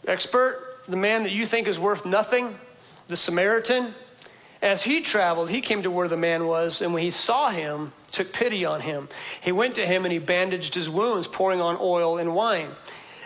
expert, 0.08 0.82
the 0.88 0.98
man 0.98 1.24
that 1.24 1.32
you 1.32 1.46
think 1.46 1.68
is 1.68 1.80
worth 1.80 2.06
nothing, 2.06 2.58
the 3.08 3.16
Samaritan, 3.16 3.94
as 4.62 4.84
he 4.84 5.02
traveled, 5.02 5.50
he 5.50 5.62
came 5.62 5.84
to 5.84 5.92
where 5.92 6.08
the 6.08 6.18
man 6.18 6.46
was, 6.46 6.82
and 6.82 6.94
when 6.94 7.04
he 7.04 7.12
saw 7.12 7.50
him, 7.50 7.94
took 8.12 8.34
pity 8.34 8.66
on 8.66 8.82
him. 8.82 9.08
He 9.40 9.52
went 9.52 9.76
to 9.76 9.86
him 9.86 10.04
and 10.04 10.12
he 10.12 10.20
bandaged 10.20 10.74
his 10.74 10.90
wounds, 10.90 11.28
pouring 11.28 11.62
on 11.62 11.78
oil 11.80 12.18
and 12.18 12.36
wine. 12.36 12.72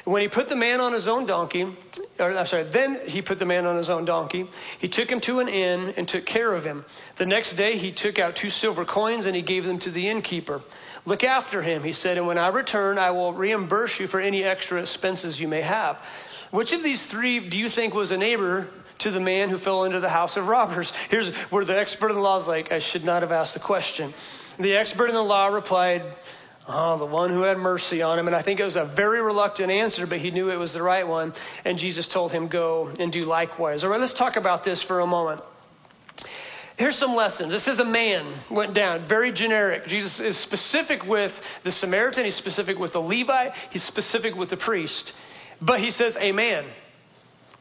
When 0.04 0.22
he 0.22 0.28
put 0.28 0.50
the 0.50 0.56
man 0.56 0.82
on 0.82 0.92
his 0.92 1.08
own 1.08 1.26
donkey, 1.26 1.66
or 2.20 2.38
I'm 2.38 2.46
sorry, 2.46 2.64
then 2.64 3.00
he 3.08 3.22
put 3.22 3.40
the 3.40 3.46
man 3.46 3.66
on 3.66 3.78
his 3.78 3.90
own 3.90 4.04
donkey. 4.04 4.48
He 4.78 4.90
took 4.90 5.10
him 5.10 5.22
to 5.22 5.40
an 5.40 5.48
inn 5.48 5.94
and 5.96 6.08
took 6.08 6.26
care 6.26 6.54
of 6.54 6.66
him. 6.66 6.84
The 7.16 7.26
next 7.26 7.54
day 7.54 7.78
he 7.78 7.94
took 7.94 8.20
out 8.20 8.36
two 8.36 8.50
silver 8.50 8.84
coins 8.84 9.26
and 9.26 9.36
he 9.36 9.42
gave 9.42 9.66
them 9.66 9.80
to 9.80 9.90
the 9.90 10.10
innkeeper. 10.10 10.62
Look 11.06 11.24
after 11.24 11.62
him, 11.62 11.84
he 11.84 11.94
said, 11.94 12.18
and 12.18 12.28
when 12.28 12.38
I 12.38 12.50
return, 12.50 12.98
I 12.98 13.12
will 13.12 13.34
reimburse 13.34 14.00
you 14.00 14.08
for 14.08 14.20
any 14.20 14.44
extra 14.44 14.82
expenses 14.82 15.40
you 15.40 15.48
may 15.48 15.62
have. 15.62 16.06
Which 16.54 16.72
of 16.72 16.84
these 16.84 17.04
three 17.08 17.40
do 17.40 17.58
you 17.58 17.68
think 17.68 17.96
was 17.96 18.12
a 18.12 18.18
neighbor 18.18 18.68
to 19.00 19.10
the 19.10 19.20
man 19.20 19.50
who 19.50 19.58
fell 19.58 19.86
into 19.86 20.00
the 20.00 20.10
house 20.10 20.38
of 20.38 20.48
robbers? 20.48 20.94
Here's 21.10 21.34
where 21.50 21.66
the 21.66 21.76
expert 21.76 22.10
in 22.10 22.16
the 22.16 22.22
law 22.22 22.38
is 22.38 22.46
like, 22.46 22.72
I 22.72 22.78
should 22.78 23.04
not 23.04 23.24
have 23.24 23.32
asked 23.32 23.56
the 23.56 23.60
question. 23.60 24.14
The 24.60 24.76
expert 24.76 25.08
in 25.08 25.16
the 25.16 25.24
law 25.24 25.48
replied, 25.48 26.04
Oh, 26.68 26.96
the 26.96 27.08
one 27.08 27.32
who 27.32 27.42
had 27.42 27.58
mercy 27.58 28.04
on 28.04 28.20
him. 28.20 28.28
And 28.28 28.36
I 28.36 28.44
think 28.44 28.60
it 28.60 28.66
was 28.66 28.76
a 28.76 28.86
very 28.86 29.20
reluctant 29.20 29.72
answer, 29.72 30.06
but 30.06 30.20
he 30.20 30.30
knew 30.30 30.52
it 30.52 30.60
was 30.60 30.74
the 30.74 30.84
right 30.84 31.08
one. 31.08 31.34
And 31.66 31.80
Jesus 31.80 32.08
told 32.08 32.32
him, 32.32 32.48
Go 32.48 32.94
and 33.00 33.12
do 33.12 33.26
likewise. 33.26 33.84
All 33.84 33.90
right, 33.90 34.00
let's 34.00 34.14
talk 34.14 34.36
about 34.36 34.64
this 34.64 34.84
for 34.84 35.00
a 35.00 35.08
moment. 35.08 35.42
Here's 36.78 36.96
some 36.96 37.16
lessons. 37.16 37.52
This 37.52 37.68
is 37.68 37.80
a 37.80 37.86
man 37.86 38.28
went 38.52 38.76
down, 38.76 39.00
very 39.00 39.32
generic. 39.32 39.88
Jesus 39.88 40.20
is 40.20 40.38
specific 40.38 41.04
with 41.04 41.44
the 41.64 41.72
Samaritan, 41.72 42.26
he's 42.26 42.36
specific 42.36 42.78
with 42.78 42.94
the 42.94 43.02
Levite, 43.02 43.56
he's 43.72 43.82
specific 43.82 44.36
with 44.36 44.50
the 44.50 44.58
priest. 44.58 45.14
But 45.64 45.80
he 45.80 45.92
says, 45.92 46.18
A 46.20 46.32
man. 46.32 46.66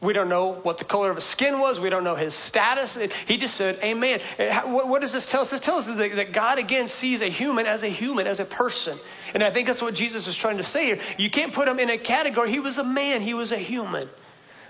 We 0.01 0.11
don't 0.11 0.27
know 0.27 0.55
what 0.63 0.79
the 0.79 0.83
color 0.83 1.09
of 1.09 1.15
his 1.15 1.23
skin 1.23 1.61
was. 1.61 1.79
We 1.79 1.89
don't 1.89 2.03
know 2.03 2.15
his 2.15 2.33
status. 2.33 2.97
He 3.25 3.37
just 3.37 3.55
said, 3.55 3.79
Amen. 3.81 4.19
What 4.65 5.01
does 5.01 5.13
this 5.13 5.25
tell 5.25 5.41
us? 5.41 5.51
This 5.51 5.61
tells 5.61 5.87
us 5.87 5.97
that 5.97 6.33
God, 6.33 6.59
again, 6.59 6.89
sees 6.89 7.21
a 7.21 7.29
human 7.29 7.65
as 7.65 7.83
a 7.83 7.87
human, 7.87 8.27
as 8.27 8.41
a 8.41 8.45
person. 8.45 8.99
And 9.33 9.41
I 9.41 9.49
think 9.49 9.65
that's 9.65 9.81
what 9.81 9.93
Jesus 9.93 10.27
is 10.27 10.35
trying 10.35 10.57
to 10.57 10.63
say 10.63 10.87
here. 10.87 10.99
You 11.17 11.29
can't 11.29 11.53
put 11.53 11.69
him 11.69 11.79
in 11.79 11.89
a 11.89 11.97
category. 11.97 12.51
He 12.51 12.59
was 12.59 12.77
a 12.77 12.83
man, 12.83 13.21
he 13.21 13.33
was 13.33 13.53
a 13.53 13.57
human. 13.57 14.09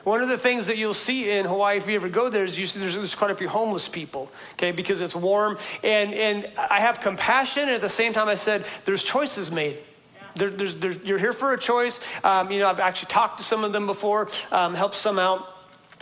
One 0.04 0.22
of 0.22 0.30
the 0.30 0.38
things 0.38 0.67
that 0.67 0.78
you'll 0.78 0.93
see 0.93 1.32
in 1.32 1.46
Hawaii, 1.46 1.78
if 1.78 1.88
you 1.88 1.96
ever 1.96 2.10
go 2.10 2.30
there, 2.30 2.43
is 2.43 2.60
you 2.60 2.67
see 2.67 2.80
there's, 2.80 2.93
there's 2.93 3.15
quite 3.15 3.32
a 3.32 3.36
few 3.36 3.50
homeless 3.50 3.88
people, 3.88 4.30
okay, 4.54 4.72
because 4.72 5.02
it's 5.02 5.15
warm. 5.15 5.58
And, 5.82 6.13
and 6.13 6.46
I 6.58 6.82
have 6.82 7.02
compassion, 7.02 7.63
and 7.63 7.72
at 7.72 7.82
the 7.82 7.89
same 7.89 8.13
time, 8.13 8.28
I 8.28 8.36
said, 8.36 8.65
there's 8.86 9.02
choices 9.02 9.50
made. 9.50 9.78
There, 10.36 10.50
there's, 10.50 10.76
there's, 10.76 10.98
you're 11.04 11.19
here 11.19 11.34
for 11.34 11.54
a 11.54 11.60
choice. 11.60 12.00
Um, 12.24 12.52
you 12.52 12.60
know, 12.60 12.69
I've 12.69 12.80
actually 12.80 13.10
talked 13.10 13.39
to 13.39 13.43
some 13.43 13.63
of 13.63 13.74
them 13.74 13.86
before, 13.86 14.30
um, 14.52 14.74
helped 14.74 14.96
some 14.96 15.19
out. 15.19 15.50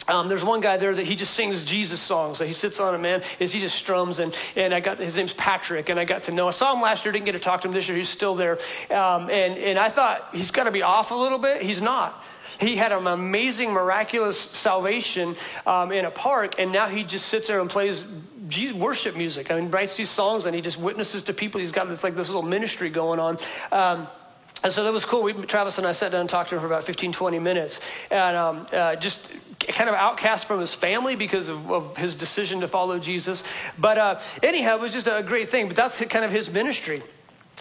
Um, 0.08 0.30
there's 0.30 0.44
one 0.44 0.62
guy 0.62 0.78
there 0.78 0.94
that 0.96 1.06
he 1.06 1.15
just 1.15 1.34
sings 1.34 1.63
Jesus 1.63 2.00
songs. 2.00 2.38
So 2.38 2.46
he 2.46 2.54
sits 2.54 2.80
on 2.80 2.96
a 2.96 2.98
man, 2.98 3.22
is 3.39 3.54
he 3.54 3.60
just 3.60 3.76
strums, 3.76 4.20
and, 4.20 4.36
and 4.56 4.74
I 4.74 4.80
got 4.80 4.98
his 4.98 5.15
name's 5.15 5.34
Patrick, 5.34 5.89
and 5.89 6.00
I 6.00 6.06
got 6.06 6.24
to 6.24 6.32
know. 6.32 6.48
I 6.48 6.52
saw 6.52 6.74
him 6.74 6.82
last 6.82 7.06
year, 7.06 7.12
didn't 7.12 7.26
get 7.26 7.34
to 7.34 7.39
talk 7.39 7.62
to 7.62 7.67
him 7.67 7.74
this 7.74 7.88
year. 7.88 7.98
He's 7.98 8.10
still 8.10 8.36
there, 8.36 8.58
um, 8.89 9.30
and 9.30 9.58
and 9.58 9.78
I 9.78 9.89
thought 9.89 10.30
he's 10.34 10.52
got 10.52 10.63
to 10.63 10.72
be 10.72 10.82
off 10.82 11.12
a 11.12 11.15
little 11.15 11.38
bit. 11.38 11.62
He's 11.62 11.82
not. 11.82 12.24
He 12.60 12.76
had 12.76 12.91
an 12.91 13.08
amazing, 13.08 13.72
miraculous 13.72 14.39
salvation 14.39 15.36
um, 15.65 15.91
in 15.91 16.06
a 16.06 16.12
park, 16.12 16.56
and 16.60 16.72
now 16.72 16.88
he 16.89 17.04
just 17.04 17.28
sits 17.28 17.48
there 17.48 17.60
and 17.60 17.70
plays 17.70 18.04
Jesus, 18.48 18.76
worship 18.76 19.15
music. 19.15 19.52
I 19.52 19.60
mean, 19.60 19.72
writes 19.72 19.98
these 19.98 20.10
songs, 20.10 20.46
and 20.46 20.56
he 20.56 20.62
just 20.62 20.78
witnesses 20.78 21.24
to 21.24 21.34
people. 21.34 21.60
He's 21.60 21.72
got 21.72 21.88
this 21.88 22.04
like 22.04 22.15
this 22.15 22.28
little 22.28 22.44
ministry 22.44 22.89
going 22.89 23.20
on. 23.20 23.38
And 24.63 24.71
so 24.71 24.84
that 24.84 24.93
was 24.93 25.06
cool. 25.06 25.24
We, 25.24 25.34
Travis 25.34 25.78
and 25.78 25.88
I 25.88 25.91
sat 25.91 26.12
down 26.12 26.21
and 26.21 26.30
talked 26.30 26.50
to 26.50 26.56
him 26.56 26.62
for 26.62 26.67
about 26.67 26.84
15, 26.84 27.13
20 27.13 27.39
minutes. 27.39 27.82
And 28.12 28.38
um, 28.38 28.67
uh, 28.71 28.95
just 28.95 29.32
kind 29.60 29.89
of 29.89 29.95
outcast 29.95 30.47
from 30.47 30.60
his 30.60 30.74
family 30.74 31.15
because 31.15 31.50
of, 31.50 31.71
of 31.71 31.97
his 31.97 32.15
decision 32.15 32.60
to 32.62 32.67
follow 32.67 33.00
Jesus. 33.00 33.43
But 33.80 33.97
uh, 33.97 34.19
anyhow, 34.43 34.76
it 34.76 34.82
was 34.82 34.93
just 34.93 35.08
a 35.08 35.24
great 35.26 35.50
thing. 35.50 35.67
But 35.67 35.78
that's 35.78 36.00
kind 36.06 36.24
of 36.24 36.32
his 36.32 36.50
ministry. 36.50 37.02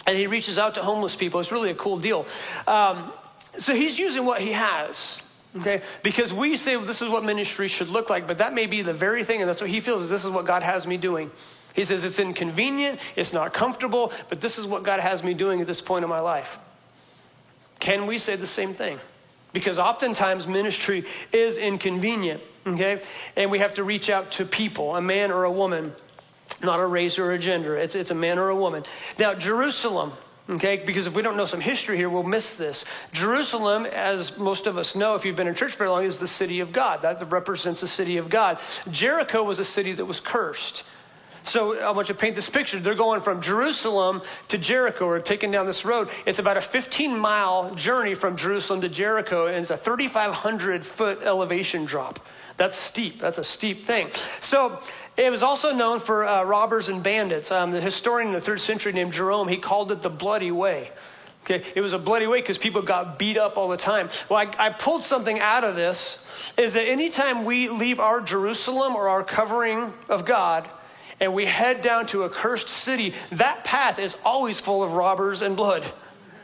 And 0.06 0.16
he 0.16 0.26
reaches 0.26 0.58
out 0.58 0.74
to 0.74 0.82
homeless 0.82 1.16
people. 1.16 1.40
It's 1.40 1.52
really 1.52 1.70
a 1.70 1.74
cool 1.74 1.98
deal. 1.98 2.26
Um, 2.66 3.12
so 3.58 3.74
he's 3.74 3.98
using 3.98 4.24
what 4.24 4.40
he 4.40 4.52
has. 4.52 5.20
Okay, 5.56 5.82
because 6.04 6.32
we 6.32 6.56
say 6.56 6.76
well, 6.76 6.86
this 6.86 7.02
is 7.02 7.08
what 7.08 7.24
ministry 7.24 7.66
should 7.66 7.88
look 7.88 8.08
like, 8.08 8.28
but 8.28 8.38
that 8.38 8.54
may 8.54 8.66
be 8.66 8.82
the 8.82 8.92
very 8.92 9.24
thing, 9.24 9.40
and 9.40 9.48
that's 9.48 9.60
what 9.60 9.68
he 9.68 9.80
feels 9.80 10.02
is 10.02 10.08
this 10.08 10.24
is 10.24 10.30
what 10.30 10.46
God 10.46 10.62
has 10.62 10.86
me 10.86 10.96
doing. 10.96 11.28
He 11.74 11.82
says 11.82 12.04
it's 12.04 12.20
inconvenient, 12.20 13.00
it's 13.16 13.32
not 13.32 13.52
comfortable, 13.52 14.12
but 14.28 14.40
this 14.40 14.58
is 14.58 14.66
what 14.66 14.84
God 14.84 15.00
has 15.00 15.24
me 15.24 15.34
doing 15.34 15.60
at 15.60 15.66
this 15.66 15.80
point 15.80 16.04
in 16.04 16.08
my 16.08 16.20
life. 16.20 16.60
Can 17.80 18.06
we 18.06 18.18
say 18.18 18.36
the 18.36 18.46
same 18.46 18.74
thing? 18.74 18.98
Because 19.52 19.78
oftentimes 19.78 20.46
ministry 20.46 21.04
is 21.32 21.58
inconvenient, 21.58 22.40
okay? 22.66 23.02
And 23.36 23.50
we 23.50 23.58
have 23.58 23.74
to 23.74 23.84
reach 23.84 24.08
out 24.08 24.30
to 24.32 24.44
people, 24.44 24.94
a 24.94 25.00
man 25.00 25.32
or 25.32 25.44
a 25.44 25.50
woman, 25.50 25.92
not 26.62 26.78
a 26.78 26.86
race 26.86 27.18
or 27.18 27.32
a 27.32 27.38
gender. 27.38 27.76
It's, 27.76 27.94
it's 27.94 28.10
a 28.10 28.14
man 28.14 28.38
or 28.38 28.50
a 28.50 28.54
woman. 28.54 28.84
Now, 29.18 29.34
Jerusalem, 29.34 30.12
okay? 30.48 30.76
Because 30.76 31.06
if 31.06 31.14
we 31.14 31.22
don't 31.22 31.36
know 31.36 31.46
some 31.46 31.60
history 31.60 31.96
here, 31.96 32.08
we'll 32.08 32.22
miss 32.22 32.54
this. 32.54 32.84
Jerusalem, 33.12 33.86
as 33.86 34.36
most 34.38 34.66
of 34.66 34.78
us 34.78 34.94
know, 34.94 35.14
if 35.16 35.24
you've 35.24 35.36
been 35.36 35.48
in 35.48 35.54
church 35.54 35.74
very 35.74 35.90
long, 35.90 36.04
is 36.04 36.18
the 36.18 36.28
city 36.28 36.60
of 36.60 36.72
God. 36.72 37.02
That 37.02 37.32
represents 37.32 37.80
the 37.80 37.88
city 37.88 38.18
of 38.18 38.28
God. 38.28 38.58
Jericho 38.90 39.42
was 39.42 39.58
a 39.58 39.64
city 39.64 39.92
that 39.94 40.04
was 40.04 40.20
cursed. 40.20 40.84
So 41.42 41.78
I 41.78 41.90
want 41.90 42.08
you 42.08 42.14
to 42.14 42.20
paint 42.20 42.36
this 42.36 42.50
picture. 42.50 42.78
They're 42.78 42.94
going 42.94 43.20
from 43.20 43.40
Jerusalem 43.40 44.22
to 44.48 44.58
Jericho 44.58 45.06
or 45.06 45.20
taking 45.20 45.50
down 45.50 45.66
this 45.66 45.84
road. 45.84 46.10
It's 46.26 46.38
about 46.38 46.56
a 46.56 46.60
15 46.60 47.18
mile 47.18 47.74
journey 47.74 48.14
from 48.14 48.36
Jerusalem 48.36 48.80
to 48.82 48.88
Jericho, 48.88 49.46
and 49.46 49.56
it's 49.56 49.70
a 49.70 49.76
3,500 49.76 50.84
foot 50.84 51.22
elevation 51.22 51.84
drop. 51.84 52.24
That's 52.56 52.76
steep. 52.76 53.20
That's 53.20 53.38
a 53.38 53.44
steep 53.44 53.86
thing. 53.86 54.10
So 54.40 54.80
it 55.16 55.30
was 55.30 55.42
also 55.42 55.74
known 55.74 55.98
for 55.98 56.26
uh, 56.26 56.44
robbers 56.44 56.88
and 56.88 57.02
bandits. 57.02 57.50
Um, 57.50 57.70
the 57.70 57.80
historian 57.80 58.28
in 58.28 58.34
the 58.34 58.40
third 58.40 58.60
century 58.60 58.92
named 58.92 59.12
Jerome, 59.12 59.48
he 59.48 59.56
called 59.56 59.92
it 59.92 60.02
the 60.02 60.10
bloody 60.10 60.50
way. 60.50 60.90
Okay, 61.44 61.64
it 61.74 61.80
was 61.80 61.94
a 61.94 61.98
bloody 61.98 62.26
way 62.26 62.40
because 62.40 62.58
people 62.58 62.82
got 62.82 63.18
beat 63.18 63.38
up 63.38 63.56
all 63.56 63.68
the 63.68 63.76
time. 63.76 64.10
Well, 64.28 64.38
I, 64.38 64.66
I 64.66 64.70
pulled 64.70 65.02
something 65.02 65.40
out 65.40 65.64
of 65.64 65.74
this 65.74 66.22
is 66.56 66.74
that 66.74 66.84
anytime 66.84 67.44
we 67.44 67.68
leave 67.68 67.98
our 67.98 68.20
Jerusalem 68.20 68.94
or 68.94 69.08
our 69.08 69.24
covering 69.24 69.92
of 70.08 70.24
God, 70.26 70.68
and 71.20 71.34
we 71.34 71.46
head 71.46 71.82
down 71.82 72.06
to 72.06 72.24
a 72.24 72.30
cursed 72.30 72.68
city, 72.68 73.14
that 73.30 73.62
path 73.64 73.98
is 73.98 74.16
always 74.24 74.58
full 74.58 74.82
of 74.82 74.92
robbers 74.92 75.42
and 75.42 75.56
blood. 75.56 75.84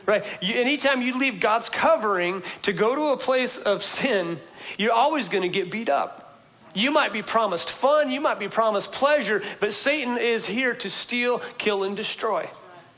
Right? 0.05 0.23
You, 0.41 0.55
anytime 0.55 1.01
you 1.01 1.17
leave 1.17 1.39
God's 1.39 1.67
covering 1.67 2.43
to 2.61 2.71
go 2.71 2.95
to 2.95 3.07
a 3.07 3.17
place 3.17 3.57
of 3.57 3.83
sin, 3.83 4.39
you're 4.77 4.93
always 4.93 5.27
going 5.27 5.43
to 5.43 5.49
get 5.49 5.69
beat 5.69 5.89
up. 5.89 6.39
You 6.73 6.91
might 6.91 7.11
be 7.11 7.23
promised 7.23 7.69
fun, 7.69 8.11
you 8.11 8.21
might 8.21 8.39
be 8.39 8.47
promised 8.47 8.91
pleasure, 8.91 9.41
but 9.59 9.73
Satan 9.73 10.17
is 10.17 10.45
here 10.45 10.75
to 10.75 10.89
steal, 10.89 11.39
kill, 11.57 11.83
and 11.83 11.97
destroy. 11.97 12.49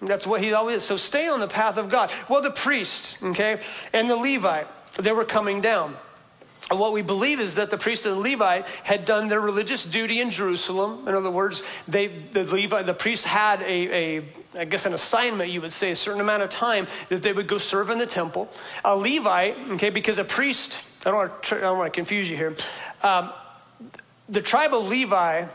That's 0.01 0.27
what 0.27 0.41
he 0.41 0.53
always 0.53 0.77
is. 0.77 0.83
So 0.83 0.97
stay 0.97 1.27
on 1.27 1.39
the 1.39 1.47
path 1.47 1.77
of 1.77 1.89
God. 1.89 2.11
Well, 2.29 2.41
the 2.41 2.51
priest, 2.51 3.17
okay, 3.23 3.61
and 3.93 4.09
the 4.09 4.15
Levite, 4.15 4.67
they 4.95 5.11
were 5.11 5.25
coming 5.25 5.61
down. 5.61 5.95
What 6.69 6.93
we 6.93 7.01
believe 7.01 7.39
is 7.39 7.55
that 7.55 7.71
the 7.71 7.77
priest 7.77 8.05
and 8.05 8.15
the 8.15 8.19
Levite 8.19 8.65
had 8.83 9.03
done 9.03 9.27
their 9.27 9.41
religious 9.41 9.85
duty 9.85 10.19
in 10.19 10.29
Jerusalem. 10.29 11.07
In 11.07 11.15
other 11.15 11.31
words, 11.31 11.63
they, 11.87 12.07
the 12.07 12.43
Levite, 12.43 12.85
the 12.85 12.93
priest 12.93 13.25
had 13.25 13.61
a, 13.61 14.19
a, 14.19 14.25
I 14.55 14.65
guess, 14.65 14.85
an 14.85 14.93
assignment, 14.93 15.49
you 15.49 15.61
would 15.61 15.73
say, 15.73 15.91
a 15.91 15.95
certain 15.95 16.21
amount 16.21 16.43
of 16.43 16.51
time 16.51 16.85
that 17.07 17.23
they 17.23 17.33
would 17.33 17.47
go 17.47 17.57
serve 17.57 17.89
in 17.89 17.97
the 17.97 18.05
temple. 18.05 18.49
A 18.85 18.95
Levite, 18.95 19.57
okay, 19.71 19.89
because 19.89 20.19
a 20.19 20.23
priest, 20.23 20.83
I 21.05 21.11
don't 21.11 21.15
want 21.15 21.43
to, 21.43 21.57
I 21.57 21.61
don't 21.61 21.77
want 21.79 21.91
to 21.91 21.97
confuse 21.97 22.29
you 22.29 22.37
here. 22.37 22.55
Um, 23.01 23.31
the 24.27 24.41
tribe 24.41 24.73
of 24.73 24.87
Levi 24.87 25.45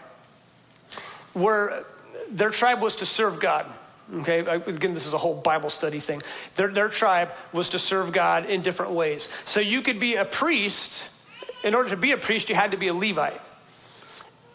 were, 1.35 1.85
their 2.29 2.51
tribe 2.51 2.81
was 2.81 2.97
to 2.97 3.07
serve 3.07 3.39
God. 3.39 3.67
Okay, 4.13 4.41
again, 4.41 4.93
this 4.93 5.07
is 5.07 5.15
a 5.15 5.19
whole 5.19 5.35
Bible 5.35 5.71
study 5.71 5.99
thing. 5.99 6.21
Their, 6.57 6.69
their 6.69 6.89
tribe 6.89 7.33
was 7.53 7.71
to 7.71 7.79
serve 7.79 8.13
God 8.13 8.45
in 8.45 8.61
different 8.61 8.93
ways. 8.93 9.31
So 9.45 9.61
you 9.61 9.81
could 9.81 9.99
be 9.99 10.17
a 10.17 10.27
priest. 10.27 11.09
In 11.63 11.75
order 11.75 11.89
to 11.91 11.97
be 11.97 12.13
a 12.13 12.19
priest, 12.19 12.51
you 12.51 12.55
had 12.55 12.73
to 12.73 12.77
be 12.77 12.89
a 12.89 12.95
Levite. 12.95 13.41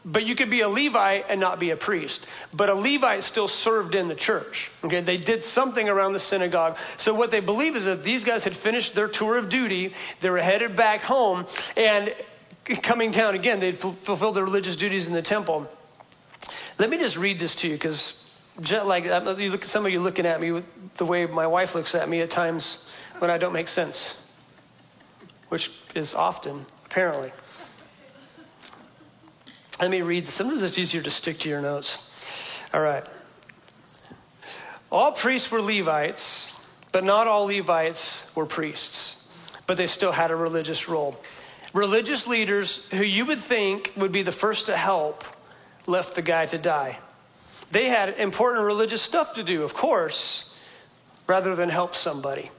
But 0.06 0.26
you 0.26 0.36
could 0.36 0.50
be 0.50 0.62
a 0.62 0.70
Levite 0.70 1.26
and 1.30 1.40
not 1.40 1.60
be 1.60 1.72
a 1.72 1.76
priest. 1.76 2.26
But 2.54 2.70
a 2.70 2.76
Levite 2.76 3.24
still 3.24 3.48
served 3.48 3.96
in 3.96 4.08
the 4.08 4.16
church. 4.16 4.72
Okay, 4.84 5.02
they 5.02 5.18
did 5.18 5.44
something 5.44 5.90
around 5.90 6.14
the 6.14 6.20
synagogue. 6.20 6.78
So 6.98 7.14
what 7.14 7.32
they 7.32 7.40
believe 7.40 7.76
is 7.76 7.86
that 7.86 8.04
these 8.04 8.24
guys 8.24 8.44
had 8.44 8.56
finished 8.56 8.94
their 8.94 9.08
tour 9.08 9.38
of 9.38 9.50
duty. 9.50 9.94
They 10.22 10.30
were 10.30 10.38
headed 10.38 10.76
back 10.76 11.02
home, 11.02 11.48
and 11.76 12.14
coming 12.84 13.12
down 13.12 13.34
again, 13.34 13.60
they'd 13.60 13.78
fulfilled 13.78 14.36
their 14.36 14.46
religious 14.46 14.76
duties 14.76 15.08
in 15.08 15.14
the 15.14 15.22
temple. 15.22 15.70
Let 16.78 16.90
me 16.90 16.98
just 16.98 17.18
read 17.18 17.40
this 17.40 17.56
to 17.56 17.68
you 17.68 17.74
because 17.74 18.24
like 18.86 19.06
you 19.06 19.52
look, 19.52 19.64
some 19.64 19.86
of 19.86 19.92
you 19.92 20.02
looking 20.02 20.26
at 20.26 20.42
me 20.42 20.64
the 20.98 21.06
way 21.06 21.26
my 21.26 21.48
wife 21.48 21.76
looks 21.76 21.96
at 21.96 22.10
me 22.10 22.22
at 22.22 22.30
times 22.30 22.78
when 23.20 23.32
I 23.32 23.38
don't 23.38 23.54
make 23.54 23.68
sense, 23.68 24.16
which 25.50 25.72
is 25.96 26.14
often, 26.14 26.66
apparently. 26.86 27.32
Let 29.80 29.90
me 29.92 30.02
read. 30.02 30.28
Sometimes 30.28 30.62
it's 30.62 30.78
easier 30.78 31.02
to 31.02 31.10
stick 31.10 31.40
to 31.40 31.50
your 31.50 31.62
notes. 31.62 31.98
All 32.74 32.82
right. 32.82 33.04
All 34.92 35.12
priests 35.12 35.50
were 35.52 35.62
Levites, 35.62 36.52
but 36.92 37.04
not 37.04 37.28
all 37.28 37.46
Levites 37.46 38.26
were 38.36 38.46
priests, 38.46 39.26
but 39.68 39.78
they 39.78 39.88
still 39.88 40.12
had 40.12 40.32
a 40.32 40.36
religious 40.36 40.90
role. 40.90 41.18
Religious 41.74 42.28
leaders 42.28 42.86
who 42.92 43.04
you 43.04 43.26
would 43.26 43.38
think 43.38 43.94
would 43.96 44.12
be 44.12 44.24
the 44.24 44.32
first 44.32 44.66
to 44.66 44.76
help 44.76 45.24
left 45.88 46.16
the 46.16 46.22
guy 46.22 46.46
to 46.48 46.58
die. 46.58 47.00
They 47.72 47.86
had 47.86 48.18
important 48.18 48.66
religious 48.66 49.02
stuff 49.02 49.36
to 49.36 49.44
do, 49.44 49.64
of 49.64 49.74
course, 49.74 50.54
rather 51.28 51.56
than 51.56 51.70
help 51.70 51.96
somebody. 51.96 52.50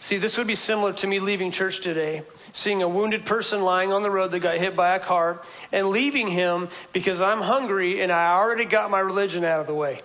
See, 0.00 0.16
this 0.16 0.36
would 0.36 0.48
be 0.48 0.56
similar 0.56 0.92
to 0.94 1.06
me 1.06 1.20
leaving 1.20 1.52
church 1.52 1.80
today, 1.80 2.22
seeing 2.50 2.82
a 2.82 2.88
wounded 2.88 3.24
person 3.24 3.62
lying 3.62 3.92
on 3.92 4.02
the 4.02 4.10
road 4.10 4.32
that 4.32 4.40
got 4.40 4.58
hit 4.58 4.74
by 4.74 4.96
a 4.96 4.98
car, 4.98 5.40
and 5.70 5.90
leaving 5.90 6.26
him 6.26 6.68
because 6.92 7.20
I'm 7.20 7.40
hungry 7.40 8.00
and 8.00 8.10
I 8.10 8.34
already 8.36 8.64
got 8.64 8.90
my 8.90 8.98
religion 8.98 9.44
out 9.44 9.60
of 9.60 9.68
the 9.68 9.74
way. 9.74 10.00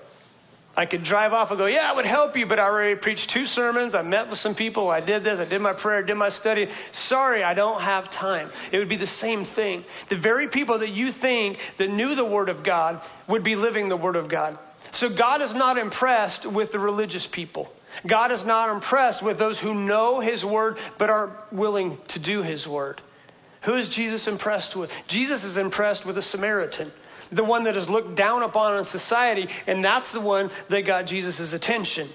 I 0.78 0.86
could 0.86 1.02
drive 1.02 1.34
off 1.34 1.50
and 1.50 1.58
go, 1.58 1.66
Yeah, 1.66 1.90
I 1.92 1.96
would 1.96 2.06
help 2.06 2.38
you, 2.38 2.46
but 2.46 2.60
I 2.60 2.66
already 2.66 2.96
preached 2.96 3.32
two 3.32 3.48
sermons. 3.48 3.96
I 3.96 4.04
met 4.04 4.30
with 4.30 4.38
some 4.38 4.54
people. 4.54 4.90
I 4.90 5.02
did 5.02 5.24
this. 5.24 5.40
I 5.40 5.46
did 5.46 5.60
my 5.60 5.74
prayer, 5.74 6.04
did 6.04 6.16
my 6.16 6.30
study. 6.30 6.70
Sorry, 6.92 7.44
I 7.44 7.56
don't 7.56 7.82
have 7.82 8.12
time. 8.12 8.52
It 8.72 8.78
would 8.78 8.88
be 8.88 8.96
the 8.96 9.08
same 9.08 9.44
thing. 9.44 9.84
The 10.10 10.16
very 10.16 10.48
people 10.48 10.78
that 10.78 10.92
you 10.92 11.12
think 11.12 11.60
that 11.78 11.90
knew 11.90 12.14
the 12.14 12.24
Word 12.24 12.48
of 12.48 12.62
God 12.62 13.02
would 13.28 13.44
be 13.44 13.56
living 13.56 13.90
the 13.90 13.98
Word 13.98 14.16
of 14.16 14.28
God. 14.28 14.60
So 14.92 15.10
God 15.10 15.42
is 15.42 15.56
not 15.56 15.80
impressed 15.80 16.46
with 16.46 16.72
the 16.72 16.80
religious 16.80 17.26
people. 17.26 17.74
God 18.06 18.32
is 18.32 18.46
not 18.46 18.70
impressed 18.70 19.24
with 19.24 19.40
those 19.40 19.60
who 19.60 19.74
know 19.74 20.20
His 20.20 20.46
Word 20.46 20.78
but 21.00 21.10
aren't 21.10 21.52
willing 21.52 21.98
to 22.10 22.20
do 22.20 22.44
His 22.44 22.68
Word. 22.68 23.02
Who 23.62 23.74
is 23.74 23.90
Jesus 23.90 24.28
impressed 24.28 24.76
with? 24.76 24.94
Jesus 25.08 25.44
is 25.44 25.58
impressed 25.58 26.06
with 26.06 26.20
a 26.20 26.22
Samaritan 26.22 26.92
the 27.32 27.44
one 27.44 27.64
that 27.66 27.78
is 27.78 27.90
looked 27.90 28.16
down 28.16 28.44
upon 28.44 28.78
in 28.78 28.84
society, 28.84 29.48
and 29.66 29.84
that's 29.84 30.12
the 30.12 30.22
one 30.22 30.50
that 30.70 30.84
got 30.84 31.06
Jesus' 31.06 31.54
attention. 31.54 32.10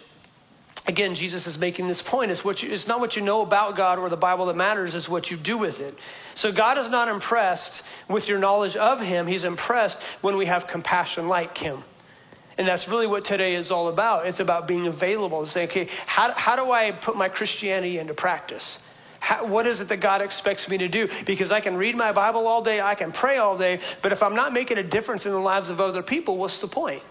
Again, 0.87 1.14
Jesus 1.14 1.46
is 1.46 1.59
making 1.59 1.87
this 1.87 2.03
point. 2.03 2.33
It's, 2.33 2.44
what 2.44 2.62
you, 2.62 2.72
it's 2.72 2.88
not 2.88 2.98
what 2.98 3.14
you 3.14 3.22
know 3.22 3.42
about 3.42 3.77
God 3.77 4.01
or 4.01 4.09
the 4.09 4.16
Bible 4.16 4.46
that 4.46 4.57
matters, 4.57 4.94
it's 4.94 5.09
what 5.09 5.31
you 5.31 5.37
do 5.37 5.57
with 5.57 5.81
it. 5.81 5.96
So 6.35 6.51
God 6.51 6.77
is 6.77 6.88
not 6.88 7.09
impressed 7.09 7.85
with 8.09 8.29
your 8.29 8.38
knowledge 8.38 8.77
of 8.77 9.01
Him. 9.01 9.29
He's 9.29 9.44
impressed 9.44 10.03
when 10.22 10.37
we 10.37 10.46
have 10.46 10.66
compassion 10.66 11.29
like 11.29 11.57
Him. 11.57 11.85
And 12.59 12.66
that's 12.66 12.88
really 12.88 13.07
what 13.07 13.25
today 13.25 13.55
is 13.55 13.70
all 13.70 13.88
about. 13.88 14.27
It's 14.27 14.40
about 14.40 14.68
being 14.68 14.87
available 14.87 15.40
and 15.40 15.48
saying, 15.48 15.68
okay, 15.68 15.88
how, 16.07 16.33
how 16.33 16.57
do 16.57 16.70
I 16.72 16.90
put 16.90 17.16
my 17.16 17.29
Christianity 17.29 17.98
into 17.98 18.14
practice? 18.14 18.79
How, 19.22 19.46
what 19.46 19.68
is 19.68 19.80
it 19.80 19.88
that 19.90 19.98
God 20.00 20.20
expects 20.20 20.68
me 20.68 20.78
to 20.78 20.88
do? 20.88 21.08
Because 21.26 21.52
I 21.52 21.61
can 21.61 21.76
read 21.76 21.94
my 21.94 22.11
Bible 22.11 22.48
all 22.48 22.61
day, 22.61 22.80
I 22.80 22.96
can 22.96 23.12
pray 23.12 23.37
all 23.37 23.56
day, 23.56 23.78
but 24.02 24.11
if 24.11 24.20
I'm 24.20 24.35
not 24.35 24.52
making 24.52 24.78
a 24.78 24.82
difference 24.82 25.26
in 25.26 25.30
the 25.30 25.38
lives 25.38 25.70
of 25.70 25.80
other 25.80 26.02
people, 26.02 26.37
what's 26.37 26.61
the 26.61 26.66
point? 26.66 27.04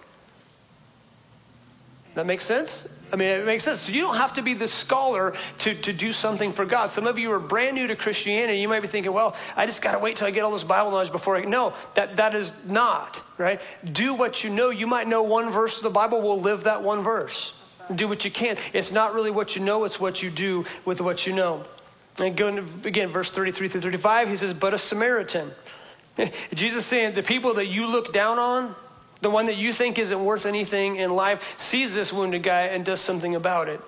That 2.15 2.25
makes 2.25 2.45
sense? 2.45 2.85
I 3.13 3.15
mean, 3.15 3.29
it 3.29 3.45
makes 3.45 3.63
sense. 3.63 3.79
So 3.79 3.93
you 3.93 4.01
don't 4.01 4.17
have 4.17 4.33
to 4.33 4.41
be 4.41 4.53
the 4.53 4.67
scholar 4.67 5.33
to, 5.59 5.73
to 5.73 5.93
do 5.93 6.11
something 6.11 6.51
for 6.51 6.65
God. 6.65 6.91
Some 6.91 7.07
of 7.07 7.17
you 7.17 7.31
are 7.31 7.39
brand 7.39 7.75
new 7.75 7.87
to 7.87 7.95
Christianity. 7.95 8.59
You 8.59 8.67
might 8.67 8.81
be 8.81 8.89
thinking, 8.89 9.13
well, 9.13 9.33
I 9.55 9.65
just 9.65 9.81
got 9.81 9.93
to 9.93 9.99
wait 9.99 10.17
till 10.17 10.27
I 10.27 10.31
get 10.31 10.43
all 10.43 10.51
this 10.51 10.65
Bible 10.65 10.91
knowledge 10.91 11.13
before 11.13 11.37
I. 11.37 11.45
No, 11.45 11.73
that, 11.93 12.17
that 12.17 12.35
is 12.35 12.53
not, 12.65 13.23
right? 13.37 13.61
Do 13.89 14.13
what 14.13 14.43
you 14.43 14.49
know. 14.49 14.69
You 14.69 14.85
might 14.85 15.07
know 15.07 15.23
one 15.23 15.49
verse 15.49 15.77
of 15.77 15.83
the 15.83 15.89
Bible, 15.89 16.21
we'll 16.21 16.41
live 16.41 16.65
that 16.65 16.83
one 16.83 17.03
verse. 17.03 17.53
Do 17.95 18.09
what 18.09 18.25
you 18.25 18.31
can. 18.31 18.57
It's 18.73 18.91
not 18.91 19.13
really 19.13 19.31
what 19.31 19.55
you 19.55 19.63
know, 19.63 19.85
it's 19.85 19.97
what 19.97 20.21
you 20.21 20.29
do 20.29 20.65
with 20.83 20.99
what 20.99 21.25
you 21.25 21.31
know. 21.31 21.63
And 22.19 22.35
going 22.35 22.57
again, 22.83 23.09
verse 23.09 23.31
33 23.31 23.67
through 23.67 23.81
35, 23.81 24.29
he 24.29 24.35
says, 24.35 24.53
But 24.53 24.73
a 24.73 24.77
Samaritan. 24.77 25.51
Jesus 26.53 26.85
saying, 26.85 27.15
The 27.15 27.23
people 27.23 27.53
that 27.55 27.67
you 27.67 27.87
look 27.87 28.13
down 28.13 28.37
on, 28.37 28.75
the 29.21 29.29
one 29.29 29.45
that 29.45 29.57
you 29.57 29.71
think 29.71 29.97
isn't 29.97 30.23
worth 30.23 30.45
anything 30.45 30.97
in 30.97 31.15
life, 31.15 31.55
sees 31.57 31.93
this 31.93 32.11
wounded 32.11 32.43
guy 32.43 32.63
and 32.63 32.83
does 32.83 32.99
something 32.99 33.35
about 33.35 33.69
it. 33.69 33.81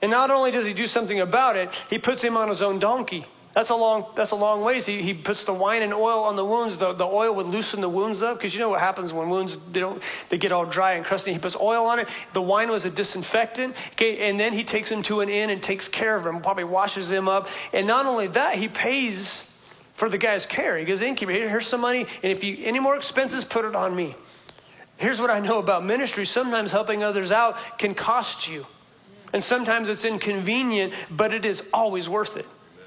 And 0.00 0.10
not 0.10 0.30
only 0.30 0.50
does 0.50 0.66
he 0.66 0.72
do 0.72 0.86
something 0.86 1.20
about 1.20 1.56
it, 1.56 1.74
he 1.90 1.98
puts 1.98 2.22
him 2.22 2.36
on 2.36 2.48
his 2.48 2.62
own 2.62 2.78
donkey. 2.78 3.26
That's 3.54 3.70
a 3.70 3.74
long, 3.74 4.06
that's 4.14 4.30
a 4.30 4.36
long 4.36 4.62
ways. 4.62 4.86
He, 4.86 5.02
he 5.02 5.14
puts 5.14 5.44
the 5.44 5.52
wine 5.52 5.82
and 5.82 5.92
oil 5.92 6.22
on 6.22 6.36
the 6.36 6.44
wounds. 6.44 6.76
The, 6.76 6.92
the 6.92 7.06
oil 7.06 7.34
would 7.34 7.46
loosen 7.46 7.80
the 7.80 7.88
wounds 7.88 8.22
up 8.22 8.38
because 8.38 8.54
you 8.54 8.60
know 8.60 8.68
what 8.68 8.80
happens 8.80 9.12
when 9.12 9.30
wounds 9.30 9.56
they 9.72 9.80
don't 9.80 10.02
they 10.28 10.38
get 10.38 10.52
all 10.52 10.66
dry 10.66 10.92
and 10.92 11.04
crusty. 11.04 11.32
He 11.32 11.38
puts 11.38 11.56
oil 11.56 11.86
on 11.86 11.98
it. 11.98 12.08
The 12.34 12.42
wine 12.42 12.70
was 12.70 12.84
a 12.84 12.90
disinfectant. 12.90 13.74
Okay, 13.94 14.28
and 14.28 14.38
then 14.38 14.52
he 14.52 14.64
takes 14.64 14.90
him 14.90 15.02
to 15.04 15.20
an 15.20 15.28
inn 15.28 15.50
and 15.50 15.62
takes 15.62 15.88
care 15.88 16.14
of 16.16 16.26
him. 16.26 16.40
Probably 16.40 16.64
washes 16.64 17.10
him 17.10 17.26
up. 17.26 17.48
And 17.72 17.86
not 17.86 18.06
only 18.06 18.28
that, 18.28 18.56
he 18.56 18.68
pays 18.68 19.50
for 19.94 20.08
the 20.08 20.18
guy's 20.18 20.46
care. 20.46 20.78
He 20.78 20.84
goes, 20.84 21.02
innkeeper, 21.02 21.32
here's 21.32 21.66
some 21.66 21.80
money, 21.80 22.06
and 22.22 22.30
if 22.30 22.44
you 22.44 22.56
any 22.60 22.78
more 22.78 22.94
expenses, 22.94 23.44
put 23.44 23.64
it 23.64 23.74
on 23.74 23.96
me. 23.96 24.14
Here's 24.98 25.20
what 25.20 25.30
I 25.30 25.40
know 25.40 25.58
about 25.58 25.84
ministry. 25.84 26.24
Sometimes 26.26 26.70
helping 26.70 27.02
others 27.02 27.32
out 27.32 27.56
can 27.78 27.94
cost 27.94 28.48
you. 28.48 28.66
And 29.32 29.42
sometimes 29.42 29.88
it's 29.88 30.04
inconvenient, 30.04 30.92
but 31.10 31.34
it 31.34 31.44
is 31.44 31.64
always 31.72 32.08
worth 32.08 32.36
it. 32.36 32.46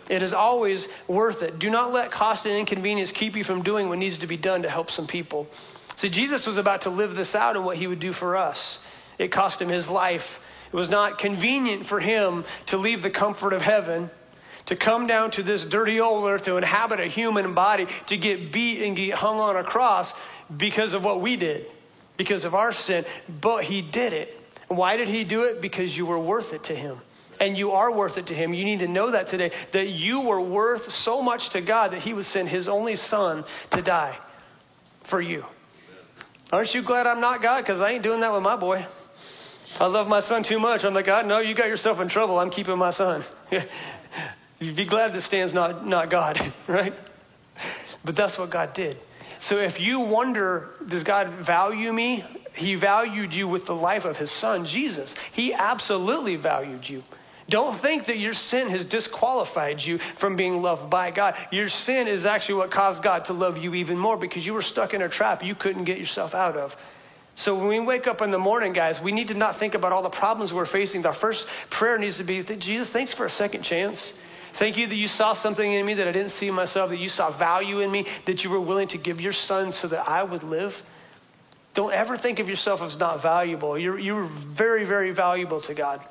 It 0.10 0.22
is 0.22 0.34
always 0.34 0.88
worth 1.08 1.42
it. 1.42 1.60
Do 1.60 1.70
not 1.70 1.94
let 1.94 2.12
cost 2.12 2.46
and 2.46 2.56
inconvenience 2.56 3.12
keep 3.12 3.36
you 3.36 3.44
from 3.44 3.62
doing 3.62 3.88
what 3.88 3.98
needs 3.98 4.18
to 4.20 4.28
be 4.28 4.38
done 4.38 4.64
to 4.64 4.70
help 4.70 4.92
some 4.92 5.08
people. 5.08 5.48
See, 5.96 6.10
Jesus 6.10 6.48
was 6.48 6.58
about 6.58 6.82
to 6.82 6.90
live 6.90 7.16
this 7.16 7.36
out 7.36 7.56
and 7.56 7.66
what 7.66 7.78
he 7.78 7.88
would 7.88 8.00
do 8.00 8.12
for 8.12 8.36
us. 8.36 8.80
It 9.18 9.30
cost 9.30 9.62
him 9.62 9.70
his 9.70 9.90
life. 9.90 10.42
It 10.72 10.76
was 10.76 10.90
not 10.90 11.18
convenient 11.18 11.86
for 11.86 12.00
him 12.00 12.46
to 12.68 12.78
leave 12.78 13.04
the 13.04 13.10
comfort 13.10 13.54
of 13.54 13.62
heaven, 13.62 14.10
to 14.66 14.76
come 14.76 15.06
down 15.06 15.32
to 15.32 15.44
this 15.44 15.64
dirty 15.64 16.00
old 16.00 16.28
earth, 16.28 16.44
to 16.44 16.58
inhabit 16.58 17.00
a 17.00 17.06
human 17.06 17.54
body, 17.54 17.88
to 18.08 18.18
get 18.18 18.52
beat 18.52 18.84
and 18.84 18.96
get 18.96 19.16
hung 19.16 19.40
on 19.40 19.56
a 19.56 19.64
cross 19.64 20.14
because 20.56 20.94
of 20.94 21.04
what 21.04 21.22
we 21.22 21.36
did, 21.36 21.66
because 22.18 22.46
of 22.46 22.56
our 22.56 22.72
sin. 22.72 23.06
But 23.42 23.66
he 23.66 23.82
did 23.82 24.14
it. 24.14 24.38
Why 24.68 24.98
did 24.98 25.10
he 25.10 25.24
do 25.24 25.44
it? 25.44 25.62
Because 25.62 25.96
you 25.96 26.06
were 26.06 26.20
worth 26.20 26.54
it 26.54 26.64
to 26.64 26.76
him 26.76 27.02
and 27.42 27.58
you 27.58 27.72
are 27.72 27.92
worth 27.92 28.18
it 28.18 28.28
to 28.28 28.36
Him. 28.36 28.54
You 28.54 28.64
need 28.64 28.80
to 28.80 28.88
know 28.88 29.12
that 29.12 29.28
today, 29.28 29.52
that 29.72 29.90
you 29.90 30.22
were 30.22 30.40
worth 30.40 30.92
so 30.92 31.22
much 31.22 31.50
to 31.50 31.60
God 31.60 31.92
that 31.92 32.04
He 32.04 32.14
would 32.14 32.24
send 32.24 32.48
His 32.48 32.70
only 32.70 32.96
Son 32.96 33.44
to 33.72 33.82
die 33.82 34.18
for 35.04 35.20
you. 35.20 35.44
Aren't 36.54 36.76
you 36.76 36.84
glad 36.84 37.08
I'm 37.08 37.20
not 37.20 37.42
God? 37.42 37.62
Because 37.62 37.82
I 37.82 37.92
ain't 37.92 38.04
doing 38.04 38.20
that 38.20 38.32
with 38.32 38.44
my 38.44 38.56
boy. 38.56 38.86
I 39.80 39.88
love 39.88 40.08
my 40.08 40.20
son 40.20 40.44
too 40.44 40.60
much. 40.60 40.84
I'm 40.84 40.94
like, 40.94 41.06
God, 41.06 41.26
no, 41.26 41.39
you 41.39 41.56
got 41.56 41.68
yourself 41.68 42.00
in 42.00 42.08
trouble. 42.08 42.38
I'm 42.38 42.50
keeping 42.50 42.78
my 42.78 42.92
son. 42.92 43.24
You'd 44.60 44.76
be 44.76 44.86
glad 44.86 45.14
that 45.14 45.22
Stan's 45.22 45.54
not, 45.54 45.88
not 45.88 46.10
God, 46.10 46.54
right? 46.68 46.94
But 48.04 48.16
that's 48.16 48.38
what 48.38 48.50
God 48.50 48.74
did. 48.74 48.98
So 49.39 49.58
if 49.58 49.80
you 49.80 50.02
wonder, 50.02 50.70
does 50.88 51.04
God 51.04 51.30
value 51.30 51.92
me? 51.92 52.24
He 52.54 52.76
valued 52.76 53.34
you 53.34 53.48
with 53.48 53.66
the 53.66 53.76
life 53.76 54.06
of 54.06 54.18
his 54.18 54.30
son, 54.30 54.66
Jesus. 54.66 55.16
He 55.32 55.54
absolutely 55.54 56.36
valued 56.36 56.88
you. 56.88 57.04
Don't 57.52 57.76
think 57.76 58.06
that 58.06 58.18
your 58.18 58.34
sin 58.34 58.70
has 58.70 58.86
disqualified 58.86 59.84
you 59.84 59.97
from 59.97 60.38
being 60.38 60.62
loved 60.62 60.89
by 60.89 61.12
God. 61.12 61.36
Your 61.52 61.68
sin 61.68 62.08
is 62.08 62.26
actually 62.26 62.56
what 62.56 62.72
caused 62.72 63.04
God 63.04 63.26
to 63.26 63.34
love 63.34 63.58
you 63.58 63.76
even 63.76 63.97
more 63.97 64.16
because 64.16 64.45
you 64.45 64.54
were 64.54 64.62
stuck 64.62 64.93
in 64.93 65.02
a 65.02 65.10
trap 65.10 65.43
you 65.43 65.54
couldn't 65.54 65.84
get 65.84 65.99
yourself 65.99 66.34
out 66.34 66.56
of. 66.56 66.78
So 67.36 67.54
when 67.54 67.68
we 67.68 67.82
wake 67.82 68.08
up 68.08 68.22
in 68.22 68.32
the 68.32 68.39
morning, 68.39 68.72
guys, 68.72 69.02
we 69.02 69.12
need 69.12 69.28
to 69.28 69.34
not 69.34 69.58
think 69.58 69.74
about 69.74 69.91
all 69.91 70.02
the 70.02 70.10
problems 70.10 70.54
we're 70.54 70.64
facing. 70.64 71.06
Our 71.06 71.12
first 71.12 71.45
prayer 71.70 71.97
needs 71.97 72.18
to 72.20 72.24
be 72.24 72.41
Jesus, 72.41 72.89
thanks 72.89 73.14
for 73.14 73.26
a 73.26 73.30
second 73.30 73.64
chance. 73.64 74.14
Thank 74.54 74.78
you 74.78 74.88
that 74.88 74.95
you 74.95 75.10
saw 75.10 75.34
something 75.34 75.70
in 75.70 75.86
me 75.86 75.95
that 75.95 76.08
I 76.08 76.14
didn't 76.14 76.32
see 76.32 76.52
myself, 76.52 76.89
that 76.91 76.99
you 76.99 77.10
saw 77.10 77.32
value 77.32 77.82
in 77.82 77.91
me, 77.91 78.06
that 78.28 78.45
you 78.45 78.49
were 78.49 78.62
willing 78.62 78.88
to 78.89 78.97
give 78.97 79.20
your 79.20 79.34
son 79.34 79.74
so 79.74 79.89
that 79.89 80.08
I 80.08 80.24
would 80.24 80.43
live. 80.43 80.84
Don't 81.74 81.91
ever 81.91 82.16
think 82.16 82.39
of 82.39 82.47
yourself 82.47 82.82
as 82.82 82.97
not 82.97 83.22
valuable. 83.22 83.78
You're, 83.78 83.99
you're 83.99 84.24
very, 84.24 84.86
very 84.86 85.12
valuable 85.12 85.60
to 85.62 85.74
God, 85.74 86.02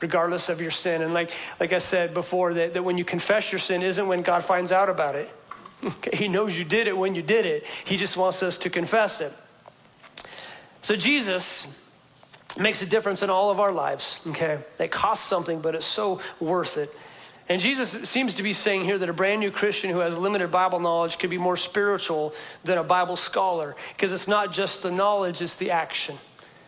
regardless 0.00 0.48
of 0.48 0.60
your 0.60 0.70
sin. 0.70 1.02
And 1.02 1.14
like, 1.14 1.30
like 1.60 1.72
I 1.72 1.78
said 1.78 2.14
before, 2.14 2.54
that, 2.54 2.74
that 2.74 2.82
when 2.82 2.98
you 2.98 3.04
confess 3.04 3.52
your 3.52 3.58
sin 3.58 3.82
isn't 3.82 4.06
when 4.06 4.22
God 4.22 4.44
finds 4.44 4.72
out 4.72 4.88
about 4.88 5.14
it. 5.14 5.30
Okay? 5.84 6.16
He 6.16 6.28
knows 6.28 6.58
you 6.58 6.64
did 6.64 6.86
it 6.86 6.96
when 6.96 7.14
you 7.14 7.20
did 7.20 7.44
it. 7.44 7.66
He 7.84 7.98
just 7.98 8.16
wants 8.16 8.42
us 8.42 8.56
to 8.58 8.70
confess 8.70 9.20
it. 9.20 9.34
So 10.80 10.96
Jesus 10.96 11.66
makes 12.58 12.80
a 12.80 12.86
difference 12.86 13.22
in 13.22 13.28
all 13.28 13.50
of 13.50 13.60
our 13.60 13.72
lives, 13.72 14.18
okay? 14.28 14.60
It 14.78 14.90
costs 14.90 15.26
something, 15.26 15.60
but 15.60 15.74
it's 15.74 15.84
so 15.84 16.20
worth 16.40 16.78
it. 16.78 16.94
And 17.48 17.60
Jesus 17.60 18.08
seems 18.08 18.34
to 18.34 18.42
be 18.42 18.54
saying 18.54 18.84
here 18.84 18.96
that 18.96 19.08
a 19.08 19.12
brand 19.12 19.40
new 19.40 19.50
Christian 19.50 19.90
who 19.90 19.98
has 19.98 20.16
limited 20.16 20.50
Bible 20.50 20.80
knowledge 20.80 21.18
could 21.18 21.28
be 21.30 21.36
more 21.36 21.56
spiritual 21.56 22.32
than 22.64 22.78
a 22.78 22.84
Bible 22.84 23.16
scholar 23.16 23.76
because 23.94 24.12
it's 24.12 24.28
not 24.28 24.52
just 24.52 24.82
the 24.82 24.90
knowledge, 24.90 25.42
it's 25.42 25.56
the 25.56 25.70
action. 25.70 26.18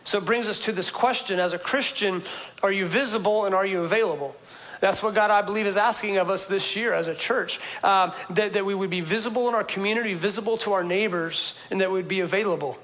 So 0.07 0.19
it 0.19 0.23
brings 0.23 0.47
us 0.47 0.59
to 0.59 0.71
this 0.71 0.89
question 0.89 1.37
as 1.37 1.51
a 1.51 1.59
Christian, 1.59 2.23
are 2.63 2.71
you 2.71 2.85
visible 2.85 3.43
and 3.43 3.53
are 3.53 3.65
you 3.65 3.81
available? 3.81 4.37
That's 4.79 5.03
what 5.03 5.13
God, 5.13 5.31
I 5.31 5.41
believe, 5.41 5.65
is 5.65 5.75
asking 5.75 6.15
of 6.15 6.29
us 6.29 6.47
this 6.47 6.77
year 6.77 6.93
as 6.93 7.09
a 7.09 7.13
church 7.13 7.59
um, 7.83 8.13
that, 8.29 8.53
that 8.53 8.65
we 8.65 8.73
would 8.73 8.89
be 8.89 9.01
visible 9.01 9.49
in 9.49 9.53
our 9.53 9.65
community, 9.65 10.13
visible 10.13 10.57
to 10.59 10.71
our 10.71 10.83
neighbors, 10.85 11.55
and 11.69 11.81
that 11.81 11.91
we'd 11.91 12.07
be 12.07 12.21
available. 12.21 12.77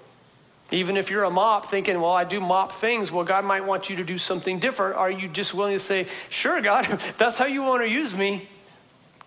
Even 0.69 0.97
if 0.97 1.09
you're 1.09 1.23
a 1.23 1.29
mop 1.29 1.67
thinking, 1.67 2.01
well, 2.01 2.11
I 2.11 2.25
do 2.25 2.41
mop 2.41 2.73
things, 2.73 3.09
well, 3.09 3.23
God 3.23 3.45
might 3.45 3.63
want 3.63 3.89
you 3.89 3.95
to 3.95 4.03
do 4.03 4.17
something 4.17 4.59
different. 4.59 4.97
Are 4.97 5.09
you 5.09 5.29
just 5.29 5.53
willing 5.53 5.77
to 5.77 5.83
say, 5.83 6.07
sure, 6.27 6.59
God, 6.59 6.85
that's 7.17 7.37
how 7.37 7.45
you 7.45 7.63
want 7.63 7.83
to 7.83 7.89
use 7.89 8.13
me? 8.13 8.49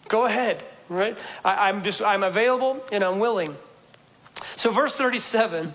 Go 0.09 0.26
ahead, 0.26 0.62
right? 0.90 1.16
I, 1.42 1.70
I'm 1.70 1.82
just, 1.82 2.03
I'm 2.03 2.24
available 2.24 2.84
and 2.92 3.03
I'm 3.03 3.20
willing. 3.20 3.57
So, 4.57 4.70
verse 4.70 4.96
37, 4.96 5.74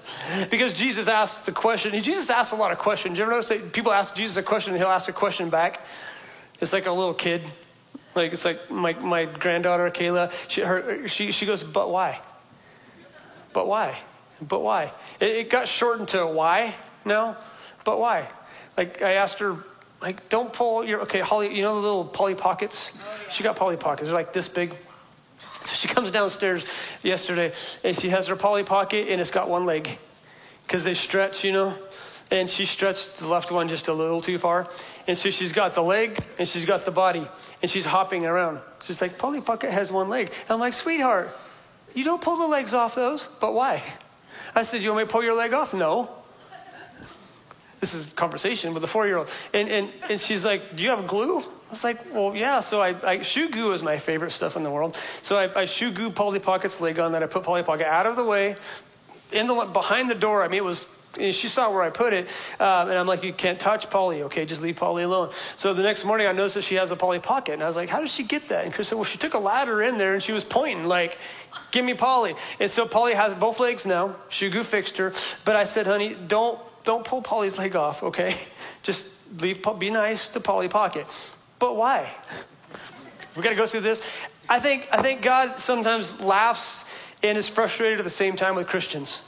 because 0.50 0.74
Jesus 0.74 1.08
asked 1.08 1.46
the 1.46 1.52
question, 1.52 2.02
Jesus 2.02 2.30
asked 2.32 2.52
a 2.52 2.56
lot 2.56 2.72
of 2.72 2.80
questions. 2.80 3.18
You 3.18 3.24
ever 3.24 3.32
notice 3.32 3.50
that 3.50 3.74
people 3.74 3.92
ask 3.92 4.16
Jesus 4.16 4.38
a 4.38 4.44
question 4.44 4.74
and 4.74 4.82
he'll 4.82 4.92
ask 4.92 5.08
a 5.08 5.14
question 5.14 5.52
back? 5.52 5.86
It's 6.60 6.74
like 6.74 6.88
a 6.88 6.92
little 6.92 7.14
kid. 7.14 7.44
Like, 8.16 8.34
it's 8.34 8.44
like 8.44 8.72
my, 8.72 8.94
my 8.94 9.26
granddaughter, 9.26 9.90
Kayla, 9.92 10.32
she, 10.48 10.62
her, 10.62 11.08
she, 11.08 11.32
she 11.32 11.46
goes, 11.46 11.64
but 11.64 11.92
why? 11.92 12.20
But 13.54 13.68
why? 13.68 14.00
But 14.42 14.62
why? 14.62 14.92
It, 15.20 15.30
it 15.30 15.50
got 15.50 15.68
shortened 15.68 16.10
to 16.10 16.26
why 16.26 16.76
now, 17.06 17.38
but 17.86 18.00
why? 18.00 18.30
Like 18.78 19.02
I 19.02 19.14
asked 19.14 19.40
her, 19.40 19.58
like, 20.02 20.30
don't 20.30 20.52
pull 20.52 20.84
your, 20.84 21.02
okay, 21.02 21.20
Holly, 21.20 21.56
you 21.56 21.62
know 21.62 21.76
the 21.76 21.82
little 21.82 22.06
Polly 22.06 22.34
Pockets? 22.34 22.92
Oh, 22.96 23.00
yeah. 23.00 23.32
She 23.32 23.44
got 23.44 23.56
Polly 23.56 23.78
Pockets. 23.78 24.08
They're 24.08 24.16
like 24.16 24.34
this 24.34 24.50
big. 24.50 24.74
So 25.66 25.74
she 25.74 25.88
comes 25.88 26.12
downstairs 26.12 26.66
yesterday 27.02 27.54
and 27.84 27.98
she 27.98 28.10
has 28.10 28.28
her 28.28 28.36
Polly 28.36 28.64
Pocket 28.64 29.08
and 29.10 29.22
it's 29.22 29.32
got 29.32 29.50
one 29.50 29.66
leg 29.66 29.98
because 30.64 30.84
they 30.84 30.94
stretch, 30.94 31.44
you 31.44 31.52
know? 31.52 31.76
And 32.30 32.50
she 32.50 32.64
stretched 32.64 33.18
the 33.18 33.28
left 33.28 33.52
one 33.52 33.68
just 33.68 33.90
a 33.90 33.94
little 33.94 34.22
too 34.22 34.38
far. 34.38 34.68
And 35.06 35.18
so 35.18 35.30
she's 35.30 35.52
got 35.52 35.76
the 35.76 35.84
leg 35.84 36.24
and 36.40 36.48
she's 36.48 36.66
got 36.66 36.86
the 36.86 36.92
body 36.92 37.28
and 37.62 37.70
she's 37.70 37.86
hopping 37.86 38.26
around. 38.26 38.60
She's 38.84 39.02
like, 39.02 39.18
Polly 39.18 39.42
Pocket 39.42 39.72
has 39.72 39.92
one 39.92 40.08
leg. 40.08 40.28
And 40.28 40.52
I'm 40.52 40.60
like, 40.60 40.74
sweetheart, 40.74 41.30
you 41.94 42.06
don't 42.06 42.22
pull 42.22 42.38
the 42.38 42.48
legs 42.48 42.74
off 42.74 42.96
those, 42.96 43.28
but 43.40 43.54
why? 43.54 43.84
I 44.56 44.64
said, 44.64 44.82
You 44.82 44.90
want 44.90 45.04
me 45.04 45.08
to 45.08 45.12
pull 45.12 45.24
your 45.24 45.36
leg 45.36 45.54
off? 45.54 45.74
No. 45.74 46.10
This 47.80 47.94
is 47.94 48.06
conversation 48.14 48.74
with 48.74 48.84
a 48.84 48.88
four 48.88 49.08
year 49.08 49.18
old. 49.18 49.30
And, 49.54 49.68
and, 49.68 49.90
and 50.10 50.22
she's 50.22 50.46
like, 50.46 50.76
Do 50.76 50.84
you 50.84 50.90
have 50.90 51.08
glue? 51.08 51.44
I 51.72 51.74
was 51.74 51.84
like, 51.86 52.14
Well, 52.14 52.36
yeah. 52.36 52.60
So 52.60 52.82
I, 52.82 52.96
I 53.10 53.22
shoe 53.22 53.50
glue 53.50 53.72
is 53.72 53.82
my 53.82 53.98
favorite 53.98 54.32
stuff 54.32 54.58
in 54.58 54.64
the 54.64 54.70
world. 54.70 54.98
So 55.22 55.38
I, 55.38 55.62
I 55.62 55.66
shoe 55.66 55.92
glue 55.92 56.12
Polly 56.12 56.40
Pocket's 56.40 56.82
leg 56.82 57.00
on 57.00 57.14
that. 57.14 57.24
I 57.24 57.28
put 57.28 57.44
Polly 57.44 57.64
Pocket 57.64 57.88
out 57.88 58.06
of 58.06 58.18
the 58.18 58.26
way, 58.26 58.58
in 59.32 59.48
the 59.48 59.70
behind 59.72 60.10
the 60.10 60.16
door. 60.16 60.44
I 60.44 60.50
mean, 60.50 60.58
it 60.58 60.66
was 60.66 60.86
she 61.18 61.48
saw 61.48 61.70
where 61.72 61.82
I 61.82 61.90
put 61.90 62.14
it, 62.14 62.28
um, 62.60 62.90
and 62.90 62.94
I'm 62.94 63.08
like, 63.08 63.24
you 63.24 63.34
can't 63.34 63.60
touch 63.60 63.90
Polly, 63.90 64.24
okay? 64.24 64.46
Just 64.46 64.62
leave 64.62 64.78
Polly 64.78 65.04
alone. 65.04 65.32
So 65.58 65.74
the 65.74 65.84
next 65.84 66.06
morning, 66.06 66.26
I 66.26 66.32
noticed 66.32 66.56
that 66.56 66.64
she 66.64 66.76
has 66.76 66.90
a 66.90 66.96
Polly 66.96 67.20
pocket, 67.20 67.54
and 67.54 67.64
I 67.64 67.68
was 67.68 67.76
like, 67.76 67.90
how 67.90 68.00
did 68.00 68.10
she 68.10 68.24
get 68.24 68.48
that? 68.48 68.64
And 68.64 68.74
Chris 68.74 68.88
said, 68.88 68.96
well, 68.96 69.04
she 69.04 69.18
took 69.18 69.34
a 69.34 69.38
ladder 69.38 69.82
in 69.82 69.98
there, 69.98 70.14
and 70.14 70.24
she 70.24 70.32
was 70.32 70.46
pointing, 70.46 70.88
like, 70.88 71.18
give 71.72 71.84
me 71.84 71.96
Polly. 71.96 72.34
And 72.62 72.72
so 72.72 72.86
Polly 72.86 73.14
has 73.14 73.34
both 73.34 73.60
legs 73.60 73.86
now. 73.86 74.16
Shoe 74.30 74.50
Goo 74.50 74.64
fixed 74.64 74.96
her, 74.98 75.12
but 75.44 75.58
I 75.58 75.66
said, 75.66 75.86
honey, 75.86 76.16
don't 76.28 76.60
don't 76.84 77.06
pull 77.06 77.22
Polly's 77.22 77.58
leg 77.58 77.76
off, 77.76 78.04
okay? 78.04 78.36
Just 78.84 79.08
leave, 79.40 79.64
be 79.78 79.90
nice 79.90 80.28
to 80.30 80.40
Polly 80.40 80.68
Pocket. 80.68 81.06
But 81.62 81.76
why? 81.78 82.12
We 83.38 83.44
got 83.44 83.52
to 83.52 83.56
go 83.56 83.68
through 83.68 83.82
this. 83.82 84.02
I 84.50 84.60
think 84.60 84.90
I 84.92 85.02
think 85.02 85.22
God 85.22 85.60
sometimes 85.60 86.20
laughs 86.20 86.84
and 87.22 87.38
is 87.38 87.48
frustrated 87.48 88.00
at 88.00 88.04
the 88.04 88.10
same 88.10 88.36
time 88.36 88.56
with 88.56 88.68
Christians. 88.68 89.22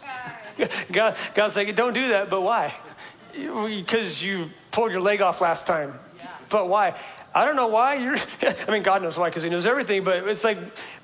God, 0.92 1.16
God's 1.36 1.56
like, 1.56 1.74
don't 1.76 1.94
do 1.94 2.10
that, 2.10 2.32
but 2.32 2.42
why? 2.42 2.74
Because 3.34 4.24
you 4.24 4.50
pulled 4.72 4.92
your 4.92 5.02
leg 5.02 5.22
off 5.22 5.42
last 5.42 5.68
time. 5.68 5.98
Yeah. 6.18 6.28
But 6.50 6.70
why? 6.70 6.96
I 7.36 7.46
don't 7.46 7.56
know 7.56 7.68
why. 7.68 7.96
You're, 7.96 8.18
I 8.68 8.72
mean, 8.72 8.84
God 8.84 9.04
knows 9.04 9.18
why 9.18 9.30
because 9.30 9.44
He 9.44 9.50
knows 9.50 9.68
everything, 9.68 10.04
but 10.04 10.28
it's 10.28 10.44
like, 10.44 10.58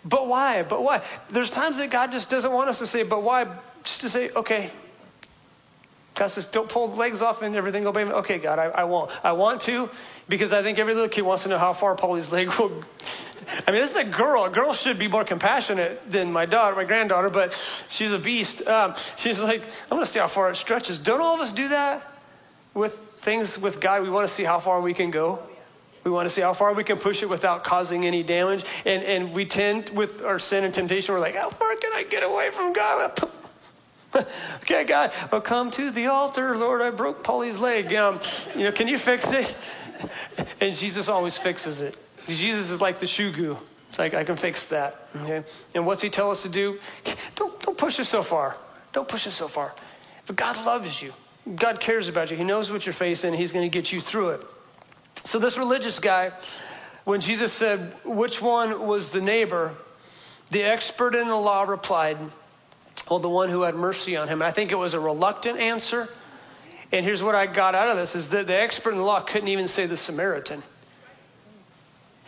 but 0.04 0.28
why? 0.28 0.64
But 0.64 0.82
why? 0.82 1.04
There's 1.30 1.52
times 1.52 1.78
that 1.78 1.92
God 1.92 2.12
just 2.12 2.30
doesn't 2.30 2.52
want 2.52 2.70
us 2.70 2.80
to 2.80 2.88
say, 2.88 3.04
but 3.04 3.22
why? 3.22 3.46
Just 3.84 4.02
to 4.02 4.10
say, 4.10 4.32
okay. 4.32 4.72
God 6.20 6.32
says, 6.32 6.46
don't 6.48 6.68
pull 6.68 6.94
legs 6.96 7.22
off 7.22 7.42
and 7.44 7.56
everything. 7.56 7.88
Obey 7.88 8.04
me. 8.04 8.12
Okay, 8.12 8.40
God, 8.40 8.60
I, 8.60 8.66
I 8.66 8.84
won't. 8.84 9.10
I 9.24 9.32
want 9.32 9.62
to 9.62 9.90
because 10.28 10.52
I 10.52 10.62
think 10.62 10.78
every 10.78 10.94
little 10.94 11.08
kid 11.08 11.22
wants 11.22 11.44
to 11.44 11.50
know 11.50 11.58
how 11.58 11.72
far 11.72 11.96
Polly's 11.96 12.30
leg 12.34 12.50
will 12.60 12.84
I 13.66 13.72
mean, 13.72 13.80
this 13.80 13.92
is 13.92 13.96
a 13.96 14.04
girl. 14.04 14.44
A 14.44 14.50
girl 14.50 14.74
should 14.74 15.00
be 15.00 15.08
more 15.08 15.24
compassionate 15.24 16.12
than 16.12 16.34
my 16.34 16.46
daughter, 16.46 16.76
my 16.76 16.84
granddaughter, 16.84 17.30
but 17.30 17.58
she's 17.88 18.12
a 18.12 18.20
beast. 18.20 18.68
Um, 18.68 18.96
she's 19.16 19.40
like, 19.40 19.64
I'm 19.64 19.90
going 19.98 20.06
to 20.06 20.12
see 20.12 20.20
how 20.20 20.28
far 20.28 20.52
it 20.52 20.58
stretches. 20.58 21.00
Don't 21.00 21.22
all 21.22 21.36
of 21.36 21.40
us 21.40 21.54
do 21.54 21.70
that 21.70 22.06
with 22.74 22.96
things 23.22 23.58
with 23.58 23.80
God? 23.80 24.04
We 24.04 24.10
want 24.10 24.28
to 24.28 24.34
see 24.34 24.44
how 24.44 24.60
far 24.60 24.82
we 24.82 24.94
can 24.94 25.10
go. 25.10 25.40
We 26.04 26.12
want 26.12 26.28
to 26.28 26.36
see 26.36 26.42
how 26.42 26.54
far 26.54 26.74
we 26.74 26.84
can 26.84 26.98
push 26.98 27.24
it 27.24 27.30
without 27.30 27.64
causing 27.64 28.06
any 28.06 28.24
damage. 28.24 28.66
And, 28.86 29.04
and 29.04 29.34
we 29.34 29.46
tend, 29.46 29.90
with 29.92 30.22
our 30.22 30.38
sin 30.38 30.66
and 30.66 30.74
temptation, 30.74 31.16
we're 31.16 31.22
like, 31.22 31.36
how 31.36 31.50
far 31.50 31.74
can 31.78 31.94
I 31.94 32.04
get 32.04 32.24
away 32.24 32.50
from 32.52 32.74
God? 32.74 33.32
okay, 34.56 34.84
God, 34.84 35.12
I'll 35.32 35.42
come 35.42 35.72
to 35.72 35.92
the 35.92 36.08
altar. 36.08 36.58
Lord, 36.58 36.82
I 36.82 36.90
broke 36.90 37.24
Polly's 37.24 37.60
leg. 37.60 37.94
Um, 37.94 38.20
you 38.56 38.64
know, 38.64 38.72
can 38.72 38.88
you 38.88 38.98
fix 38.98 39.32
it? 39.32 39.56
And 40.62 40.74
Jesus 40.74 41.10
always 41.10 41.38
fixes 41.38 41.82
it. 41.82 41.98
Jesus 42.28 42.70
is 42.70 42.80
like 42.80 43.00
the 43.02 43.08
shoe 43.08 43.34
goo. 43.34 43.58
It's 43.90 44.00
like, 44.00 44.14
I 44.14 44.24
can 44.24 44.38
fix 44.38 44.68
that. 44.70 45.10
Okay? 45.14 45.44
And 45.76 45.86
what's 45.86 46.02
he 46.02 46.10
tell 46.10 46.32
us 46.32 46.44
to 46.44 46.50
do? 46.50 46.80
Don't, 47.36 47.60
don't 47.62 47.78
push 47.78 48.00
it 48.00 48.06
so 48.06 48.24
far. 48.24 48.56
Don't 48.94 49.08
push 49.08 49.28
it 49.28 49.32
so 49.32 49.50
far. 49.50 49.74
But 50.26 50.38
God 50.38 50.64
loves 50.66 51.02
you. 51.02 51.14
God 51.56 51.80
cares 51.80 52.08
about 52.08 52.32
you. 52.32 52.38
He 52.38 52.44
knows 52.44 52.72
what 52.72 52.86
you're 52.86 52.94
facing. 52.94 53.34
He's 53.34 53.52
going 53.52 53.70
to 53.70 53.74
get 53.74 53.92
you 53.92 54.00
through 54.00 54.30
it. 54.30 54.48
So 55.26 55.40
this 55.40 55.58
religious 55.58 56.00
guy, 56.00 56.32
when 57.04 57.20
Jesus 57.20 57.52
said, 57.52 57.94
which 58.06 58.42
one 58.42 58.88
was 58.88 59.12
the 59.12 59.22
neighbor? 59.22 59.76
The 60.52 60.64
expert 60.64 61.16
in 61.16 61.28
the 61.28 61.36
law 61.36 61.64
replied, 61.64 62.18
well, 63.10 63.20
the 63.20 63.30
one 63.30 63.50
who 63.50 63.64
had 63.64 63.76
mercy 63.76 64.16
on 64.16 64.28
him. 64.28 64.42
I 64.42 64.52
think 64.52 64.72
it 64.72 64.78
was 64.78 64.94
a 64.94 65.00
reluctant 65.00 65.60
answer. 65.60 66.10
And 66.92 67.06
here's 67.06 67.22
what 67.22 67.36
I 67.36 67.46
got 67.46 67.76
out 67.76 67.90
of 67.90 67.98
this 67.98 68.16
is 68.16 68.30
that 68.30 68.48
the 68.48 68.56
expert 68.56 68.92
in 68.92 68.98
the 68.98 69.04
law 69.04 69.22
couldn't 69.22 69.48
even 69.48 69.68
say 69.68 69.86
the 69.86 69.98
Samaritan 69.98 70.64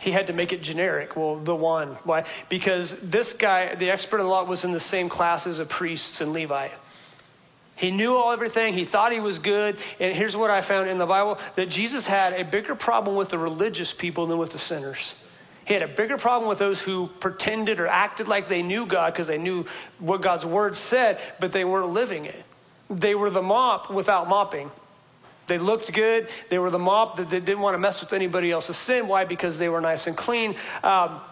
he 0.02 0.10
had 0.10 0.26
to 0.26 0.32
make 0.32 0.52
it 0.52 0.62
generic. 0.62 1.16
Well, 1.16 1.36
the 1.36 1.54
one. 1.54 1.90
Why? 2.02 2.24
Because 2.48 2.96
this 3.00 3.32
guy, 3.34 3.76
the 3.76 3.90
expert 3.90 4.18
in 4.18 4.24
the 4.24 4.28
law, 4.28 4.42
was 4.42 4.64
in 4.64 4.72
the 4.72 4.80
same 4.80 5.08
class 5.08 5.46
as 5.46 5.60
a 5.60 5.64
priest 5.64 6.20
and 6.20 6.32
Levi. 6.32 6.68
He 7.76 7.92
knew 7.92 8.16
all 8.16 8.32
everything. 8.32 8.74
He 8.74 8.84
thought 8.84 9.12
he 9.12 9.20
was 9.20 9.38
good. 9.38 9.76
And 10.00 10.14
here's 10.14 10.36
what 10.36 10.50
I 10.50 10.60
found 10.60 10.90
in 10.90 10.98
the 10.98 11.06
Bible 11.06 11.38
that 11.54 11.68
Jesus 11.68 12.04
had 12.04 12.32
a 12.32 12.44
bigger 12.44 12.74
problem 12.74 13.14
with 13.14 13.28
the 13.28 13.38
religious 13.38 13.94
people 13.94 14.26
than 14.26 14.38
with 14.38 14.50
the 14.50 14.58
sinners. 14.58 15.14
He 15.72 15.80
had 15.80 15.88
a 15.88 15.88
bigger 15.88 16.18
problem 16.18 16.50
with 16.50 16.58
those 16.58 16.82
who 16.82 17.06
pretended 17.18 17.80
or 17.80 17.86
acted 17.86 18.28
like 18.28 18.46
they 18.46 18.62
knew 18.62 18.84
God 18.84 19.14
because 19.14 19.26
they 19.26 19.38
knew 19.38 19.64
what 19.98 20.20
God's 20.20 20.44
word 20.44 20.76
said, 20.76 21.18
but 21.40 21.52
they 21.52 21.64
weren't 21.64 21.94
living 21.94 22.26
it. 22.26 22.44
They 22.90 23.14
were 23.14 23.30
the 23.30 23.40
mop 23.40 23.90
without 23.90 24.28
mopping. 24.28 24.70
They 25.46 25.56
looked 25.56 25.90
good. 25.94 26.28
They 26.50 26.58
were 26.58 26.68
the 26.68 26.78
mop 26.78 27.16
that 27.16 27.30
they 27.30 27.40
didn't 27.40 27.62
want 27.62 27.72
to 27.72 27.78
mess 27.78 28.02
with 28.02 28.12
anybody 28.12 28.50
else's 28.50 28.76
sin. 28.76 29.08
Why? 29.08 29.24
Because 29.24 29.56
they 29.56 29.70
were 29.70 29.80
nice 29.80 30.06
and 30.06 30.14
clean. 30.14 30.56
Um, 30.84 31.22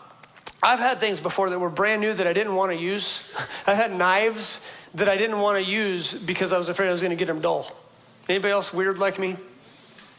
I've 0.62 0.78
had 0.78 1.01
things 1.01 1.20
before 1.20 1.51
that 1.51 1.59
were 1.59 1.68
brand 1.68 2.01
new 2.01 2.14
that 2.14 2.26
I 2.26 2.32
didn't 2.32 2.55
want 2.55 2.72
to 2.72 2.78
use. 2.78 3.22
I've 3.66 3.76
had 3.76 3.93
knives 3.93 4.62
that 4.95 5.11
I 5.11 5.18
didn't 5.18 5.41
want 5.41 5.62
to 5.62 5.70
use 5.70 6.14
because 6.14 6.51
I 6.51 6.57
was 6.57 6.70
afraid 6.70 6.88
I 6.88 6.93
was 6.93 7.03
going 7.03 7.11
to 7.11 7.14
get 7.14 7.26
them 7.26 7.43
dull. 7.43 7.70
Anybody 8.26 8.53
else 8.53 8.72
weird 8.72 8.99
like 8.99 9.18
me? 9.18 9.36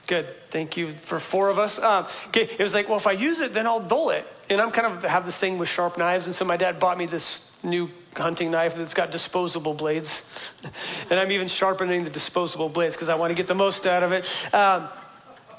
Good. 0.08 0.28
Thank 0.50 0.78
you 0.78 0.94
for 0.94 1.20
four 1.20 1.50
of 1.50 1.60
us. 1.60 1.80
Um, 1.80 2.08
okay, 2.28 2.44
it 2.44 2.60
was 2.60 2.74
like, 2.74 2.90
well, 2.90 2.98
if 2.98 3.08
I 3.08 3.14
use 3.14 3.40
it, 3.40 3.54
then 3.54 3.66
I'll 3.66 3.80
dull 3.80 4.10
it. 4.10 4.28
And 4.50 4.60
I'm 4.60 4.72
kind 4.72 4.94
of 4.94 5.04
have 5.04 5.26
this 5.26 5.38
thing 5.38 5.58
with 5.58 5.70
sharp 5.70 5.98
knives, 5.98 6.26
and 6.26 6.36
so 6.36 6.44
my 6.44 6.58
dad 6.58 6.80
bought 6.80 6.98
me 6.98 7.06
this 7.06 7.42
new 7.64 7.90
hunting 8.16 8.52
knife 8.52 8.76
that's 8.76 8.94
got 8.94 9.12
disposable 9.12 9.74
blades, 9.74 10.24
and 11.10 11.20
I'm 11.20 11.32
even 11.32 11.48
sharpening 11.48 12.04
the 12.04 12.10
disposable 12.10 12.68
blades 12.68 12.96
because 12.96 13.10
I 13.10 13.16
want 13.16 13.32
to 13.32 13.36
get 13.36 13.48
the 13.48 13.56
most 13.56 13.86
out 13.86 14.04
of 14.04 14.12
it. 14.12 14.26
Um, 14.54 14.90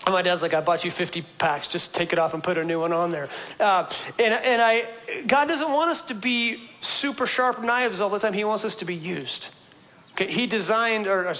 and 0.04 0.12
my 0.12 0.22
dad's 0.22 0.42
like, 0.42 0.52
I 0.52 0.60
bought 0.60 0.84
you 0.84 0.90
50 0.90 1.22
packs. 1.38 1.68
Just 1.68 1.94
take 1.94 2.12
it 2.12 2.18
off 2.18 2.34
and 2.34 2.42
put 2.42 2.58
a 2.58 2.64
new 2.64 2.80
one 2.80 2.92
on 2.92 3.12
there. 3.12 3.28
Uh, 3.60 3.88
and, 4.18 4.34
and 4.34 4.60
I, 4.60 4.90
God 5.28 5.46
doesn't 5.46 5.70
want 5.70 5.90
us 5.90 6.02
to 6.02 6.14
be 6.14 6.68
super 6.80 7.24
sharp 7.24 7.62
knives 7.62 8.00
all 8.00 8.08
the 8.08 8.18
time. 8.18 8.32
He 8.32 8.42
wants 8.42 8.64
us 8.64 8.74
to 8.76 8.84
be 8.84 8.96
used. 8.96 9.48
Okay, 10.12 10.30
he 10.30 10.48
designed, 10.48 11.06
or 11.06 11.32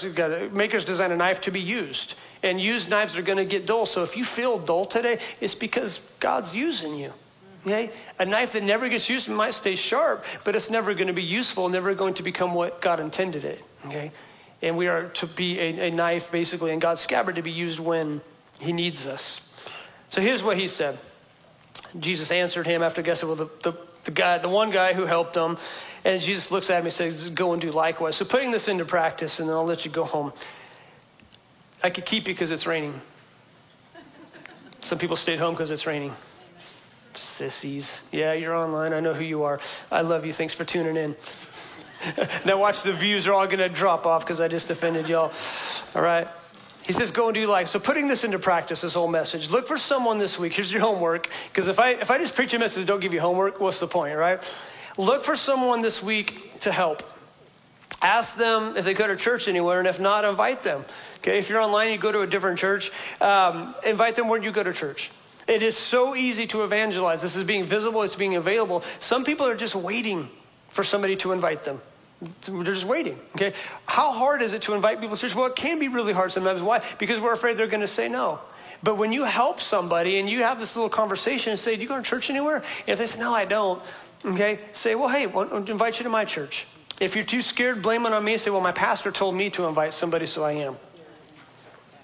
makers 0.53 0.85
designed 0.85 1.11
a 1.11 1.17
knife 1.17 1.41
to 1.41 1.51
be 1.51 1.59
used. 1.59 2.15
And 2.43 2.59
used 2.59 2.89
knives 2.89 3.17
are 3.17 3.21
going 3.21 3.37
to 3.37 3.45
get 3.45 3.65
dull. 3.65 3.85
So 3.85 4.03
if 4.03 4.17
you 4.17 4.25
feel 4.25 4.59
dull 4.59 4.85
today, 4.85 5.19
it's 5.39 5.55
because 5.55 6.01
God's 6.19 6.53
using 6.53 6.95
you. 6.95 7.13
Okay? 7.65 7.89
A 8.19 8.25
knife 8.25 8.51
that 8.53 8.63
never 8.63 8.89
gets 8.89 9.09
used 9.09 9.29
might 9.29 9.53
stay 9.53 9.75
sharp, 9.75 10.25
but 10.43 10.55
it's 10.55 10.69
never 10.69 10.93
going 10.93 11.07
to 11.07 11.13
be 11.13 11.23
useful, 11.23 11.69
never 11.69 11.95
going 11.95 12.15
to 12.15 12.23
become 12.23 12.53
what 12.53 12.81
God 12.81 12.99
intended 12.99 13.45
it. 13.45 13.63
Okay? 13.85 14.11
And 14.61 14.77
we 14.77 14.87
are 14.87 15.07
to 15.07 15.27
be 15.27 15.59
a, 15.59 15.87
a 15.87 15.91
knife, 15.91 16.31
basically, 16.31 16.71
in 16.71 16.79
God's 16.79 17.01
scabbard 17.01 17.35
to 17.35 17.41
be 17.41 17.51
used 17.51 17.79
when 17.79 18.21
he 18.59 18.73
needs 18.73 19.07
us. 19.07 19.41
So 20.09 20.21
here's 20.21 20.43
what 20.43 20.57
he 20.57 20.67
said. 20.67 20.99
Jesus 21.97 22.31
answered 22.31 22.67
him 22.67 22.83
after 22.83 23.01
guessing, 23.01 23.29
well, 23.29 23.37
the, 23.37 23.49
the, 23.63 23.73
the 24.03 24.11
guy, 24.11 24.37
the 24.37 24.49
one 24.49 24.69
guy 24.69 24.93
who 24.93 25.05
helped 25.05 25.35
him, 25.35 25.57
and 26.03 26.21
Jesus 26.21 26.51
looks 26.51 26.69
at 26.69 26.79
him 26.79 26.85
and 26.85 26.93
says, 26.93 27.29
go 27.29 27.53
and 27.53 27.61
do 27.61 27.71
likewise. 27.71 28.15
So 28.17 28.25
putting 28.25 28.51
this 28.51 28.67
into 28.67 28.83
practice, 28.83 29.39
and 29.39 29.47
then 29.47 29.55
I'll 29.55 29.65
let 29.65 29.85
you 29.85 29.91
go 29.91 30.03
home. 30.03 30.33
I 31.83 31.89
could 31.89 32.05
keep 32.05 32.27
you 32.27 32.33
because 32.33 32.49
it's 32.49 32.65
raining. 32.65 33.01
Some 34.81 34.97
people 34.97 35.17
stayed 35.17 35.39
home 35.39 35.53
because 35.53 35.69
it's 35.69 35.85
raining. 35.85 36.13
Sissies. 37.13 38.01
Yeah, 38.11 38.33
you're 38.33 38.55
online. 38.55 38.93
I 38.93 39.01
know 39.01 39.13
who 39.13 39.23
you 39.23 39.43
are. 39.43 39.59
I 39.91 40.01
love 40.01 40.25
you. 40.25 40.31
Thanks 40.33 40.53
for 40.53 40.63
tuning 40.63 40.95
in. 40.95 41.15
now 42.45 42.57
watch 42.57 42.83
the 42.83 42.93
views 42.93 43.27
are 43.27 43.33
all 43.33 43.45
going 43.45 43.59
to 43.59 43.69
drop 43.69 44.05
off 44.05 44.21
because 44.21 44.41
I 44.41 44.47
just 44.47 44.69
offended 44.69 45.09
y'all. 45.09 45.31
All 45.93 46.01
right. 46.01 46.27
He 46.83 46.91
says, 46.91 47.11
go 47.11 47.27
and 47.27 47.35
do 47.35 47.47
life. 47.47 47.69
So 47.69 47.79
putting 47.79 48.07
this 48.07 48.23
into 48.25 48.39
practice, 48.39 48.81
this 48.81 48.93
whole 48.93 49.07
message, 49.07 49.49
look 49.49 49.67
for 49.67 49.77
someone 49.77 50.17
this 50.17 50.37
week. 50.37 50.53
Here's 50.53 50.71
your 50.71 50.81
homework. 50.81 51.29
Because 51.49 51.69
if 51.69 51.79
I, 51.79 51.91
if 51.91 52.11
I 52.11 52.17
just 52.17 52.35
preach 52.35 52.53
a 52.53 52.59
message 52.59 52.85
don't 52.85 52.99
give 52.99 53.13
you 53.13 53.21
homework, 53.21 53.61
what's 53.61 53.79
the 53.79 53.87
point, 53.87 54.17
right? 54.17 54.41
Look 54.97 55.23
for 55.23 55.35
someone 55.35 55.81
this 55.81 56.03
week 56.03 56.59
to 56.61 56.71
help. 56.71 57.12
Ask 58.03 58.35
them 58.35 58.75
if 58.75 58.83
they 58.83 58.93
go 58.93 59.07
to 59.07 59.15
church 59.15 59.47
anywhere, 59.47 59.79
and 59.79 59.87
if 59.87 59.97
not, 59.97 60.25
invite 60.25 60.59
them. 60.59 60.83
Okay, 61.19 61.39
if 61.39 61.49
you're 61.49 61.61
online, 61.61 61.91
you 61.91 61.97
go 61.97 62.11
to 62.11 62.19
a 62.19 62.27
different 62.27 62.59
church, 62.59 62.91
um, 63.21 63.73
invite 63.87 64.15
them 64.15 64.27
where 64.27 64.43
you 64.43 64.51
go 64.51 64.61
to 64.61 64.73
church. 64.73 65.09
It 65.47 65.61
is 65.61 65.77
so 65.77 66.13
easy 66.13 66.45
to 66.47 66.63
evangelize. 66.63 67.21
This 67.21 67.37
is 67.37 67.45
being 67.45 67.63
visible, 67.63 68.03
it's 68.03 68.17
being 68.17 68.35
available. 68.35 68.83
Some 68.99 69.23
people 69.23 69.47
are 69.47 69.55
just 69.55 69.73
waiting 69.73 70.29
for 70.67 70.83
somebody 70.83 71.15
to 71.17 71.31
invite 71.31 71.63
them. 71.63 71.79
They're 72.41 72.63
just 72.63 72.85
waiting. 72.85 73.17
Okay. 73.35 73.53
How 73.85 74.11
hard 74.11 74.41
is 74.41 74.53
it 74.53 74.63
to 74.63 74.73
invite 74.73 74.99
people 74.99 75.15
to 75.15 75.21
church? 75.21 75.35
Well, 75.35 75.45
it 75.45 75.55
can 75.55 75.79
be 75.79 75.87
really 75.87 76.13
hard 76.13 76.31
sometimes. 76.31 76.61
Why? 76.61 76.81
Because 76.97 77.19
we're 77.19 77.33
afraid 77.33 77.57
they're 77.57 77.67
going 77.67 77.81
to 77.81 77.87
say 77.87 78.09
no. 78.09 78.39
But 78.81 78.95
when 78.95 79.13
you 79.13 79.23
help 79.23 79.61
somebody 79.61 80.19
and 80.19 80.29
you 80.29 80.43
have 80.43 80.59
this 80.59 80.75
little 80.75 80.89
conversation 80.89 81.51
and 81.51 81.59
say, 81.59 81.75
Do 81.75 81.81
you 81.81 81.87
go 81.87 81.97
to 81.97 82.03
church 82.03 82.29
anywhere? 82.29 82.57
And 82.57 82.87
if 82.87 82.99
they 82.99 83.07
say, 83.07 83.19
No, 83.19 83.33
I 83.33 83.45
don't, 83.45 83.81
okay, 84.25 84.59
say, 84.73 84.95
Well, 84.95 85.09
hey, 85.09 85.25
I'll 85.25 85.57
invite 85.57 85.99
you 85.99 86.03
to 86.03 86.09
my 86.09 86.25
church. 86.25 86.65
If 86.99 87.15
you're 87.15 87.25
too 87.25 87.41
scared, 87.41 87.81
blame 87.81 88.05
it 88.05 88.13
on 88.13 88.23
me. 88.23 88.37
Say, 88.37 88.51
Well, 88.51 88.61
my 88.61 88.71
pastor 88.71 89.11
told 89.11 89.35
me 89.35 89.49
to 89.51 89.65
invite 89.65 89.93
somebody, 89.93 90.25
so 90.25 90.43
I 90.43 90.53
am. 90.53 90.77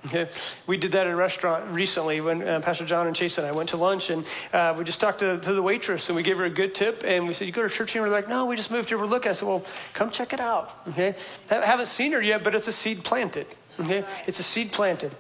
Okay. 0.06 0.30
We 0.66 0.78
did 0.78 0.94
that 0.94 1.08
at 1.08 1.14
a 1.14 1.16
restaurant 1.16 1.72
recently 1.72 2.22
when 2.22 2.42
uh, 2.42 2.62
Pastor 2.62 2.86
John 2.86 3.08
and 3.08 3.16
Chase 3.16 3.38
and 3.38 3.46
I 3.46 3.52
went 3.52 3.70
to 3.70 3.78
lunch, 3.78 4.10
and 4.10 4.26
uh, 4.54 4.74
we 4.78 4.86
just 4.86 5.02
talked 5.02 5.20
to, 5.20 5.40
to, 5.40 5.54
the 5.54 5.62
waitress, 5.62 6.08
and 6.08 6.16
we 6.16 6.24
gave 6.24 6.38
her 6.38 6.46
a 6.46 6.50
good 6.50 6.74
tip, 6.74 7.04
and 7.06 7.28
we 7.28 7.34
said, 7.34 7.48
"You 7.48 7.52
go 7.52 7.64
to 7.64 7.70
church 7.70 7.92
here?" 7.92 8.02
And 8.02 8.10
we're 8.10 8.16
like, 8.16 8.30
"No, 8.30 8.46
we 8.46 8.56
just 8.56 8.72
moved 8.72 8.88
here. 8.90 8.98
We're 8.98 9.08
looking." 9.08 9.30
I 9.30 9.34
said, 9.34 9.48
"Well, 9.48 9.66
come 9.94 10.10
check 10.10 10.32
it 10.32 10.40
out." 10.40 10.74
Okay, 10.90 11.16
I 11.52 11.66
haven't 11.66 11.88
seen 11.88 12.14
her 12.14 12.22
yet, 12.22 12.44
but 12.44 12.56
it's 12.56 12.70
a 12.70 12.72
seed 12.72 13.04
planted. 13.04 13.48
Okay, 13.78 14.06
it's 14.26 14.40
a 14.40 14.44
seed 14.44 14.72
planted. 14.72 15.12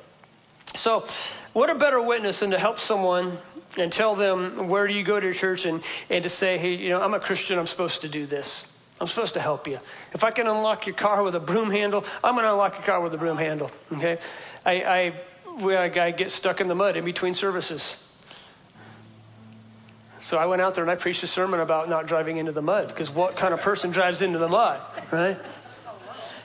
So, 0.76 1.06
what 1.52 1.70
a 1.70 1.76
better 1.76 2.02
witness 2.02 2.40
than 2.40 2.52
to 2.52 2.60
help 2.60 2.80
someone 2.80 3.38
and 3.78 3.92
tell 3.92 4.16
them 4.16 4.70
where 4.70 4.88
do 4.88 4.94
you 4.94 5.04
go 5.04 5.20
to 5.20 5.34
church, 5.34 5.66
and 5.66 5.84
and 6.10 6.24
to 6.24 6.30
say, 6.30 6.58
"Hey, 6.58 6.76
you 6.76 6.90
know, 6.90 7.02
I'm 7.02 7.14
a 7.14 7.20
Christian. 7.20 7.60
I'm 7.60 7.68
supposed 7.68 8.00
to 8.02 8.08
do 8.08 8.26
this." 8.26 8.66
I'm 9.02 9.08
supposed 9.08 9.34
to 9.36 9.39
help 9.39 9.68
you. 9.68 9.80
If 10.14 10.24
I 10.24 10.32
can 10.32 10.47
unlock 10.47 10.86
your 10.86 10.95
car 10.95 11.24
with 11.24 11.36
a 11.36 11.39
broom 11.39 11.72
handle, 11.72 12.04
I'm 12.24 12.36
going 12.36 12.45
to 12.45 12.52
unlock 12.52 12.74
your 12.76 12.84
car 12.84 13.02
with 13.02 13.14
a 13.14 13.18
broom 13.18 13.38
handle. 13.38 13.72
Okay? 13.93 14.18
I, 14.66 15.14
I, 15.62 15.89
I 16.06 16.12
get 16.12 16.32
stuck 16.32 16.60
in 16.60 16.68
the 16.68 16.76
mud 16.76 16.97
in 16.97 17.06
between 17.06 17.34
services. 17.34 17.95
So 20.20 20.38
I 20.38 20.45
went 20.45 20.62
out 20.62 20.76
there 20.76 20.84
and 20.84 20.91
I 20.91 20.95
preached 20.95 21.24
a 21.24 21.28
sermon 21.28 21.62
about 21.62 21.88
not 21.88 22.06
driving 22.06 22.38
into 22.38 22.52
the 22.52 22.62
mud 22.62 22.89
because 22.89 23.10
what 23.10 23.36
kind 23.36 23.54
of 23.54 23.62
person 23.62 23.89
drives 23.89 24.22
into 24.22 24.38
the 24.38 24.50
mud, 24.50 24.82
right? 25.12 25.38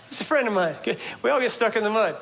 It's 0.08 0.20
a 0.20 0.24
friend 0.24 0.46
of 0.46 0.54
mine. 0.54 0.76
We 1.22 1.30
all 1.30 1.40
get 1.40 1.50
stuck 1.50 1.74
in 1.74 1.82
the 1.82 1.90
mud. 1.90 2.16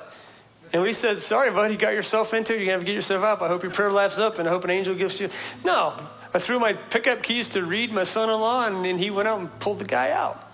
And 0.72 0.80
we 0.80 0.94
said, 0.94 1.18
sorry, 1.18 1.50
buddy, 1.50 1.74
you 1.74 1.78
got 1.78 1.92
yourself 1.92 2.32
into 2.32 2.54
it. 2.56 2.62
You 2.62 2.70
have 2.70 2.80
to 2.80 2.86
get 2.86 2.94
yourself 2.94 3.22
up. 3.22 3.42
I 3.42 3.48
hope 3.48 3.62
your 3.62 3.72
prayer 3.72 3.90
life's 3.90 4.18
up 4.18 4.38
and 4.38 4.48
I 4.48 4.50
hope 4.50 4.64
an 4.64 4.70
angel 4.70 4.94
gives 4.94 5.20
you. 5.20 5.28
No, 5.62 5.94
I 6.34 6.38
threw 6.38 6.58
my 6.58 6.72
pickup 6.72 7.22
keys 7.22 7.48
to 7.50 7.64
Reed, 7.64 7.92
my 7.92 8.04
son 8.04 8.30
in 8.30 8.40
law, 8.40 8.66
and, 8.66 8.98
he 8.98 9.10
went 9.10 9.28
out 9.28 9.40
and 9.40 9.60
pulled 9.60 9.78
the 9.78 9.84
guy 9.84 10.10
out. 10.10 10.48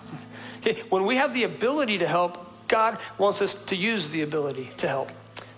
When 0.89 1.05
we 1.05 1.15
have 1.15 1.33
the 1.33 1.43
ability 1.43 1.99
to 1.99 2.07
help, 2.07 2.67
God 2.67 2.97
wants 3.17 3.41
us 3.41 3.55
to 3.67 3.75
use 3.75 4.09
the 4.09 4.21
ability 4.21 4.71
to 4.77 4.87
help. 4.89 5.11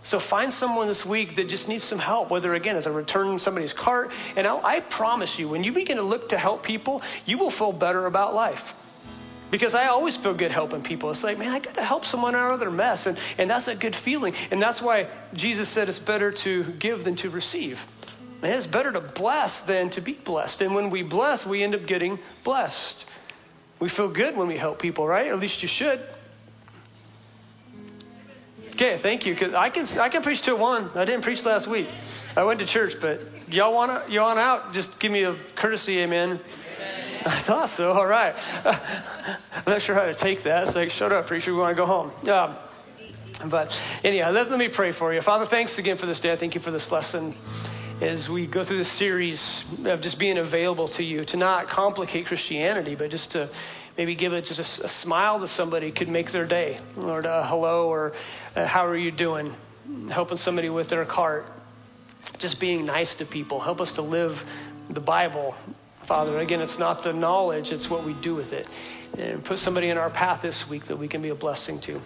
So 0.04 0.20
find 0.20 0.52
someone 0.52 0.88
this 0.88 1.06
week 1.06 1.36
that 1.36 1.48
just 1.48 1.68
needs 1.68 1.84
some 1.84 2.00
help, 2.00 2.30
whether 2.30 2.54
again 2.54 2.76
it's 2.76 2.88
a 2.88 2.92
returning 2.92 3.38
somebody's 3.38 3.74
cart. 3.74 4.12
And 4.36 4.48
I'll, 4.48 4.62
I 4.64 4.80
promise 4.80 5.38
you, 5.38 5.48
when 5.48 5.64
you 5.64 5.72
begin 5.72 5.98
to 5.98 6.04
look 6.04 6.30
to 6.30 6.38
help 6.38 6.64
people, 6.64 7.04
you 7.26 7.38
will 7.38 7.52
feel 7.52 7.72
better 7.72 8.08
about 8.08 8.34
life. 8.34 8.74
Because 9.52 9.76
I 9.76 9.88
always 9.88 10.16
feel 10.16 10.34
good 10.34 10.52
helping 10.52 10.82
people. 10.82 11.10
It's 11.10 11.24
like, 11.24 11.38
man, 11.38 11.52
I 11.52 11.60
got 11.60 11.76
to 11.76 11.84
help 11.84 12.06
someone 12.06 12.36
out 12.36 12.54
of 12.54 12.60
their 12.60 12.72
mess. 12.72 13.06
And, 13.06 13.18
and 13.38 13.50
that's 13.50 13.68
a 13.68 13.76
good 13.76 13.96
feeling. 13.96 14.34
And 14.50 14.62
that's 14.62 14.82
why 14.82 15.08
Jesus 15.34 15.68
said 15.68 15.90
it's 15.90 16.00
better 16.00 16.32
to 16.32 16.64
give 16.64 17.04
than 17.04 17.18
to 17.18 17.30
receive. 17.30 17.86
Man, 18.42 18.58
it's 18.58 18.66
better 18.66 18.92
to 18.92 19.02
bless 19.02 19.62
than 19.62 19.90
to 19.92 20.02
be 20.02 20.14
blessed. 20.14 20.62
And 20.62 20.74
when 20.74 20.90
we 20.90 21.04
bless, 21.04 21.46
we 21.46 21.62
end 21.62 21.76
up 21.76 21.86
getting 21.86 22.18
blessed. 22.44 23.06
We 23.80 23.88
feel 23.88 24.08
good 24.08 24.36
when 24.36 24.48
we 24.48 24.58
help 24.58 24.80
people, 24.80 25.08
right? 25.08 25.28
At 25.28 25.40
least 25.40 25.62
you 25.62 25.68
should. 25.68 26.00
Okay, 28.72 28.98
thank 28.98 29.28
you. 29.28 29.36
Cause 29.36 29.54
I 29.54 29.70
can 29.70 29.86
I 30.00 30.10
can 30.10 30.24
preach 30.24 30.42
to 30.44 30.56
one. 30.56 30.90
I 30.96 31.06
didn't 31.06 31.22
preach 31.24 31.46
last 31.46 31.68
week. 31.68 31.88
I 32.36 32.44
went 32.44 32.60
to 32.62 32.66
church, 32.66 32.96
but 33.00 33.22
y'all 33.50 33.74
wanna 33.74 34.02
want 34.10 34.40
out? 34.40 34.74
Just 34.74 35.00
give 35.00 35.12
me 35.12 35.24
a 35.24 35.34
courtesy, 35.56 36.00
amen. 36.00 36.40
I 37.24 37.38
thought 37.38 37.70
so. 37.70 37.92
All 37.92 38.08
right. 38.08 38.36
I'm 38.66 39.64
not 39.68 39.82
sure 39.84 39.94
how 39.94 40.06
to 40.06 40.16
take 40.16 40.42
that. 40.44 40.66
It's 40.66 40.76
like, 40.76 40.90
shut 40.90 41.12
up, 41.12 41.28
preacher. 41.28 41.54
We 41.54 41.60
want 41.60 41.78
to 41.78 41.80
go 41.80 41.86
home. 41.86 42.12
Um, 42.28 42.56
but 43.48 43.80
anyhow, 44.04 44.32
let, 44.32 44.50
let 44.50 44.58
me 44.58 44.70
pray 44.70 44.92
for 44.92 45.14
you. 45.14 45.22
Father, 45.22 45.46
thanks 45.46 45.78
again 45.78 45.98
for 45.98 46.08
this 46.08 46.20
day. 46.20 46.32
I 46.32 46.36
thank 46.36 46.56
you 46.56 46.62
for 46.62 46.72
this 46.72 46.92
lesson 46.92 47.36
as 48.02 48.28
we 48.28 48.48
go 48.48 48.64
through 48.64 48.78
this 48.78 48.92
series 48.92 49.64
of 49.86 50.02
just 50.02 50.18
being 50.18 50.40
available 50.40 50.88
to 50.88 51.04
you, 51.04 51.24
to 51.24 51.38
not 51.38 51.68
complicate 51.68 52.26
Christianity, 52.26 52.96
but 52.96 53.12
just 53.12 53.32
to 53.32 53.48
maybe 53.96 54.16
give 54.16 54.34
it 54.34 54.44
just 54.44 54.80
a, 54.82 54.86
a 54.86 54.90
smile 54.90 55.40
to 55.40 55.48
somebody 55.48 55.92
could 55.92 56.10
make 56.10 56.32
their 56.32 56.48
day, 56.48 56.80
Lord, 56.98 57.28
a 57.28 57.46
hello, 57.46 57.88
or 57.90 58.14
a, 58.56 58.66
how 58.66 58.88
are 58.88 58.98
you 58.98 59.12
doing? 59.12 59.54
Helping 60.10 60.38
somebody 60.38 60.68
with 60.68 60.90
their 60.90 61.06
cart, 61.06 61.46
just 62.40 62.60
being 62.60 62.86
nice 62.86 63.14
to 63.16 63.26
people. 63.26 63.60
Help 63.60 63.80
us 63.80 63.92
to 63.94 64.02
live 64.02 64.46
the 64.90 65.00
Bible, 65.00 65.56
Father. 66.00 66.40
Again, 66.40 66.60
it's 66.60 66.80
not 66.80 67.04
the 67.04 67.14
knowledge, 67.14 67.72
it's 67.72 67.88
what 67.88 68.04
we 68.04 68.14
do 68.14 68.34
with 68.34 68.52
it. 68.52 68.68
And 69.16 69.44
put 69.44 69.60
somebody 69.60 69.90
in 69.90 70.00
our 70.00 70.10
path 70.10 70.42
this 70.42 70.68
week 70.68 70.86
that 70.86 70.98
we 70.98 71.08
can 71.08 71.22
be 71.22 71.30
a 71.30 71.36
blessing 71.36 71.80
to. 71.82 72.02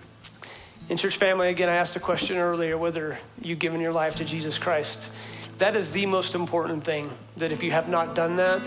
In 0.89 0.97
church 0.97 1.15
family, 1.15 1.47
again, 1.47 1.69
I 1.69 1.75
asked 1.75 1.95
a 1.95 2.01
question 2.01 2.35
earlier 2.37 2.77
whether 2.77 3.17
you've 3.41 3.59
given 3.59 3.79
your 3.79 3.93
life 3.93 4.15
to 4.17 4.25
Jesus 4.25 4.57
Christ. 4.57 5.09
That 5.57 5.75
is 5.75 5.91
the 5.91 6.05
most 6.05 6.35
important 6.35 6.83
thing. 6.83 7.09
That 7.37 7.51
if 7.51 7.63
you 7.63 7.71
have 7.71 7.87
not 7.87 8.15
done 8.15 8.35
that, 8.37 8.61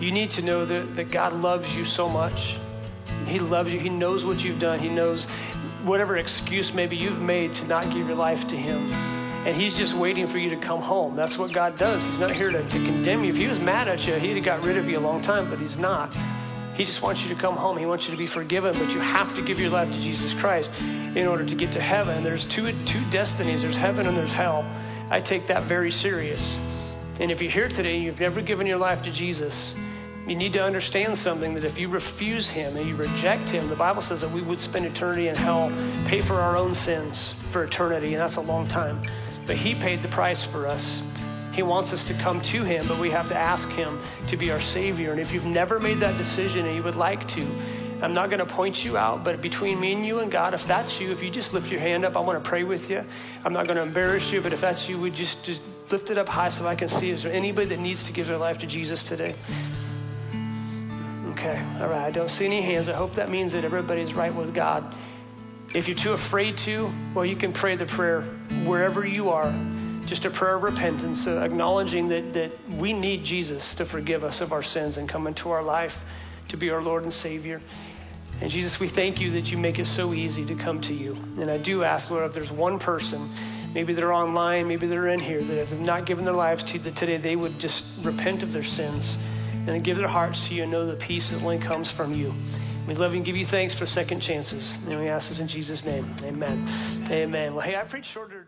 you 0.00 0.10
need 0.10 0.30
to 0.30 0.42
know 0.42 0.64
that, 0.64 0.96
that 0.96 1.10
God 1.10 1.32
loves 1.34 1.74
you 1.76 1.84
so 1.84 2.08
much. 2.08 2.56
He 3.26 3.38
loves 3.38 3.72
you. 3.72 3.78
He 3.78 3.88
knows 3.88 4.24
what 4.24 4.42
you've 4.42 4.58
done. 4.58 4.80
He 4.80 4.88
knows 4.88 5.26
whatever 5.84 6.16
excuse 6.16 6.72
maybe 6.72 6.96
you've 6.96 7.20
made 7.20 7.54
to 7.56 7.66
not 7.66 7.90
give 7.90 8.08
your 8.08 8.16
life 8.16 8.46
to 8.48 8.56
Him. 8.56 8.92
And 9.46 9.56
He's 9.56 9.76
just 9.76 9.94
waiting 9.94 10.26
for 10.26 10.38
you 10.38 10.50
to 10.50 10.56
come 10.56 10.80
home. 10.80 11.14
That's 11.14 11.38
what 11.38 11.52
God 11.52 11.78
does. 11.78 12.04
He's 12.04 12.18
not 12.18 12.32
here 12.32 12.50
to, 12.50 12.62
to 12.62 12.84
condemn 12.84 13.24
you. 13.24 13.30
If 13.30 13.36
He 13.36 13.46
was 13.46 13.60
mad 13.60 13.88
at 13.88 14.06
you, 14.06 14.14
He'd 14.14 14.36
have 14.36 14.44
got 14.44 14.64
rid 14.64 14.76
of 14.76 14.88
you 14.88 14.98
a 14.98 15.00
long 15.00 15.22
time, 15.22 15.48
but 15.48 15.58
He's 15.60 15.78
not. 15.78 16.12
He 16.74 16.84
just 16.84 17.02
wants 17.02 17.22
you 17.22 17.28
to 17.28 17.40
come 17.40 17.54
home. 17.54 17.76
He 17.76 17.86
wants 17.86 18.06
you 18.06 18.12
to 18.12 18.18
be 18.18 18.26
forgiven, 18.26 18.74
but 18.78 18.92
you 18.92 19.00
have 19.00 19.34
to 19.36 19.42
give 19.42 19.60
your 19.60 19.70
life 19.70 19.92
to 19.92 20.00
Jesus 20.00 20.32
Christ 20.34 20.72
in 20.80 21.26
order 21.26 21.44
to 21.44 21.54
get 21.54 21.70
to 21.72 21.80
heaven. 21.80 22.24
There's 22.24 22.44
two, 22.44 22.72
two 22.84 23.04
destinies 23.10 23.62
there's 23.62 23.76
heaven 23.76 24.06
and 24.06 24.16
there's 24.16 24.32
hell. 24.32 24.64
I 25.12 25.20
take 25.20 25.46
that 25.48 25.64
very 25.64 25.90
serious. 25.90 26.56
And 27.20 27.30
if 27.30 27.42
you're 27.42 27.50
here 27.50 27.68
today, 27.68 27.96
and 27.96 28.02
you've 28.02 28.18
never 28.18 28.40
given 28.40 28.66
your 28.66 28.78
life 28.78 29.02
to 29.02 29.10
Jesus, 29.12 29.76
you 30.26 30.34
need 30.34 30.54
to 30.54 30.64
understand 30.64 31.18
something 31.18 31.52
that 31.52 31.64
if 31.64 31.78
you 31.78 31.88
refuse 31.88 32.48
him 32.48 32.78
and 32.78 32.88
you 32.88 32.96
reject 32.96 33.46
him, 33.50 33.68
the 33.68 33.76
Bible 33.76 34.00
says 34.00 34.22
that 34.22 34.30
we 34.30 34.40
would 34.40 34.58
spend 34.58 34.86
eternity 34.86 35.28
in 35.28 35.34
hell, 35.34 35.70
pay 36.06 36.22
for 36.22 36.40
our 36.40 36.56
own 36.56 36.74
sins 36.74 37.34
for 37.50 37.62
eternity, 37.62 38.14
and 38.14 38.22
that's 38.22 38.36
a 38.36 38.40
long 38.40 38.66
time. 38.68 39.02
but 39.46 39.56
He 39.56 39.74
paid 39.74 40.00
the 40.00 40.08
price 40.08 40.44
for 40.44 40.66
us. 40.66 41.02
He 41.52 41.62
wants 41.62 41.92
us 41.92 42.04
to 42.04 42.14
come 42.14 42.40
to 42.40 42.64
Him, 42.64 42.88
but 42.88 42.98
we 42.98 43.10
have 43.10 43.28
to 43.28 43.36
ask 43.36 43.68
Him 43.68 44.00
to 44.28 44.38
be 44.38 44.50
our 44.50 44.60
Savior. 44.60 45.10
And 45.10 45.20
if 45.20 45.30
you've 45.30 45.44
never 45.44 45.78
made 45.78 45.98
that 45.98 46.16
decision 46.16 46.64
and 46.64 46.74
you 46.74 46.82
would 46.82 46.96
like 46.96 47.28
to, 47.28 47.46
I'm 48.02 48.14
not 48.14 48.30
going 48.30 48.40
to 48.40 48.46
point 48.46 48.84
you 48.84 48.96
out, 48.96 49.22
but 49.22 49.40
between 49.40 49.78
me 49.78 49.92
and 49.92 50.04
you 50.04 50.18
and 50.18 50.30
God, 50.30 50.54
if 50.54 50.66
that's 50.66 51.00
you, 51.00 51.12
if 51.12 51.22
you 51.22 51.30
just 51.30 51.52
lift 51.54 51.70
your 51.70 51.78
hand 51.78 52.04
up, 52.04 52.16
I 52.16 52.20
want 52.20 52.42
to 52.42 52.48
pray 52.48 52.64
with 52.64 52.90
you. 52.90 53.04
I'm 53.44 53.52
not 53.52 53.66
going 53.66 53.76
to 53.76 53.82
embarrass 53.82 54.32
you, 54.32 54.40
but 54.40 54.52
if 54.52 54.60
that's 54.60 54.88
you, 54.88 54.98
we 54.98 55.12
just, 55.12 55.44
just 55.44 55.62
lift 55.92 56.10
it 56.10 56.18
up 56.18 56.28
high 56.28 56.48
so 56.48 56.66
I 56.66 56.74
can 56.74 56.88
see. 56.88 57.10
Is 57.10 57.22
there 57.22 57.32
anybody 57.32 57.68
that 57.68 57.78
needs 57.78 58.04
to 58.08 58.12
give 58.12 58.26
their 58.26 58.38
life 58.38 58.58
to 58.58 58.66
Jesus 58.66 59.04
today? 59.04 59.36
Okay, 61.28 61.64
all 61.80 61.86
right. 61.86 62.06
I 62.06 62.10
don't 62.10 62.28
see 62.28 62.44
any 62.44 62.60
hands. 62.60 62.88
I 62.88 62.94
hope 62.94 63.14
that 63.14 63.30
means 63.30 63.52
that 63.52 63.64
everybody's 63.64 64.14
right 64.14 64.34
with 64.34 64.52
God. 64.52 64.94
If 65.72 65.86
you're 65.86 65.96
too 65.96 66.12
afraid 66.12 66.56
to, 66.58 66.92
well, 67.14 67.24
you 67.24 67.36
can 67.36 67.52
pray 67.52 67.76
the 67.76 67.86
prayer 67.86 68.22
wherever 68.64 69.06
you 69.06 69.30
are. 69.30 69.54
Just 70.06 70.24
a 70.24 70.30
prayer 70.30 70.56
of 70.56 70.64
repentance, 70.64 71.28
uh, 71.28 71.38
acknowledging 71.38 72.08
that, 72.08 72.34
that 72.34 72.50
we 72.68 72.92
need 72.92 73.22
Jesus 73.22 73.76
to 73.76 73.84
forgive 73.84 74.24
us 74.24 74.40
of 74.40 74.52
our 74.52 74.62
sins 74.62 74.98
and 74.98 75.08
come 75.08 75.28
into 75.28 75.50
our 75.50 75.62
life 75.62 76.04
to 76.48 76.56
be 76.56 76.70
our 76.70 76.82
Lord 76.82 77.04
and 77.04 77.14
Savior. 77.14 77.62
And 78.42 78.50
Jesus, 78.50 78.80
we 78.80 78.88
thank 78.88 79.20
you 79.20 79.30
that 79.30 79.52
you 79.52 79.56
make 79.56 79.78
it 79.78 79.86
so 79.86 80.12
easy 80.12 80.44
to 80.46 80.56
come 80.56 80.80
to 80.80 80.92
you. 80.92 81.16
And 81.38 81.48
I 81.48 81.58
do 81.58 81.84
ask, 81.84 82.10
Lord, 82.10 82.24
if 82.24 82.34
there's 82.34 82.50
one 82.50 82.80
person, 82.80 83.30
maybe 83.72 83.92
they're 83.94 84.12
online, 84.12 84.66
maybe 84.66 84.88
they're 84.88 85.06
in 85.06 85.20
here, 85.20 85.40
that 85.40 85.60
if 85.60 85.70
they've 85.70 85.78
not 85.78 86.06
given 86.06 86.24
their 86.24 86.34
lives 86.34 86.64
to 86.64 86.72
you, 86.72 86.80
that 86.80 86.96
today 86.96 87.18
they 87.18 87.36
would 87.36 87.60
just 87.60 87.84
repent 88.00 88.42
of 88.42 88.52
their 88.52 88.64
sins 88.64 89.16
and 89.68 89.84
give 89.84 89.96
their 89.96 90.08
hearts 90.08 90.48
to 90.48 90.56
you 90.56 90.64
and 90.64 90.72
know 90.72 90.84
the 90.84 90.96
peace 90.96 91.30
that 91.30 91.40
only 91.40 91.60
comes 91.60 91.88
from 91.88 92.14
you. 92.14 92.34
We 92.88 92.96
love 92.96 93.12
you 93.12 93.18
and 93.18 93.24
give 93.24 93.36
you 93.36 93.46
thanks 93.46 93.74
for 93.74 93.86
second 93.86 94.18
chances. 94.18 94.76
And 94.88 94.98
we 94.98 95.08
ask 95.08 95.28
this 95.28 95.38
in 95.38 95.46
Jesus' 95.46 95.84
name. 95.84 96.12
Amen. 96.24 96.66
Amen. 97.10 97.54
Well, 97.54 97.64
hey, 97.64 97.76
I 97.76 97.84
preached 97.84 98.10
shorter. 98.10 98.41